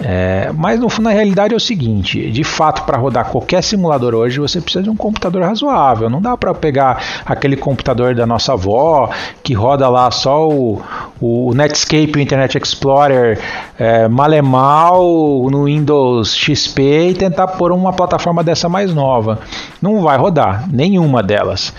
É, 0.00 0.52
mas 0.54 0.78
no, 0.78 0.86
na 1.00 1.10
realidade 1.10 1.52
é 1.52 1.56
o 1.56 1.60
seguinte: 1.60 2.30
de 2.30 2.44
fato, 2.44 2.84
para 2.84 2.96
rodar 2.96 3.30
qualquer 3.30 3.62
simulador 3.62 4.14
hoje, 4.14 4.38
você 4.38 4.60
precisa 4.60 4.82
de 4.82 4.90
um 4.90 4.96
computador 4.96 5.42
razoável. 5.42 6.08
Não 6.08 6.20
dá 6.20 6.36
para 6.36 6.54
pegar 6.54 7.02
aquele 7.26 7.56
computador 7.56 8.14
da 8.14 8.24
nossa 8.24 8.52
avó 8.52 9.10
que 9.42 9.54
roda 9.54 9.88
lá 9.88 10.08
só 10.10 10.48
o, 10.48 10.80
o 11.20 11.52
Netscape, 11.52 12.12
o 12.16 12.20
Internet 12.20 12.56
Explorer, 12.56 13.40
é, 13.76 14.06
malemal 14.06 15.02
no 15.50 15.64
Windows 15.64 16.34
XP 16.36 17.10
e 17.10 17.14
tentar 17.14 17.48
pôr 17.48 17.72
uma 17.72 17.92
plataforma 17.92 18.44
dessa 18.44 18.68
mais 18.68 18.94
nova. 18.94 19.40
Não 19.82 20.00
vai 20.00 20.16
rodar 20.16 20.68
nenhuma 20.72 21.24
delas. 21.24 21.74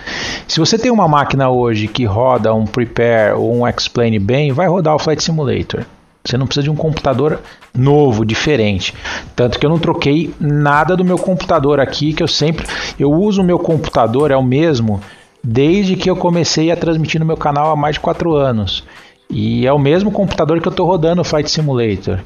Se 0.46 0.60
você 0.60 0.78
tem 0.78 0.92
uma 0.92 1.08
máquina 1.08 1.50
hoje 1.50 1.88
que 1.88 2.04
roda 2.04 2.54
um 2.54 2.66
Prepare 2.66 3.34
ou 3.34 3.56
um 3.56 3.68
Explain 3.68 4.20
bem, 4.20 4.52
vai 4.52 4.68
rodar 4.68 4.96
o 4.96 5.00
Flight 5.00 5.24
Simulator. 5.24 5.86
Você 6.30 6.38
não 6.38 6.46
precisa 6.46 6.64
de 6.64 6.70
um 6.70 6.76
computador 6.76 7.40
novo, 7.76 8.24
diferente. 8.24 8.94
Tanto 9.36 9.60
que 9.60 9.66
eu 9.66 9.70
não 9.70 9.80
troquei 9.80 10.34
nada 10.40 10.96
do 10.96 11.04
meu 11.04 11.18
computador 11.18 11.80
aqui, 11.80 12.14
que 12.14 12.22
eu 12.22 12.28
sempre 12.28 12.68
eu 13.00 13.12
uso 13.12 13.42
o 13.42 13.46
meu 13.46 13.58
computador 13.58 14.30
é 14.30 14.38
o 14.38 14.44
mesmo 14.44 15.02
desde 15.44 15.96
que 15.96 16.10
eu 16.10 16.16
comecei 16.16 16.70
a 16.70 16.76
transmitir 16.76 17.20
no 17.20 17.26
meu 17.26 17.38
canal 17.38 17.72
há 17.72 17.76
mais 17.76 17.96
de 17.96 18.02
4 18.02 18.36
anos. 18.36 18.84
E 19.30 19.66
é 19.66 19.74
o 19.74 19.80
mesmo 19.80 20.12
computador 20.12 20.60
que 20.60 20.68
eu 20.68 20.72
estou 20.72 20.86
rodando 20.86 21.22
o 21.22 21.26
Flight 21.26 21.50
Simulator. 21.50 22.20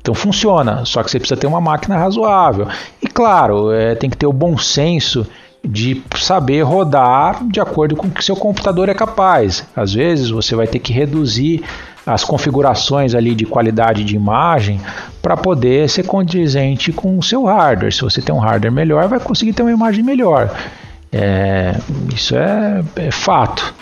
Então 0.00 0.14
funciona, 0.14 0.84
só 0.84 1.02
que 1.02 1.10
você 1.10 1.18
precisa 1.18 1.40
ter 1.40 1.46
uma 1.46 1.60
máquina 1.60 1.96
razoável. 1.96 2.68
E 3.00 3.06
claro, 3.06 3.70
é, 3.70 3.94
tem 3.94 4.10
que 4.10 4.16
ter 4.16 4.26
o 4.26 4.32
bom 4.32 4.56
senso 4.58 5.26
de 5.64 6.02
saber 6.16 6.62
rodar 6.62 7.44
de 7.46 7.60
acordo 7.60 7.94
com 7.96 8.08
o 8.08 8.10
que 8.10 8.24
seu 8.24 8.34
computador 8.34 8.88
é 8.88 8.94
capaz. 8.94 9.64
Às 9.76 9.92
vezes 9.92 10.30
você 10.30 10.54
vai 10.54 10.66
ter 10.66 10.78
que 10.78 10.92
reduzir 10.92 11.62
as 12.04 12.24
configurações 12.24 13.14
ali 13.14 13.34
de 13.34 13.46
qualidade 13.46 14.02
de 14.02 14.16
imagem 14.16 14.80
para 15.20 15.36
poder 15.36 15.88
ser 15.88 16.04
condizente 16.04 16.92
com 16.92 17.16
o 17.16 17.22
seu 17.22 17.44
hardware. 17.44 17.92
Se 17.92 18.00
você 18.00 18.20
tem 18.20 18.34
um 18.34 18.40
hardware 18.40 18.72
melhor, 18.72 19.06
vai 19.08 19.20
conseguir 19.20 19.52
ter 19.52 19.62
uma 19.62 19.70
imagem 19.70 20.02
melhor. 20.02 20.52
É, 21.12 21.76
isso 22.12 22.34
é, 22.34 22.82
é 22.96 23.10
fato. 23.10 23.72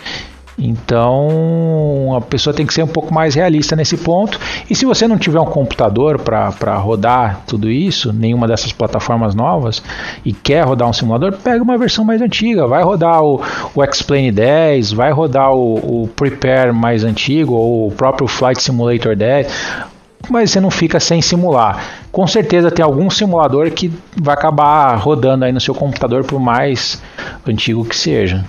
Então 0.61 2.15
a 2.15 2.21
pessoa 2.21 2.53
tem 2.53 2.67
que 2.67 2.73
ser 2.73 2.83
um 2.83 2.87
pouco 2.87 3.11
mais 3.11 3.33
realista 3.33 3.75
nesse 3.75 3.97
ponto. 3.97 4.39
E 4.69 4.75
se 4.75 4.85
você 4.85 5.07
não 5.07 5.17
tiver 5.17 5.39
um 5.39 5.45
computador 5.45 6.19
para 6.19 6.77
rodar 6.77 7.41
tudo 7.47 7.69
isso, 7.69 8.13
nenhuma 8.13 8.47
dessas 8.47 8.71
plataformas 8.71 9.33
novas, 9.33 9.81
e 10.23 10.31
quer 10.31 10.63
rodar 10.63 10.87
um 10.87 10.93
simulador, 10.93 11.33
pega 11.33 11.63
uma 11.63 11.77
versão 11.79 12.05
mais 12.05 12.21
antiga. 12.21 12.67
Vai 12.67 12.83
rodar 12.83 13.23
o, 13.23 13.41
o 13.73 13.83
Explain 13.83 14.31
10, 14.31 14.91
vai 14.93 15.11
rodar 15.11 15.51
o, 15.51 16.03
o 16.03 16.07
Prepare 16.09 16.71
mais 16.71 17.03
antigo, 17.03 17.55
ou 17.55 17.87
o 17.87 17.91
próprio 17.91 18.27
Flight 18.27 18.61
Simulator 18.61 19.15
10 19.15 19.91
mas 20.29 20.51
você 20.51 20.59
não 20.61 20.69
fica 20.69 20.99
sem 20.99 21.19
simular. 21.19 21.83
Com 22.11 22.27
certeza 22.27 22.69
tem 22.69 22.85
algum 22.85 23.09
simulador 23.09 23.71
que 23.71 23.91
vai 24.15 24.35
acabar 24.35 24.95
rodando 24.95 25.43
aí 25.43 25.51
no 25.51 25.59
seu 25.59 25.73
computador, 25.73 26.23
por 26.23 26.39
mais 26.39 27.01
antigo 27.45 27.83
que 27.83 27.95
seja. 27.95 28.45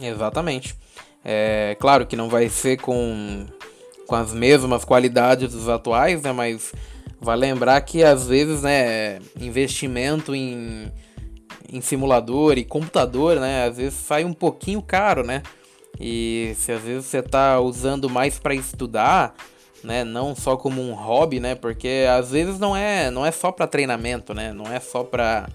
Exatamente. 0.00 0.74
É 1.28 1.76
claro 1.80 2.06
que 2.06 2.14
não 2.14 2.28
vai 2.28 2.48
ser 2.48 2.76
com, 2.76 3.46
com 4.06 4.14
as 4.14 4.32
mesmas 4.32 4.84
qualidades 4.84 5.52
dos 5.52 5.68
atuais, 5.68 6.22
né? 6.22 6.30
Mas 6.30 6.72
vai 7.20 7.36
lembrar 7.36 7.80
que 7.80 8.04
às 8.04 8.28
vezes, 8.28 8.62
né, 8.62 9.18
investimento 9.40 10.36
em, 10.36 10.92
em 11.68 11.80
simulador 11.80 12.56
e 12.58 12.64
computador, 12.64 13.40
né, 13.40 13.66
às 13.66 13.76
vezes 13.76 13.94
sai 13.94 14.24
um 14.24 14.32
pouquinho 14.32 14.80
caro, 14.80 15.26
né? 15.26 15.42
E 15.98 16.52
se 16.54 16.70
às 16.70 16.82
vezes 16.82 17.06
você 17.06 17.18
está 17.18 17.58
usando 17.58 18.08
mais 18.08 18.38
para 18.38 18.54
estudar, 18.54 19.34
né, 19.82 20.04
não 20.04 20.32
só 20.32 20.56
como 20.56 20.80
um 20.80 20.94
hobby, 20.94 21.40
né? 21.40 21.56
Porque 21.56 22.06
às 22.08 22.30
vezes 22.30 22.60
não 22.60 22.76
é, 22.76 23.10
não 23.10 23.26
é 23.26 23.32
só 23.32 23.50
para 23.50 23.66
treinamento, 23.66 24.32
né? 24.32 24.52
Não 24.52 24.72
é 24.72 24.78
só 24.78 25.02
para 25.02 25.48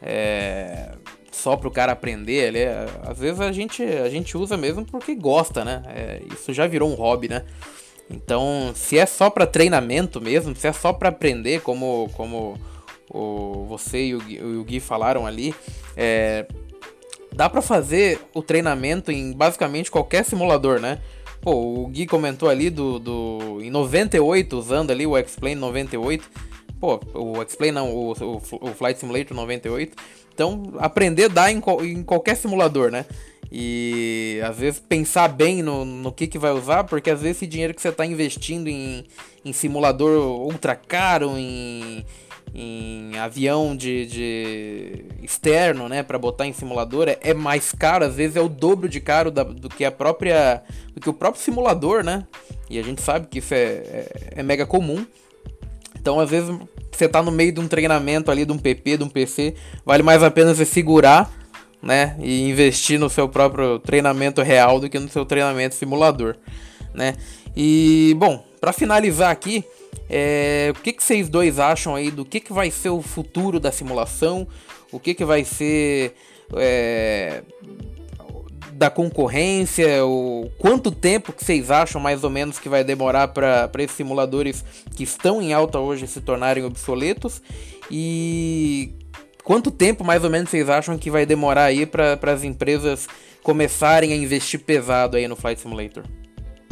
é, 0.00 0.92
só 1.34 1.56
para 1.56 1.68
o 1.68 1.70
cara 1.70 1.92
aprender, 1.92 2.48
ele 2.48 2.60
é, 2.60 2.86
às 3.02 3.18
vezes 3.18 3.40
a 3.40 3.50
gente, 3.50 3.82
a 3.82 4.08
gente 4.08 4.36
usa 4.36 4.56
mesmo 4.56 4.84
porque 4.84 5.14
gosta, 5.14 5.64
né? 5.64 5.82
É, 5.88 6.22
isso 6.32 6.52
já 6.52 6.66
virou 6.66 6.90
um 6.90 6.94
hobby, 6.94 7.28
né? 7.28 7.42
Então, 8.08 8.72
se 8.74 8.98
é 8.98 9.06
só 9.06 9.28
para 9.30 9.46
treinamento 9.46 10.20
mesmo, 10.20 10.54
se 10.54 10.66
é 10.66 10.72
só 10.72 10.92
para 10.92 11.08
aprender, 11.08 11.60
como, 11.62 12.08
como 12.14 12.56
o, 13.10 13.64
você 13.68 14.06
e 14.06 14.14
o, 14.14 14.20
Gui, 14.20 14.42
o 14.42 14.64
Gui 14.64 14.80
falaram 14.80 15.26
ali, 15.26 15.54
é, 15.96 16.46
dá 17.32 17.48
para 17.48 17.62
fazer 17.62 18.20
o 18.32 18.42
treinamento 18.42 19.10
em 19.10 19.32
basicamente 19.32 19.90
qualquer 19.90 20.24
simulador, 20.24 20.80
né? 20.80 21.00
Pô, 21.40 21.52
o 21.52 21.88
Gui 21.88 22.06
comentou 22.06 22.48
ali 22.48 22.70
do, 22.70 22.98
do 22.98 23.60
em 23.60 23.70
98, 23.70 24.56
usando 24.56 24.90
ali 24.90 25.06
o 25.06 25.16
X-Plane 25.16 25.56
98. 25.56 26.30
Pô, 26.84 27.00
o 27.14 27.40
X-Plane 27.40 27.72
não, 27.72 27.90
o, 27.90 28.12
o, 28.12 28.42
o 28.60 28.74
Flight 28.74 29.00
Simulator 29.00 29.34
98 29.34 29.96
então, 30.34 30.74
aprender 30.78 31.28
dá 31.28 31.50
em, 31.50 31.62
em 31.82 32.02
qualquer 32.02 32.36
simulador, 32.36 32.90
né? 32.90 33.06
E 33.50 34.40
às 34.44 34.58
vezes 34.58 34.80
pensar 34.80 35.28
bem 35.28 35.62
no, 35.62 35.84
no 35.84 36.12
que, 36.12 36.26
que 36.26 36.38
vai 36.38 36.50
usar, 36.50 36.84
porque 36.84 37.08
às 37.08 37.22
vezes 37.22 37.36
esse 37.36 37.46
dinheiro 37.46 37.72
que 37.72 37.80
você 37.80 37.88
está 37.88 38.04
investindo 38.04 38.66
em, 38.66 39.04
em 39.44 39.52
simulador 39.52 40.10
ultra 40.44 40.74
caro, 40.74 41.38
em, 41.38 42.04
em 42.52 43.16
avião 43.16 43.76
de, 43.76 44.06
de 44.06 45.04
externo, 45.22 45.88
né, 45.88 46.02
para 46.02 46.18
botar 46.18 46.46
em 46.46 46.52
simulador 46.52 47.08
é, 47.08 47.16
é, 47.20 47.32
mais 47.32 47.70
caro, 47.70 48.04
às 48.04 48.16
vezes 48.16 48.36
é 48.36 48.40
o 48.40 48.48
dobro 48.48 48.88
de 48.88 49.00
caro 49.00 49.30
da, 49.30 49.44
do 49.44 49.68
que 49.68 49.84
a 49.84 49.92
própria, 49.92 50.62
do 50.92 51.00
que 51.00 51.08
o 51.08 51.14
próprio 51.14 51.42
simulador, 51.42 52.02
né? 52.02 52.26
E 52.68 52.76
a 52.76 52.82
gente 52.82 53.00
sabe 53.00 53.28
que 53.28 53.38
isso 53.38 53.54
é, 53.54 53.58
é, 53.58 54.08
é 54.36 54.42
mega 54.42 54.66
comum. 54.66 55.06
Então, 56.04 56.20
às 56.20 56.28
vezes 56.28 56.54
você 56.92 57.08
tá 57.08 57.22
no 57.22 57.30
meio 57.30 57.50
de 57.50 57.60
um 57.60 57.66
treinamento 57.66 58.30
ali, 58.30 58.44
de 58.44 58.52
um 58.52 58.58
PP, 58.58 58.98
de 58.98 59.04
um 59.04 59.08
PC, 59.08 59.54
vale 59.86 60.02
mais 60.02 60.22
a 60.22 60.30
pena 60.30 60.54
você 60.54 60.66
segurar, 60.66 61.32
né? 61.82 62.14
E 62.20 62.46
investir 62.50 63.00
no 63.00 63.08
seu 63.08 63.26
próprio 63.26 63.78
treinamento 63.78 64.42
real 64.42 64.78
do 64.78 64.90
que 64.90 64.98
no 64.98 65.08
seu 65.08 65.24
treinamento 65.24 65.74
simulador, 65.74 66.36
né? 66.92 67.14
E, 67.56 68.14
bom, 68.18 68.44
para 68.60 68.70
finalizar 68.70 69.30
aqui, 69.30 69.64
é, 70.10 70.70
o 70.76 70.78
que, 70.82 70.92
que 70.92 71.02
vocês 71.02 71.30
dois 71.30 71.58
acham 71.58 71.94
aí 71.94 72.10
do 72.10 72.22
que, 72.22 72.38
que 72.38 72.52
vai 72.52 72.70
ser 72.70 72.90
o 72.90 73.00
futuro 73.00 73.58
da 73.58 73.72
simulação? 73.72 74.46
o 74.92 75.00
que, 75.00 75.12
que 75.12 75.24
vai 75.24 75.42
ser 75.42 76.14
é, 76.54 77.42
da 78.74 78.90
concorrência, 78.90 80.04
o 80.04 80.50
quanto 80.58 80.90
tempo 80.90 81.32
que 81.32 81.44
vocês 81.44 81.70
acham 81.70 82.00
mais 82.00 82.24
ou 82.24 82.30
menos 82.30 82.58
que 82.58 82.68
vai 82.68 82.82
demorar 82.82 83.28
para 83.28 83.70
esses 83.78 83.96
simuladores 83.96 84.64
que 84.94 85.04
estão 85.04 85.40
em 85.40 85.52
alta 85.52 85.78
hoje 85.78 86.06
se 86.06 86.20
tornarem 86.20 86.64
obsoletos 86.64 87.40
e 87.90 88.92
quanto 89.42 89.70
tempo 89.70 90.04
mais 90.04 90.24
ou 90.24 90.30
menos 90.30 90.50
vocês 90.50 90.68
acham 90.68 90.98
que 90.98 91.10
vai 91.10 91.24
demorar 91.24 91.64
aí 91.64 91.86
para 91.86 92.18
as 92.32 92.42
empresas 92.42 93.06
começarem 93.42 94.12
a 94.12 94.16
investir 94.16 94.60
pesado 94.60 95.16
aí 95.16 95.28
no 95.28 95.36
Flight 95.36 95.60
Simulator? 95.60 96.02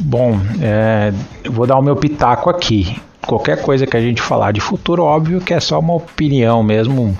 Bom, 0.01 0.37
é, 0.61 1.13
vou 1.49 1.65
dar 1.65 1.77
o 1.77 1.81
meu 1.81 1.95
pitaco 1.95 2.49
aqui. 2.49 2.99
Qualquer 3.25 3.61
coisa 3.61 3.87
que 3.87 3.95
a 3.95 4.01
gente 4.01 4.21
falar 4.21 4.51
de 4.51 4.59
futuro, 4.59 5.03
óbvio 5.03 5.39
que 5.39 5.53
é 5.53 5.59
só 5.59 5.79
uma 5.79 5.93
opinião 5.93 6.61
mesmo. 6.61 7.17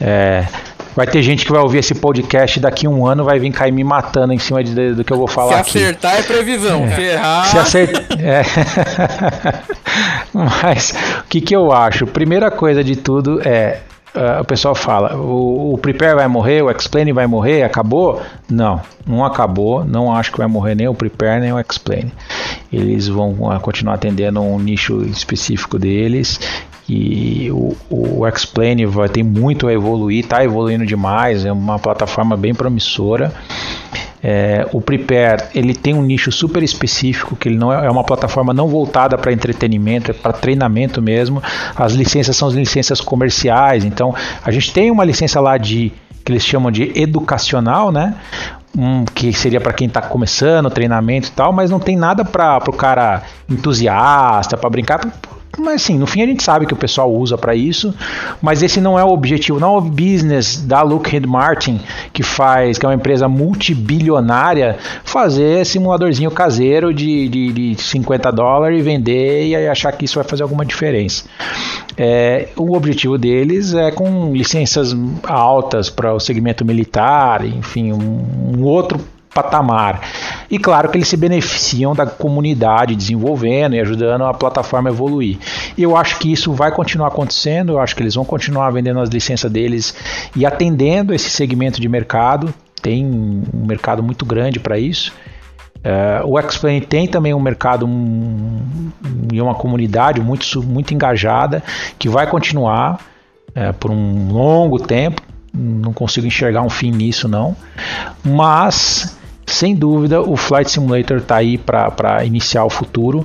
É, 0.00 0.46
Vai 0.94 1.06
ter 1.06 1.22
gente 1.22 1.44
que 1.44 1.50
vai 1.50 1.60
ouvir 1.60 1.78
esse 1.78 1.94
podcast 1.94 2.60
daqui 2.60 2.86
a 2.86 2.90
um 2.90 3.06
ano 3.06 3.24
vai 3.24 3.38
vir 3.38 3.50
cair 3.50 3.72
me 3.72 3.82
matando 3.82 4.32
em 4.32 4.38
cima 4.38 4.62
de, 4.62 4.94
do 4.94 5.04
que 5.04 5.12
eu 5.12 5.16
vou 5.16 5.26
falar. 5.26 5.64
Se 5.64 5.70
aqui. 5.70 5.78
acertar 5.78 6.18
é 6.18 6.22
previsão, 6.22 6.84
é. 6.84 6.90
ferrar. 6.90 7.46
Se 7.46 7.58
acertar. 7.58 8.04
É. 8.20 8.42
Mas 10.32 10.94
o 11.20 11.24
que, 11.28 11.40
que 11.40 11.54
eu 11.54 11.72
acho? 11.72 12.06
Primeira 12.06 12.50
coisa 12.50 12.82
de 12.84 12.96
tudo 12.96 13.40
é. 13.46 13.80
Uh, 14.14 14.42
o 14.42 14.44
pessoal 14.44 14.76
fala, 14.76 15.16
o, 15.16 15.74
o 15.74 15.78
Prepare 15.78 16.14
vai 16.14 16.28
morrer, 16.28 16.62
o 16.62 16.70
Explain 16.70 17.12
vai 17.12 17.26
morrer, 17.26 17.64
acabou? 17.64 18.22
Não, 18.48 18.80
não 19.04 19.24
acabou, 19.24 19.84
não 19.84 20.14
acho 20.14 20.30
que 20.30 20.38
vai 20.38 20.46
morrer 20.46 20.76
nem 20.76 20.86
o 20.86 20.94
Prepare 20.94 21.40
nem 21.40 21.52
o 21.52 21.58
Explain. 21.58 22.12
Eles 22.74 23.08
vão 23.08 23.34
continuar 23.60 23.94
atendendo 23.94 24.40
um 24.40 24.58
nicho 24.58 25.02
específico 25.02 25.78
deles 25.78 26.40
e 26.88 27.50
o, 27.50 27.76
o 27.88 28.26
Explain 28.26 28.84
vai 28.86 29.08
ter 29.08 29.22
muito 29.22 29.66
a 29.66 29.72
evoluir, 29.72 30.24
está 30.24 30.44
evoluindo 30.44 30.84
demais, 30.84 31.44
é 31.44 31.52
uma 31.52 31.78
plataforma 31.78 32.36
bem 32.36 32.54
promissora. 32.54 33.32
É, 34.26 34.66
o 34.72 34.80
Prepare 34.80 35.48
ele 35.54 35.74
tem 35.74 35.92
um 35.92 36.02
nicho 36.02 36.32
super 36.32 36.62
específico 36.62 37.36
que 37.36 37.46
ele 37.46 37.58
não 37.58 37.70
é, 37.70 37.86
é 37.86 37.90
uma 37.90 38.02
plataforma 38.02 38.54
não 38.54 38.68
voltada 38.68 39.18
para 39.18 39.30
entretenimento, 39.30 40.10
é 40.10 40.14
para 40.14 40.32
treinamento 40.32 41.02
mesmo. 41.02 41.42
As 41.76 41.92
licenças 41.92 42.34
são 42.34 42.48
as 42.48 42.54
licenças 42.54 43.00
comerciais, 43.00 43.84
então 43.84 44.14
a 44.42 44.50
gente 44.50 44.72
tem 44.72 44.90
uma 44.90 45.04
licença 45.04 45.40
lá 45.40 45.58
de 45.58 45.92
que 46.24 46.32
eles 46.32 46.44
chamam 46.44 46.70
de 46.70 46.92
educacional, 46.98 47.92
né? 47.92 48.14
Um, 48.76 49.04
que 49.04 49.32
seria 49.32 49.60
para 49.60 49.72
quem 49.72 49.86
está 49.86 50.02
começando, 50.02 50.68
treinamento 50.68 51.28
e 51.28 51.30
tal, 51.30 51.52
mas 51.52 51.70
não 51.70 51.78
tem 51.78 51.96
nada 51.96 52.24
para 52.24 52.58
o 52.68 52.72
cara 52.72 53.22
entusiasta, 53.48 54.56
para 54.56 54.68
brincar, 54.68 55.00
mas 55.58 55.82
assim, 55.82 55.98
no 55.98 56.06
fim 56.06 56.22
a 56.22 56.26
gente 56.26 56.42
sabe 56.42 56.66
que 56.66 56.74
o 56.74 56.76
pessoal 56.76 57.12
usa 57.12 57.36
para 57.36 57.54
isso, 57.54 57.94
mas 58.40 58.62
esse 58.62 58.80
não 58.80 58.98
é 58.98 59.04
o 59.04 59.08
objetivo, 59.08 59.60
não 59.60 59.74
é 59.74 59.78
o 59.78 59.80
business 59.80 60.60
da 60.60 60.82
Lockheed 60.82 61.26
Martin 61.26 61.80
que 62.12 62.22
faz, 62.22 62.78
que 62.78 62.86
é 62.86 62.88
uma 62.88 62.94
empresa 62.94 63.28
multibilionária, 63.28 64.76
fazer 65.04 65.64
simuladorzinho 65.64 66.30
caseiro 66.30 66.92
de, 66.92 67.28
de, 67.28 67.52
de 67.52 67.82
50 67.82 68.30
dólares 68.32 68.78
e 68.78 68.82
vender 68.82 69.46
e 69.48 69.68
achar 69.68 69.92
que 69.92 70.04
isso 70.04 70.16
vai 70.16 70.24
fazer 70.24 70.42
alguma 70.42 70.64
diferença. 70.64 71.24
É, 71.96 72.48
o 72.56 72.74
objetivo 72.76 73.16
deles 73.16 73.74
é 73.74 73.90
com 73.90 74.32
licenças 74.32 74.96
altas 75.22 75.88
para 75.88 76.12
o 76.12 76.20
segmento 76.20 76.64
militar, 76.64 77.44
enfim, 77.44 77.92
um, 77.92 78.58
um 78.58 78.64
outro 78.64 79.00
patamar. 79.34 80.00
E 80.48 80.58
claro 80.58 80.88
que 80.88 80.96
eles 80.96 81.08
se 81.08 81.16
beneficiam 81.16 81.94
da 81.94 82.06
comunidade 82.06 82.94
desenvolvendo 82.94 83.74
e 83.74 83.80
ajudando 83.80 84.24
a 84.24 84.32
plataforma 84.32 84.88
a 84.88 84.92
evoluir. 84.92 85.38
E 85.76 85.82
eu 85.82 85.96
acho 85.96 86.18
que 86.18 86.32
isso 86.32 86.52
vai 86.52 86.70
continuar 86.70 87.08
acontecendo, 87.08 87.72
eu 87.72 87.80
acho 87.80 87.96
que 87.96 88.02
eles 88.02 88.14
vão 88.14 88.24
continuar 88.24 88.70
vendendo 88.70 89.00
as 89.00 89.08
licenças 89.08 89.50
deles 89.50 89.94
e 90.36 90.46
atendendo 90.46 91.12
esse 91.12 91.28
segmento 91.28 91.80
de 91.80 91.88
mercado. 91.88 92.54
Tem 92.80 93.04
um 93.04 93.66
mercado 93.66 94.02
muito 94.02 94.24
grande 94.24 94.60
para 94.60 94.78
isso. 94.78 95.12
Uh, 95.84 96.26
o 96.26 96.40
Explain 96.40 96.80
tem 96.80 97.06
também 97.06 97.34
um 97.34 97.40
mercado 97.40 97.84
um, 97.86 98.90
e 99.30 99.38
uma 99.40 99.54
comunidade 99.54 100.18
muito, 100.18 100.62
muito 100.62 100.94
engajada 100.94 101.62
que 101.98 102.08
vai 102.08 102.26
continuar 102.26 103.00
uh, 103.50 103.72
por 103.74 103.90
um 103.90 104.32
longo 104.32 104.78
tempo. 104.78 105.20
Não 105.52 105.92
consigo 105.92 106.26
enxergar 106.26 106.62
um 106.62 106.70
fim 106.70 106.90
nisso, 106.90 107.28
não. 107.28 107.54
Mas 108.24 109.18
sem 109.46 109.74
dúvida, 109.74 110.20
o 110.20 110.36
Flight 110.36 110.70
Simulator 110.70 111.18
está 111.18 111.36
aí 111.36 111.58
para 111.58 112.24
iniciar 112.24 112.64
o 112.64 112.70
futuro. 112.70 113.24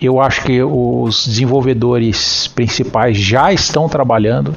Eu 0.00 0.20
acho 0.20 0.42
que 0.42 0.62
os 0.62 1.26
desenvolvedores 1.26 2.48
principais 2.48 3.16
já 3.16 3.52
estão 3.52 3.88
trabalhando, 3.88 4.54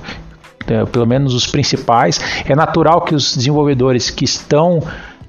é, 0.67 0.85
pelo 0.85 1.05
menos 1.05 1.33
os 1.33 1.47
principais. 1.47 2.19
É 2.47 2.55
natural 2.55 3.01
que 3.01 3.13
os 3.13 3.35
desenvolvedores 3.35 4.09
que 4.09 4.25
estão 4.25 4.81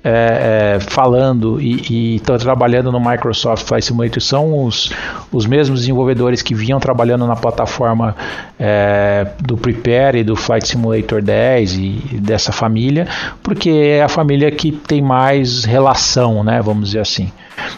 é, 0.04 0.76
é, 0.76 0.80
falando 0.80 1.58
e 1.58 2.16
estão 2.16 2.36
trabalhando 2.36 2.92
no 2.92 3.00
Microsoft 3.00 3.66
Flight 3.66 3.86
Simulator 3.86 4.20
são 4.20 4.62
os, 4.64 4.92
os 5.32 5.46
mesmos 5.46 5.80
desenvolvedores 5.80 6.42
que 6.42 6.54
vinham 6.54 6.78
trabalhando 6.78 7.26
na 7.26 7.34
plataforma 7.34 8.14
é, 8.60 9.26
do 9.40 9.56
Prepare 9.56 10.18
e 10.18 10.24
do 10.24 10.36
Flight 10.36 10.68
Simulator 10.68 11.22
10 11.22 11.76
e, 11.78 11.80
e 12.12 12.20
dessa 12.20 12.52
família, 12.52 13.08
porque 13.42 13.70
é 13.70 14.02
a 14.02 14.08
família 14.08 14.50
que 14.50 14.70
tem 14.70 15.00
mais 15.00 15.64
relação, 15.64 16.44
né, 16.44 16.60
vamos 16.62 16.88
dizer 16.88 17.00
assim. 17.00 17.32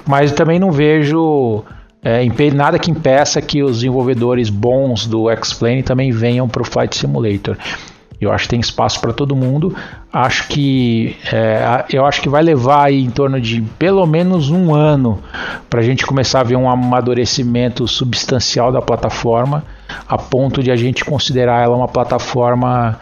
Mas 0.05 0.33
também 0.33 0.59
não 0.59 0.73
vejo 0.73 1.63
é, 2.03 2.25
nada 2.53 2.77
que 2.77 2.91
impeça 2.91 3.41
que 3.41 3.63
os 3.63 3.77
desenvolvedores 3.77 4.51
bons 4.51 5.07
do 5.07 5.31
X-Plane 5.31 5.85
também 5.85 6.11
venham 6.11 6.49
para 6.49 6.63
o 6.63 6.65
Flight 6.65 6.97
Simulator. 6.97 7.57
Eu 8.21 8.33
acho 8.33 8.45
que 8.45 8.51
tem 8.51 8.61
espaço 8.61 9.01
para 9.01 9.13
todo 9.13 9.37
mundo. 9.37 9.77
Acho 10.13 10.49
que 10.49 11.17
é, 11.31 11.85
eu 11.91 12.07
acho 12.07 12.23
que 12.23 12.29
vai 12.29 12.43
levar 12.43 12.87
aí 12.87 13.03
em 13.03 13.11
torno 13.11 13.41
de 13.41 13.61
pelo 13.79 14.07
menos 14.07 14.51
um 14.51 14.75
ano 14.75 15.23
para 15.69 15.81
a 15.81 15.83
gente 15.83 16.07
começar 16.07 16.41
a 16.41 16.45
ver 16.45 16.57
um 16.57 16.71
amadurecimento 16.71 17.87
substancial 17.87 18.73
da 18.73 18.81
plataforma, 18.81 19.65
a 20.09 20.17
ponto 20.17 20.63
de 20.63 20.71
a 20.71 20.77
gente 20.77 21.05
considerar 21.05 21.63
ela 21.63 21.77
uma 21.77 21.89
plataforma 21.89 22.99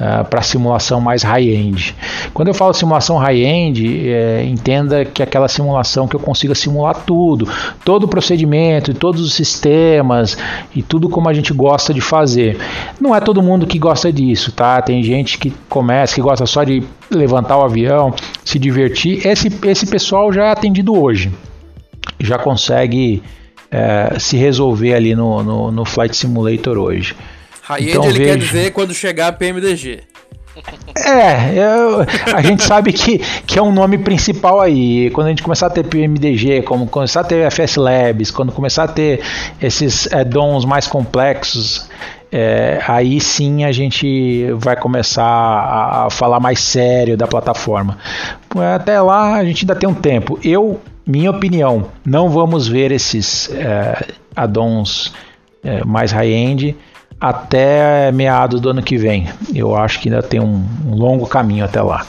uh, 0.00 0.20
ah, 0.20 0.24
para 0.24 0.42
simulação 0.42 1.00
mais 1.00 1.22
high-end. 1.22 1.94
Quando 2.32 2.48
eu 2.48 2.54
falo 2.54 2.72
simulação 2.72 3.16
high-end, 3.16 4.08
é, 4.08 4.44
entenda 4.44 5.04
que 5.04 5.22
é 5.22 5.24
aquela 5.24 5.48
simulação 5.48 6.06
que 6.06 6.16
eu 6.16 6.20
consiga 6.20 6.54
simular 6.54 6.94
tudo, 7.04 7.48
todo 7.84 8.04
o 8.04 8.08
procedimento, 8.08 8.94
todos 8.94 9.20
os 9.20 9.34
sistemas 9.34 10.36
e 10.74 10.82
tudo 10.82 11.08
como 11.08 11.28
a 11.28 11.32
gente 11.32 11.52
gosta 11.52 11.92
de 11.92 12.00
fazer. 12.00 12.58
Não 13.00 13.14
é 13.14 13.20
todo 13.20 13.42
mundo 13.42 13.66
que 13.66 13.78
gosta 13.78 14.12
disso, 14.12 14.52
tá? 14.52 14.80
Tem 14.80 15.02
gente 15.02 15.38
que 15.38 15.52
começa, 15.68 16.14
que 16.14 16.20
gosta 16.20 16.46
só 16.46 16.64
de 16.64 16.82
levantar 17.10 17.56
o 17.58 17.64
avião, 17.64 18.14
se 18.44 18.58
divertir. 18.58 19.26
Esse, 19.26 19.48
esse 19.66 19.86
pessoal 19.86 20.32
já 20.32 20.46
é 20.46 20.50
atendido 20.50 20.98
hoje, 20.98 21.32
já 22.20 22.38
consegue 22.38 23.22
é, 23.70 24.18
se 24.18 24.36
resolver 24.36 24.94
ali 24.94 25.14
no, 25.14 25.42
no, 25.42 25.72
no 25.72 25.84
Flight 25.84 26.16
Simulator 26.16 26.78
hoje. 26.78 27.14
High-end 27.68 27.90
então, 27.90 28.04
ele 28.04 28.18
vejo... 28.18 28.30
quer 28.30 28.38
dizer 28.38 28.72
quando 28.72 28.94
chegar 28.94 29.28
a 29.28 29.32
PMDG. 29.32 30.00
É, 31.06 31.54
eu, 31.54 32.00
a 32.34 32.42
gente 32.42 32.62
sabe 32.64 32.92
que, 32.92 33.18
que 33.46 33.58
é 33.58 33.62
um 33.62 33.70
nome 33.70 33.98
principal 33.98 34.60
aí. 34.60 35.10
Quando 35.10 35.26
a 35.26 35.30
gente 35.30 35.42
começar 35.42 35.66
a 35.66 35.70
ter 35.70 35.84
PMDG, 35.84 36.62
como 36.62 36.86
começar 36.86 37.20
a 37.20 37.24
ter 37.24 37.50
FS 37.50 37.76
Labs, 37.76 38.30
quando 38.30 38.52
começar 38.52 38.84
a 38.84 38.88
ter 38.88 39.20
esses 39.60 40.10
add-ons 40.12 40.64
mais 40.64 40.86
complexos, 40.86 41.88
é, 42.32 42.80
aí 42.88 43.20
sim 43.20 43.64
a 43.64 43.70
gente 43.70 44.50
vai 44.54 44.74
começar 44.74 45.24
a, 45.24 46.08
falar 46.10 46.40
mais 46.40 46.60
sério 46.60 47.16
da 47.18 47.26
plataforma. 47.26 47.98
Até 48.74 48.98
lá 49.00 49.36
a 49.36 49.44
gente 49.44 49.64
ainda 49.64 49.76
tem 49.76 49.88
um 49.88 49.94
tempo. 49.94 50.38
Eu, 50.42 50.80
minha 51.06 51.30
opinião, 51.30 51.88
não 52.04 52.30
vamos 52.30 52.66
ver 52.66 52.92
esses 52.92 53.50
é, 53.52 54.06
add-ons 54.34 55.12
é, 55.62 55.84
mais 55.84 56.12
high-end 56.12 56.74
até 57.20 58.12
meados 58.12 58.60
do 58.60 58.70
ano 58.70 58.82
que 58.82 58.96
vem. 58.96 59.26
Eu 59.54 59.74
acho 59.74 60.00
que 60.00 60.08
ainda 60.08 60.22
tem 60.22 60.40
um, 60.40 60.64
um 60.86 60.94
longo 60.94 61.26
caminho 61.26 61.64
até 61.64 61.80
lá. 61.82 62.06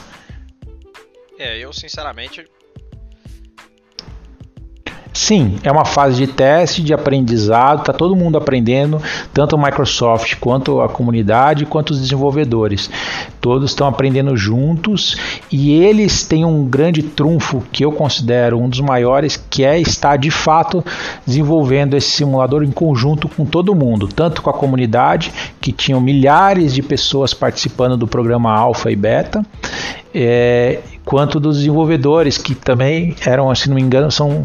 É, 1.38 1.58
eu 1.58 1.72
sinceramente 1.72 2.46
Sim, 5.20 5.58
é 5.62 5.70
uma 5.70 5.84
fase 5.84 6.16
de 6.16 6.26
teste, 6.26 6.82
de 6.82 6.94
aprendizado, 6.94 7.80
está 7.80 7.92
todo 7.92 8.16
mundo 8.16 8.38
aprendendo, 8.38 9.02
tanto 9.34 9.54
a 9.54 9.58
Microsoft 9.58 10.36
quanto 10.40 10.80
a 10.80 10.88
comunidade, 10.88 11.66
quanto 11.66 11.90
os 11.90 12.00
desenvolvedores. 12.00 12.90
Todos 13.38 13.70
estão 13.70 13.86
aprendendo 13.86 14.34
juntos 14.34 15.18
e 15.52 15.72
eles 15.74 16.24
têm 16.24 16.46
um 16.46 16.64
grande 16.64 17.02
trunfo 17.02 17.62
que 17.70 17.84
eu 17.84 17.92
considero 17.92 18.58
um 18.58 18.66
dos 18.66 18.80
maiores, 18.80 19.36
que 19.36 19.62
é 19.62 19.78
estar 19.78 20.16
de 20.16 20.30
fato 20.30 20.82
desenvolvendo 21.26 21.98
esse 21.98 22.12
simulador 22.12 22.64
em 22.64 22.70
conjunto 22.70 23.28
com 23.28 23.44
todo 23.44 23.74
mundo, 23.74 24.08
tanto 24.08 24.40
com 24.40 24.48
a 24.48 24.54
comunidade, 24.54 25.30
que 25.60 25.70
tinham 25.70 26.00
milhares 26.00 26.72
de 26.72 26.82
pessoas 26.82 27.34
participando 27.34 27.94
do 27.94 28.06
programa 28.06 28.50
Alpha 28.56 28.90
e 28.90 28.96
Beta, 28.96 29.44
é, 30.14 30.80
quanto 31.04 31.38
dos 31.38 31.58
desenvolvedores, 31.58 32.36
que 32.36 32.54
também 32.54 33.14
eram, 33.24 33.54
se 33.54 33.68
não 33.68 33.76
me 33.76 33.82
engano, 33.82 34.10
são, 34.10 34.44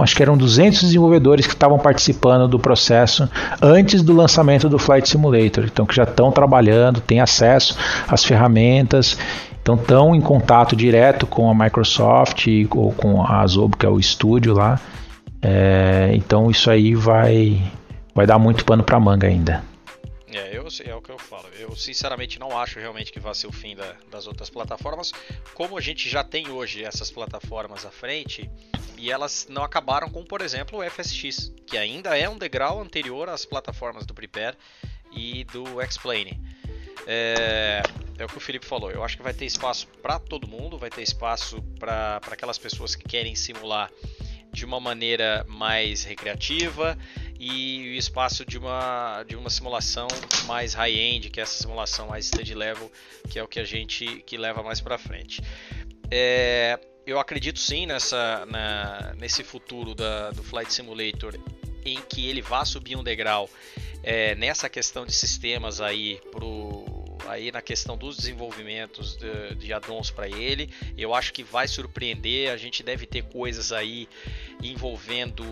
acho 0.00 0.16
que 0.16 0.22
eram 0.22 0.36
200 0.36 0.80
desenvolvedores 0.82 1.46
que 1.46 1.52
estavam 1.52 1.78
participando 1.78 2.48
do 2.48 2.58
processo 2.58 3.28
antes 3.60 4.02
do 4.02 4.14
lançamento 4.14 4.68
do 4.68 4.78
Flight 4.78 5.08
Simulator, 5.08 5.64
então 5.64 5.84
que 5.84 5.94
já 5.94 6.04
estão 6.04 6.32
trabalhando, 6.32 7.00
têm 7.00 7.20
acesso 7.20 7.76
às 8.08 8.24
ferramentas, 8.24 9.18
então 9.62 9.76
estão 9.76 10.14
em 10.14 10.20
contato 10.20 10.74
direto 10.74 11.26
com 11.26 11.48
a 11.48 11.54
Microsoft 11.54 12.46
ou 12.70 12.92
com 12.92 13.22
a 13.22 13.40
Azobo, 13.40 13.76
que 13.76 13.86
é 13.86 13.88
o 13.88 13.98
estúdio 13.98 14.54
lá. 14.54 14.80
É, 15.40 16.10
então 16.14 16.50
isso 16.50 16.70
aí 16.70 16.94
vai, 16.94 17.60
vai 18.14 18.26
dar 18.26 18.38
muito 18.38 18.64
pano 18.64 18.82
para 18.82 18.98
manga 18.98 19.26
ainda. 19.26 19.62
É, 20.32 20.56
eu, 20.56 20.62
é 20.62 20.94
o 20.94 21.00
que 21.00 21.10
eu 21.10 21.18
falo. 21.18 21.44
Eu 21.62 21.76
sinceramente 21.76 22.40
não 22.40 22.58
acho 22.58 22.80
realmente 22.80 23.12
que 23.12 23.20
vai 23.20 23.32
ser 23.34 23.46
o 23.46 23.52
fim 23.52 23.76
da, 23.76 23.94
das 24.10 24.26
outras 24.26 24.50
plataformas. 24.50 25.12
Como 25.54 25.78
a 25.78 25.80
gente 25.80 26.08
já 26.08 26.24
tem 26.24 26.50
hoje 26.50 26.84
essas 26.84 27.08
plataformas 27.08 27.86
à 27.86 27.90
frente, 27.90 28.50
e 28.98 29.12
elas 29.12 29.46
não 29.48 29.62
acabaram 29.62 30.10
com, 30.10 30.24
por 30.24 30.40
exemplo, 30.40 30.80
o 30.80 30.90
FSX, 30.90 31.52
que 31.64 31.78
ainda 31.78 32.18
é 32.18 32.28
um 32.28 32.36
degrau 32.36 32.80
anterior 32.80 33.28
às 33.28 33.44
plataformas 33.44 34.04
do 34.04 34.12
Prepare 34.12 34.56
e 35.12 35.44
do 35.44 35.80
Explain. 35.80 36.40
É, 37.06 37.82
é 38.18 38.24
o 38.24 38.28
que 38.28 38.38
o 38.38 38.40
Felipe 38.40 38.66
falou. 38.66 38.90
Eu 38.90 39.04
acho 39.04 39.16
que 39.16 39.22
vai 39.22 39.32
ter 39.32 39.44
espaço 39.44 39.86
para 40.02 40.18
todo 40.18 40.48
mundo, 40.48 40.78
vai 40.78 40.90
ter 40.90 41.02
espaço 41.02 41.62
para 41.78 42.20
aquelas 42.30 42.58
pessoas 42.58 42.96
que 42.96 43.04
querem 43.04 43.36
simular 43.36 43.90
de 44.52 44.64
uma 44.64 44.78
maneira 44.80 45.44
mais 45.48 46.04
recreativa 46.04 46.98
e 47.42 47.88
o 47.88 47.98
espaço 47.98 48.44
de 48.46 48.56
uma, 48.56 49.24
de 49.24 49.34
uma 49.34 49.50
simulação 49.50 50.06
mais 50.46 50.74
high-end, 50.74 51.28
que 51.28 51.40
é 51.40 51.42
essa 51.42 51.60
simulação 51.60 52.06
mais 52.06 52.26
steady 52.26 52.54
level, 52.54 52.90
que 53.28 53.36
é 53.36 53.42
o 53.42 53.48
que 53.48 53.58
a 53.58 53.64
gente 53.64 54.22
que 54.24 54.36
leva 54.36 54.62
mais 54.62 54.80
para 54.80 54.96
frente. 54.96 55.42
É, 56.08 56.78
eu 57.04 57.18
acredito 57.18 57.58
sim 57.58 57.84
nessa, 57.84 58.46
na, 58.46 59.14
nesse 59.18 59.42
futuro 59.42 59.92
da, 59.92 60.30
do 60.30 60.44
Flight 60.44 60.72
Simulator 60.72 61.34
em 61.84 62.00
que 62.02 62.28
ele 62.28 62.40
vá 62.40 62.64
subir 62.64 62.94
um 62.94 63.02
degrau 63.02 63.50
é, 64.04 64.36
nessa 64.36 64.68
questão 64.68 65.04
de 65.04 65.12
sistemas 65.12 65.80
aí 65.80 66.20
pro 66.30 66.84
aí 67.26 67.52
na 67.52 67.62
questão 67.62 67.96
dos 67.96 68.16
desenvolvimentos 68.16 69.16
de, 69.16 69.54
de 69.54 69.72
addons 69.72 70.10
para 70.10 70.28
ele. 70.28 70.70
Eu 70.96 71.14
acho 71.14 71.32
que 71.32 71.42
vai 71.42 71.68
surpreender. 71.68 72.50
A 72.50 72.56
gente 72.56 72.82
deve 72.82 73.06
ter 73.06 73.22
coisas 73.24 73.72
aí 73.72 74.08
envolvendo 74.62 75.44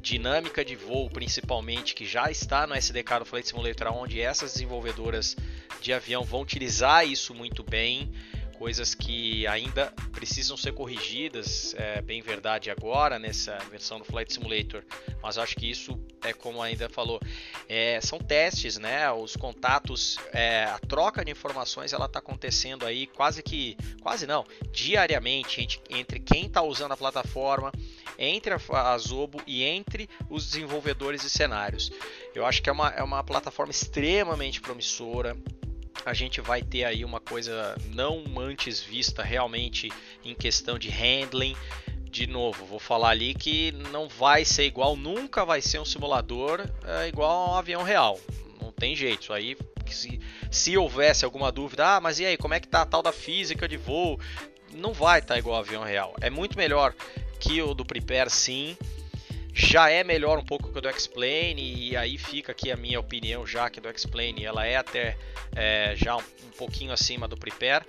dinâmica 0.00 0.64
de 0.64 0.76
voo, 0.76 1.10
principalmente, 1.10 1.94
que 1.94 2.06
já 2.06 2.30
está 2.30 2.66
no 2.66 2.74
SDK 2.74 3.20
do 3.20 3.24
Flight 3.24 3.48
Simulator, 3.48 3.88
onde 3.92 4.20
essas 4.20 4.52
desenvolvedoras 4.52 5.36
de 5.80 5.92
avião 5.92 6.22
vão 6.24 6.42
utilizar 6.42 7.06
isso 7.06 7.34
muito 7.34 7.62
bem 7.62 8.12
coisas 8.58 8.94
que 8.94 9.46
ainda 9.46 9.92
precisam 10.12 10.56
ser 10.56 10.72
corrigidas, 10.72 11.74
é 11.76 12.00
bem 12.00 12.22
verdade 12.22 12.70
agora 12.70 13.18
nessa 13.18 13.56
versão 13.70 13.98
do 13.98 14.04
Flight 14.04 14.32
Simulator, 14.32 14.82
mas 15.22 15.38
acho 15.38 15.56
que 15.56 15.70
isso 15.70 15.98
é 16.24 16.32
como 16.32 16.62
ainda 16.62 16.88
falou, 16.88 17.20
é, 17.68 18.00
são 18.00 18.18
testes, 18.18 18.78
né? 18.78 19.10
Os 19.12 19.36
contatos, 19.36 20.18
é, 20.32 20.64
a 20.64 20.78
troca 20.78 21.24
de 21.24 21.30
informações 21.30 21.92
ela 21.92 22.06
está 22.06 22.18
acontecendo 22.18 22.84
aí 22.86 23.06
quase 23.06 23.42
que, 23.42 23.76
quase 24.02 24.26
não, 24.26 24.44
diariamente 24.72 25.60
entre, 25.60 25.80
entre 25.90 26.20
quem 26.20 26.46
está 26.46 26.62
usando 26.62 26.92
a 26.92 26.96
plataforma, 26.96 27.70
entre 28.18 28.54
a, 28.54 28.92
a 28.92 28.98
Zobo 28.98 29.40
e 29.46 29.62
entre 29.62 30.08
os 30.28 30.46
desenvolvedores 30.46 31.22
de 31.22 31.30
cenários. 31.30 31.90
Eu 32.34 32.44
acho 32.44 32.62
que 32.62 32.70
é 32.70 32.72
uma, 32.72 32.88
é 32.90 33.02
uma 33.02 33.22
plataforma 33.22 33.70
extremamente 33.70 34.60
promissora 34.60 35.36
a 36.06 36.14
gente 36.14 36.40
vai 36.40 36.62
ter 36.62 36.84
aí 36.84 37.04
uma 37.04 37.18
coisa 37.18 37.76
não 37.92 38.22
antes 38.38 38.80
vista 38.80 39.24
realmente 39.24 39.90
em 40.24 40.36
questão 40.36 40.78
de 40.78 40.88
handling. 40.88 41.56
De 42.08 42.28
novo, 42.28 42.64
vou 42.64 42.78
falar 42.78 43.10
ali 43.10 43.34
que 43.34 43.72
não 43.90 44.08
vai 44.08 44.44
ser 44.44 44.66
igual, 44.66 44.96
nunca 44.96 45.44
vai 45.44 45.60
ser 45.60 45.80
um 45.80 45.84
simulador 45.84 46.64
é, 46.84 47.08
igual 47.08 47.48
a 47.48 47.50
um 47.50 47.54
avião 47.56 47.82
real. 47.82 48.20
Não 48.62 48.70
tem 48.70 48.94
jeito. 48.94 49.22
Isso 49.22 49.32
aí, 49.32 49.56
se, 49.88 50.20
se 50.48 50.78
houvesse 50.78 51.24
alguma 51.24 51.50
dúvida, 51.50 51.96
ah, 51.96 52.00
mas 52.00 52.20
e 52.20 52.24
aí, 52.24 52.36
como 52.36 52.54
é 52.54 52.60
que 52.60 52.68
tá 52.68 52.82
a 52.82 52.86
tal 52.86 53.02
da 53.02 53.12
física 53.12 53.66
de 53.66 53.76
voo? 53.76 54.20
Não 54.72 54.92
vai 54.92 55.18
estar 55.18 55.34
tá 55.34 55.38
igual 55.40 55.56
ao 55.56 55.62
avião 55.62 55.82
real. 55.82 56.14
É 56.20 56.30
muito 56.30 56.56
melhor 56.56 56.94
que 57.40 57.60
o 57.60 57.74
do 57.74 57.84
Prepare, 57.84 58.30
sim 58.30 58.76
já 59.56 59.88
é 59.88 60.04
melhor 60.04 60.38
um 60.38 60.44
pouco 60.44 60.70
que 60.70 60.78
o 60.78 60.82
do 60.82 60.90
Explain 60.90 61.56
e 61.56 61.96
aí 61.96 62.18
fica 62.18 62.52
aqui 62.52 62.70
a 62.70 62.76
minha 62.76 63.00
opinião 63.00 63.46
já 63.46 63.70
que 63.70 63.80
do 63.80 63.88
Explain 63.88 64.44
ela 64.44 64.66
é 64.66 64.76
até 64.76 65.16
é, 65.56 65.94
já 65.96 66.14
um, 66.14 66.20
um, 66.20 66.50
pouquinho 66.58 66.92
acima 66.92 67.26
do 67.26 67.38
Prepare 67.38 67.82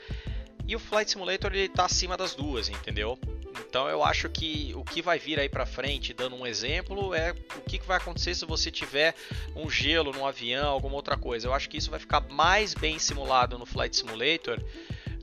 e 0.65 0.77
o 0.77 0.79
Flight 0.79 1.11
Simulator 1.11 1.51
ele 1.51 1.65
está 1.65 1.83
acima 1.83 2.15
das 2.15 2.33
duas, 2.33 2.69
entendeu? 2.69 3.19
Então 3.59 3.89
eu 3.89 4.01
acho 4.01 4.29
que 4.29 4.71
o 4.77 4.83
que 4.85 5.01
vai 5.01 5.19
vir 5.19 5.41
aí 5.41 5.49
para 5.49 5.65
frente, 5.65 6.13
dando 6.13 6.37
um 6.37 6.47
exemplo, 6.47 7.13
é 7.13 7.31
o 7.57 7.61
que 7.61 7.79
vai 7.85 7.97
acontecer 7.97 8.33
se 8.33 8.45
você 8.45 8.71
tiver 8.71 9.13
um 9.53 9.69
gelo 9.69 10.13
no 10.13 10.25
avião, 10.25 10.69
alguma 10.69 10.95
outra 10.95 11.17
coisa. 11.17 11.47
Eu 11.47 11.53
acho 11.53 11.69
que 11.69 11.77
isso 11.77 11.91
vai 11.91 11.99
ficar 11.99 12.21
mais 12.29 12.73
bem 12.73 12.97
simulado 12.97 13.57
no 13.57 13.65
Flight 13.65 13.95
Simulator 13.95 14.61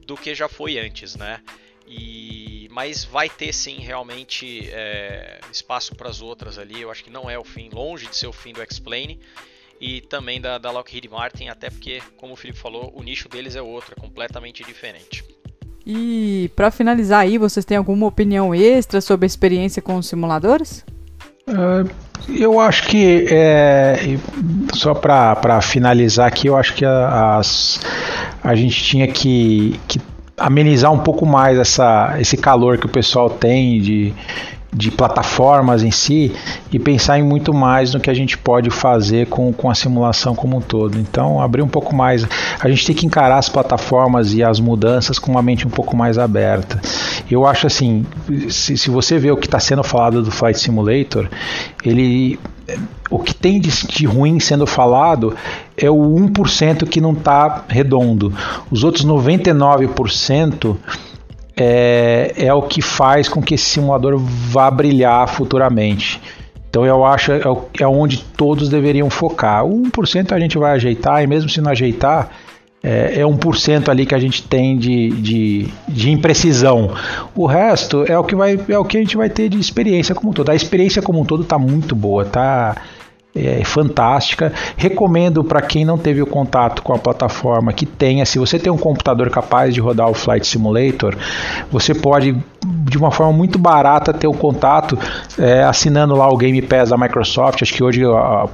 do 0.07 0.15
que 0.15 0.35
já 0.35 0.49
foi 0.49 0.79
antes, 0.79 1.17
né? 1.17 1.41
E, 1.87 2.44
mas 2.75 3.05
vai 3.05 3.29
ter 3.29 3.53
sim 3.53 3.77
realmente 3.79 4.69
é, 4.73 5.39
espaço 5.53 5.95
para 5.95 6.09
as 6.09 6.21
outras 6.21 6.59
ali. 6.59 6.81
Eu 6.81 6.91
acho 6.91 7.05
que 7.05 7.11
não 7.11 7.31
é 7.31 7.39
o 7.39 7.45
fim, 7.45 7.71
longe 7.73 8.09
de 8.09 8.17
ser 8.17 8.27
o 8.27 8.33
fim 8.33 8.53
do 8.53 8.61
Explain 8.61 9.21
e 9.81 10.01
também 10.01 10.41
da, 10.41 10.59
da 10.59 10.73
Lockheed 10.73 11.09
Martin, 11.09 11.47
até 11.47 11.71
porque, 11.71 12.03
como 12.17 12.33
o 12.33 12.37
Felipe 12.37 12.59
falou, 12.59 12.93
o 12.97 13.03
nicho 13.05 13.29
deles 13.29 13.55
é 13.55 13.63
outro, 13.63 13.95
é 13.97 14.01
completamente 14.01 14.65
diferente. 14.65 15.25
E 15.87 16.51
para 16.57 16.71
finalizar 16.73 17.21
aí, 17.21 17.39
vocês 17.39 17.65
têm 17.65 17.77
alguma 17.77 18.07
opinião 18.07 18.53
extra 18.53 19.01
sobre 19.01 19.25
a 19.25 19.29
experiência 19.29 19.81
com 19.81 19.97
os 19.97 20.09
simuladores? 20.09 20.85
Uh, 21.47 21.89
eu 22.29 22.59
acho 22.59 22.89
que, 22.89 23.27
é, 23.31 24.19
só 24.73 24.95
para 24.95 25.61
finalizar 25.61 26.27
aqui, 26.27 26.49
eu 26.49 26.57
acho 26.57 26.75
que 26.75 26.85
a, 26.85 27.37
as, 27.37 27.81
a 28.43 28.55
gente 28.57 28.83
tinha 28.83 29.07
que, 29.07 29.79
que 29.87 30.01
amenizar 30.37 30.93
um 30.93 30.99
pouco 30.99 31.25
mais 31.25 31.59
essa, 31.59 32.17
esse 32.19 32.37
calor 32.37 32.79
que 32.79 32.87
o 32.87 32.89
pessoal 32.89 33.31
tem 33.31 33.81
de, 33.81 34.13
de 34.75 34.91
plataformas 34.91 35.83
em 35.83 35.91
si 35.91 36.33
e 36.73 36.79
pensar 36.79 37.19
em 37.19 37.23
muito 37.23 37.55
mais 37.55 37.95
no 37.95 38.01
que 38.01 38.11
a 38.11 38.15
gente 38.15 38.37
pode 38.37 38.71
fazer 38.71 39.29
com, 39.29 39.53
com 39.53 39.71
a 39.71 39.75
simulação 39.75 40.35
como 40.35 40.57
um 40.57 40.61
todo. 40.61 40.99
Então, 40.99 41.41
abrir 41.41 41.63
um 41.63 41.69
pouco 41.69 41.95
mais. 41.95 42.27
A 42.59 42.69
gente 42.69 42.85
tem 42.85 42.95
que 42.95 43.07
encarar 43.07 43.39
as 43.39 43.49
plataformas 43.49 44.35
e 44.35 44.43
as 44.43 44.59
mudanças 44.59 45.19
com 45.19 45.31
uma 45.31 45.43
mente 45.43 45.67
um 45.67 45.71
pouco 45.71 45.97
mais 45.97 46.19
aberta. 46.19 46.81
Eu 47.31 47.47
acho 47.47 47.67
assim: 47.67 48.05
se, 48.49 48.77
se 48.77 48.91
você 48.91 49.19
vê 49.19 49.31
o 49.31 49.37
que 49.37 49.47
está 49.47 49.61
sendo 49.61 49.85
falado 49.85 50.23
do 50.23 50.31
Flight 50.31 50.59
Simulator, 50.59 51.29
ele 51.85 52.39
o 53.11 53.19
que 53.19 53.35
tem 53.35 53.61
de, 53.61 53.71
de, 53.87 54.07
ruim 54.07 54.41
sendo 54.41 54.67
falado 54.67 55.37
é 55.77 55.91
o 55.91 55.97
1% 55.97 56.89
que 56.89 57.01
não 57.01 57.13
está 57.13 57.65
redondo. 57.69 58.33
Os 58.71 58.83
outros 58.83 59.05
99% 59.05 60.77
é, 61.57 62.33
é 62.37 62.53
o 62.53 62.63
que 62.63 62.83
faz 62.83 63.29
com 63.29 63.43
que 63.43 63.55
esse 63.55 63.65
simulador 63.65 64.17
vá 64.19 64.71
brilhar 64.71 65.29
futuramente. 65.29 66.21
Então 66.69 66.85
eu 66.85 67.05
acho 67.05 67.33
é, 67.33 67.41
é 67.81 67.87
onde 67.87 68.19
todos 68.19 68.69
deveriam 68.69 69.09
focar. 69.09 69.65
O 69.65 69.83
1% 69.83 70.33
a 70.33 70.41
gente 70.41 70.59
vai 70.59 70.73
ajeitar, 70.73 71.23
e 71.23 71.27
mesmo 71.27 71.49
se 71.49 71.61
não 71.61 71.71
ajeitar, 71.71 72.31
é, 72.83 73.21
é 73.21 73.23
1% 73.23 73.89
ali 73.89 74.05
que 74.05 74.15
a 74.15 74.19
gente 74.19 74.43
tem 74.43 74.77
de, 74.77 75.11
de, 75.11 75.69
de, 75.89 76.11
imprecisão. 76.11 76.91
O 77.35 77.47
resto 77.47 78.05
é 78.07 78.19
o 78.19 78.25
que 78.25 78.35
vai 78.35 78.59
é 78.69 78.79
o 78.79 78.85
que 78.85 78.99
a 78.99 79.01
gente 79.01 79.17
vai 79.17 79.31
ter 79.31 79.49
de 79.49 79.59
experiência 79.59 80.15
como 80.15 80.31
um 80.31 80.33
todo. 80.35 80.51
A 80.51 80.55
experiência 80.55 81.01
como 81.01 81.21
um 81.21 81.25
todo 81.25 81.45
está 81.45 81.59
muito 81.59 81.95
boa, 81.95 82.25
tá 82.25 82.77
é 83.35 83.65
fantástica. 83.65 84.53
Recomendo 84.77 85.43
para 85.43 85.61
quem 85.61 85.85
não 85.85 85.99
teve 85.99 86.23
o 86.23 86.27
contato 86.27 86.83
com 86.83 86.95
a 86.95 86.99
plataforma 86.99 87.73
que 87.73 87.85
tenha. 87.85 88.25
Se 88.25 88.39
você 88.39 88.59
tem 88.59 88.73
um 88.73 88.79
computador 88.79 89.29
capaz 89.31 89.75
de 89.75 89.81
rodar 89.81 90.09
o 90.09 90.15
Flight 90.15 90.47
Simulator, 90.47 91.17
você 91.71 91.95
pode 91.95 92.37
de 92.65 92.97
uma 92.97 93.11
forma 93.11 93.33
muito 93.33 93.59
barata 93.59 94.13
ter 94.13 94.27
o 94.27 94.31
um 94.31 94.35
contato 94.35 94.99
é, 95.39 95.63
assinando 95.63 96.15
lá 96.15 96.29
o 96.29 96.37
Game 96.37 96.61
Pass 96.63 96.91
da 96.91 96.97
Microsoft. 96.97 97.63
Acho 97.63 97.75
que 97.75 97.83
hoje 97.83 98.03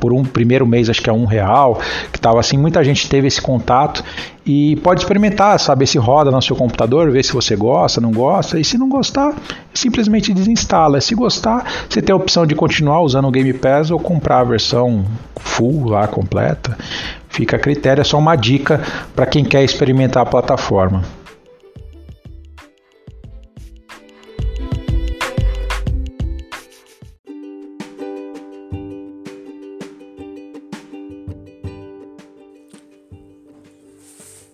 por 0.01 0.13
um 0.13 0.25
primeiro 0.25 0.67
mês 0.67 0.89
acho 0.89 1.01
que 1.01 1.11
é 1.11 1.13
um 1.13 1.25
real, 1.25 1.81
que 2.11 2.19
estava 2.19 2.41
assim. 2.41 2.57
Muita 2.57 2.83
gente 2.83 3.09
teve 3.09 3.29
esse 3.29 3.41
contato 3.41 4.03
e 4.45 4.77
pode 4.77 5.01
experimentar, 5.01 5.61
saber 5.61 5.87
se 5.87 5.99
roda 5.99 6.31
no 6.31 6.41
seu 6.41 6.57
computador, 6.57 7.11
ver 7.11 7.25
se 7.25 7.33
você 7.33 7.55
gosta, 7.55 8.01
não 8.01 8.11
gosta, 8.11 8.59
e 8.59 8.65
se 8.65 8.79
não 8.79 8.89
gostar, 8.89 9.35
simplesmente 9.73 10.33
desinstala. 10.33 11.01
Se 11.01 11.15
gostar, 11.15 11.65
você 11.89 12.01
tem 12.01 12.13
a 12.13 12.17
opção 12.17 12.47
de 12.47 12.55
continuar 12.55 13.01
usando 13.03 13.29
o 13.29 13.31
Game 13.31 13.53
Pass 13.53 13.91
ou 13.91 13.99
comprar 13.99 14.41
a 14.41 14.45
versão 14.45 15.05
full 15.37 15.89
lá 15.89 16.09
completa. 16.09 16.77
Fica 17.29 17.57
a 17.57 17.61
critério, 17.61 18.01
é 18.01 18.05
só 18.05 18.19
uma 18.19 18.35
dica 18.35 18.81
para 19.15 19.27
quem 19.27 19.45
quer 19.45 19.63
experimentar 19.63 20.23
a 20.23 20.27
plataforma. 20.27 21.03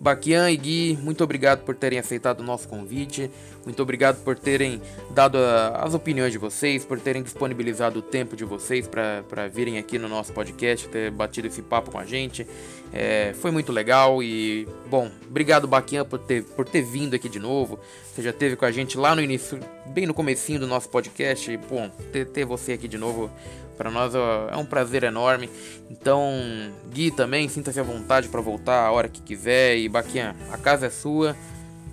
Baquian 0.07 0.49
e 0.49 0.55
Gui, 0.55 0.97
muito 1.01 1.21
obrigado 1.21 1.65
por 1.65 1.75
terem 1.75 1.99
aceitado 1.99 2.39
o 2.39 2.43
nosso 2.43 2.65
convite. 2.65 3.29
Muito 3.65 3.83
obrigado 3.83 4.23
por 4.23 4.39
terem 4.39 4.81
dado 5.09 5.37
a, 5.37 5.83
as 5.83 5.93
opiniões 5.93 6.31
de 6.31 6.37
vocês, 6.37 6.85
por 6.85 6.97
terem 6.97 7.21
disponibilizado 7.21 7.99
o 7.99 8.01
tempo 8.01 8.33
de 8.33 8.45
vocês 8.45 8.87
para 8.87 9.47
virem 9.49 9.77
aqui 9.77 9.99
no 9.99 10.07
nosso 10.07 10.31
podcast, 10.31 10.87
ter 10.87 11.11
batido 11.11 11.47
esse 11.47 11.61
papo 11.61 11.91
com 11.91 11.99
a 11.99 12.05
gente. 12.05 12.47
É, 12.93 13.33
foi 13.41 13.51
muito 13.51 13.73
legal 13.73 14.23
e, 14.23 14.65
bom, 14.89 15.11
obrigado 15.29 15.67
Baquian 15.67 16.05
por 16.05 16.19
ter, 16.19 16.41
por 16.41 16.63
ter 16.63 16.83
vindo 16.83 17.13
aqui 17.13 17.27
de 17.27 17.37
novo. 17.37 17.77
Você 18.15 18.21
já 18.21 18.29
esteve 18.29 18.55
com 18.55 18.63
a 18.63 18.71
gente 18.71 18.97
lá 18.97 19.13
no 19.13 19.21
início, 19.21 19.59
bem 19.87 20.05
no 20.05 20.13
comecinho 20.13 20.61
do 20.61 20.67
nosso 20.67 20.87
podcast. 20.87 21.51
E, 21.51 21.57
bom, 21.57 21.89
ter, 22.13 22.27
ter 22.27 22.45
você 22.45 22.71
aqui 22.71 22.87
de 22.87 22.97
novo 22.97 23.29
para 23.77 23.91
nós 23.91 24.13
é 24.15 24.57
um 24.57 24.65
prazer 24.65 25.03
enorme. 25.03 25.49
Então, 25.89 26.33
Gui 26.91 27.11
também, 27.11 27.47
sinta-se 27.47 27.79
à 27.79 27.83
vontade 27.83 28.27
para 28.27 28.41
voltar 28.41 28.85
a 28.85 28.91
hora 28.91 29.07
que 29.07 29.21
quiser. 29.21 29.77
E 29.77 29.87
Baquian, 29.87 30.35
a 30.51 30.57
casa 30.57 30.87
é 30.87 30.89
sua, 30.89 31.35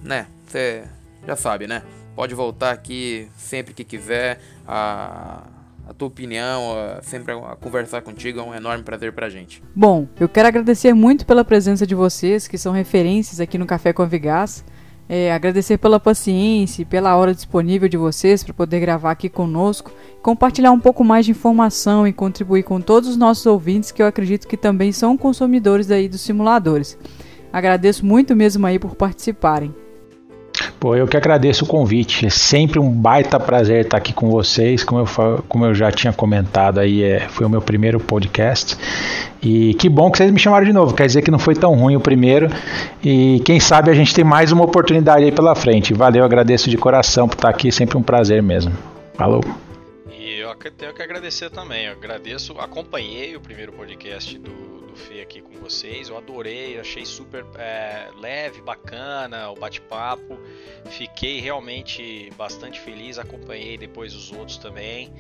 né? 0.03 0.27
Você 0.47 0.85
já 1.27 1.37
sabe, 1.37 1.67
né? 1.67 1.83
Pode 2.17 2.35
voltar 2.35 2.71
aqui 2.71 3.29
sempre 3.37 3.75
que 3.75 3.85
quiser. 3.85 4.41
A, 4.67 5.43
a 5.89 5.93
tua 5.93 6.09
opinião, 6.09 6.77
a, 6.79 7.03
sempre 7.03 7.33
a, 7.33 7.37
a, 7.37 7.57
conversar 7.57 8.03
contigo 8.03 8.41
é 8.41 8.43
um 8.43 8.55
enorme 8.55 8.83
prazer 8.83 9.13
pra 9.13 9.29
gente. 9.29 9.63
Bom, 9.75 10.09
eu 10.19 10.29
quero 10.29 10.49
agradecer 10.49 10.95
muito 10.95 11.27
pela 11.27 11.45
presença 11.45 11.87
de 11.87 11.95
vocês, 11.95 12.49
que 12.49 12.57
são 12.57 12.73
referências 12.73 13.41
aqui 13.41 13.59
no 13.59 13.67
Café 13.67 13.93
com 13.93 14.07
Vigás. 14.07 14.65
É, 15.09 15.33
agradecer 15.33 15.77
pela 15.77 16.01
paciência 16.01 16.83
e 16.83 16.85
pela 16.85 17.15
hora 17.17 17.35
disponível 17.35 17.89
de 17.89 17.97
vocês 17.97 18.43
para 18.43 18.55
poder 18.55 18.81
gravar 18.81 19.11
aqui 19.11 19.29
conosco, 19.29 19.93
compartilhar 20.23 20.73
um 20.73 20.81
pouco 20.81 21.05
mais 21.05 21.27
de 21.27 21.33
informação 21.33 22.09
e 22.09 22.13
contribuir 22.13 22.63
com 22.63 22.81
todos 22.81 23.11
os 23.11 23.17
nossos 23.17 23.45
ouvintes 23.45 23.93
que 23.93 24.03
eu 24.03 24.07
acredito 24.07 24.49
que 24.49 24.57
também 24.57 24.93
são 24.93 25.17
consumidores 25.17 25.91
aí 25.91 26.09
dos 26.09 26.23
simuladores. 26.23 26.97
Agradeço 27.53 28.05
muito 28.05 28.35
mesmo 28.35 28.67
aí 28.67 28.79
por 28.79 28.97
participarem. 28.97 29.75
Pô, 30.85 30.95
eu 30.95 31.09
que 31.09 31.17
agradeço 31.17 31.65
o 31.65 31.67
convite. 31.67 32.27
É 32.27 32.29
sempre 32.29 32.79
um 32.79 32.91
baita 32.91 33.41
prazer 33.41 33.87
estar 33.87 33.97
aqui 33.97 34.13
com 34.13 34.29
vocês. 34.29 34.85
Como 34.85 35.01
eu, 35.01 35.43
como 35.49 35.65
eu 35.65 35.75
já 35.75 35.91
tinha 35.91 36.13
comentado 36.13 36.79
aí, 36.79 37.03
é, 37.03 37.21
foi 37.21 37.47
o 37.47 37.49
meu 37.49 37.63
primeiro 37.63 37.99
podcast. 37.99 38.77
E 39.43 39.73
que 39.73 39.89
bom 39.89 40.11
que 40.11 40.19
vocês 40.19 40.31
me 40.31 40.39
chamaram 40.39 40.67
de 40.67 40.75
novo. 40.75 40.93
Quer 40.93 41.07
dizer 41.07 41.23
que 41.23 41.31
não 41.31 41.39
foi 41.39 41.55
tão 41.55 41.75
ruim 41.75 41.97
o 41.97 42.01
primeiro. 42.01 42.51
E 43.03 43.41
quem 43.47 43.59
sabe 43.59 43.91
a 43.91 43.95
gente 43.95 44.15
tem 44.15 44.23
mais 44.23 44.53
uma 44.53 44.63
oportunidade 44.63 45.25
aí 45.25 45.33
pela 45.33 45.55
frente. 45.55 45.95
Valeu, 45.95 46.23
agradeço 46.23 46.69
de 46.69 46.77
coração 46.77 47.27
por 47.27 47.37
estar 47.37 47.49
aqui. 47.49 47.73
Sempre 47.73 47.97
um 47.97 48.03
prazer 48.03 48.43
mesmo. 48.43 48.71
Falou. 49.15 49.43
E 50.13 50.41
eu 50.41 50.55
tenho 50.77 50.93
que 50.93 51.03
agradecer 51.03 51.49
também. 51.49 51.87
Eu 51.87 51.93
agradeço, 51.93 52.53
acompanhei 52.59 53.35
o 53.35 53.41
primeiro 53.41 53.73
podcast 53.73 54.39
do 54.39 54.84
do 54.95 54.97
Fê 54.97 55.21
aqui 55.21 55.43
com 55.43 55.53
vocês. 55.59 56.09
Eu 56.09 56.17
adorei, 56.17 56.79
achei 56.79 57.05
super 57.05 57.45
é, 57.57 58.11
leve, 58.17 58.63
bacana 58.63 59.51
o 59.51 59.57
bate-papo. 59.57 60.39
Fiquei 60.87 61.41
realmente 61.41 62.31
bastante 62.37 62.81
feliz, 62.81 63.19
acompanhei 63.19 63.77
depois 63.77 64.15
os 64.15 64.33
outros 64.33 64.57
também. 64.57 65.13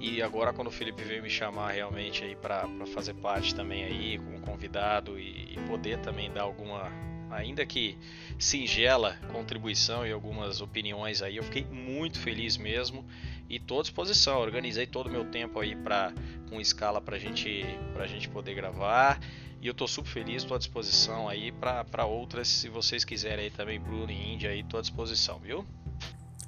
E 0.00 0.20
agora 0.20 0.52
quando 0.52 0.66
o 0.66 0.70
Felipe 0.70 1.04
veio 1.04 1.22
me 1.22 1.30
chamar 1.30 1.70
realmente 1.70 2.24
aí 2.24 2.34
para 2.34 2.66
fazer 2.92 3.14
parte 3.14 3.54
também 3.54 3.84
aí 3.84 4.18
como 4.18 4.40
convidado 4.40 5.18
e, 5.18 5.54
e 5.54 5.58
poder 5.68 5.98
também 6.00 6.30
dar 6.30 6.42
alguma 6.42 6.90
ainda 7.32 7.64
que 7.64 7.96
singela 8.38 9.16
contribuição 9.32 10.06
e 10.06 10.12
algumas 10.12 10.60
opiniões 10.60 11.22
aí. 11.22 11.36
Eu 11.36 11.42
fiquei 11.42 11.64
muito 11.64 12.18
feliz 12.18 12.56
mesmo 12.56 13.04
e 13.48 13.56
estou 13.56 13.80
à 13.80 13.82
disposição. 13.82 14.38
Organizei 14.38 14.86
todo 14.86 15.06
o 15.06 15.10
meu 15.10 15.24
tempo 15.24 15.60
aí 15.60 15.74
para 15.74 16.12
com 16.48 16.60
escala 16.60 17.00
para 17.00 17.18
gente 17.18 17.64
a 17.98 18.06
gente 18.06 18.28
poder 18.28 18.54
gravar 18.54 19.20
e 19.62 19.66
eu 19.68 19.72
estou 19.72 19.86
super 19.86 20.10
feliz, 20.10 20.42
estou 20.42 20.56
à 20.56 20.58
disposição 20.58 21.28
aí 21.28 21.52
para 21.52 22.04
outras, 22.04 22.48
se 22.48 22.68
vocês 22.68 23.04
quiserem 23.04 23.44
aí 23.44 23.50
também, 23.50 23.78
Bruno 23.78 24.10
e 24.10 24.34
Índia 24.34 24.50
aí, 24.50 24.58
estou 24.58 24.78
à 24.78 24.80
disposição, 24.80 25.38
viu? 25.38 25.64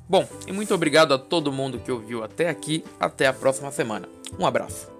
Bom, 0.08 0.28
e 0.46 0.52
muito 0.52 0.74
obrigado 0.74 1.14
a 1.14 1.18
todo 1.18 1.52
mundo 1.52 1.78
que 1.78 1.92
ouviu 1.92 2.24
até 2.24 2.48
aqui. 2.48 2.84
Até 2.98 3.26
a 3.26 3.32
próxima 3.32 3.70
semana. 3.70 4.08
Um 4.38 4.44
abraço. 4.44 4.93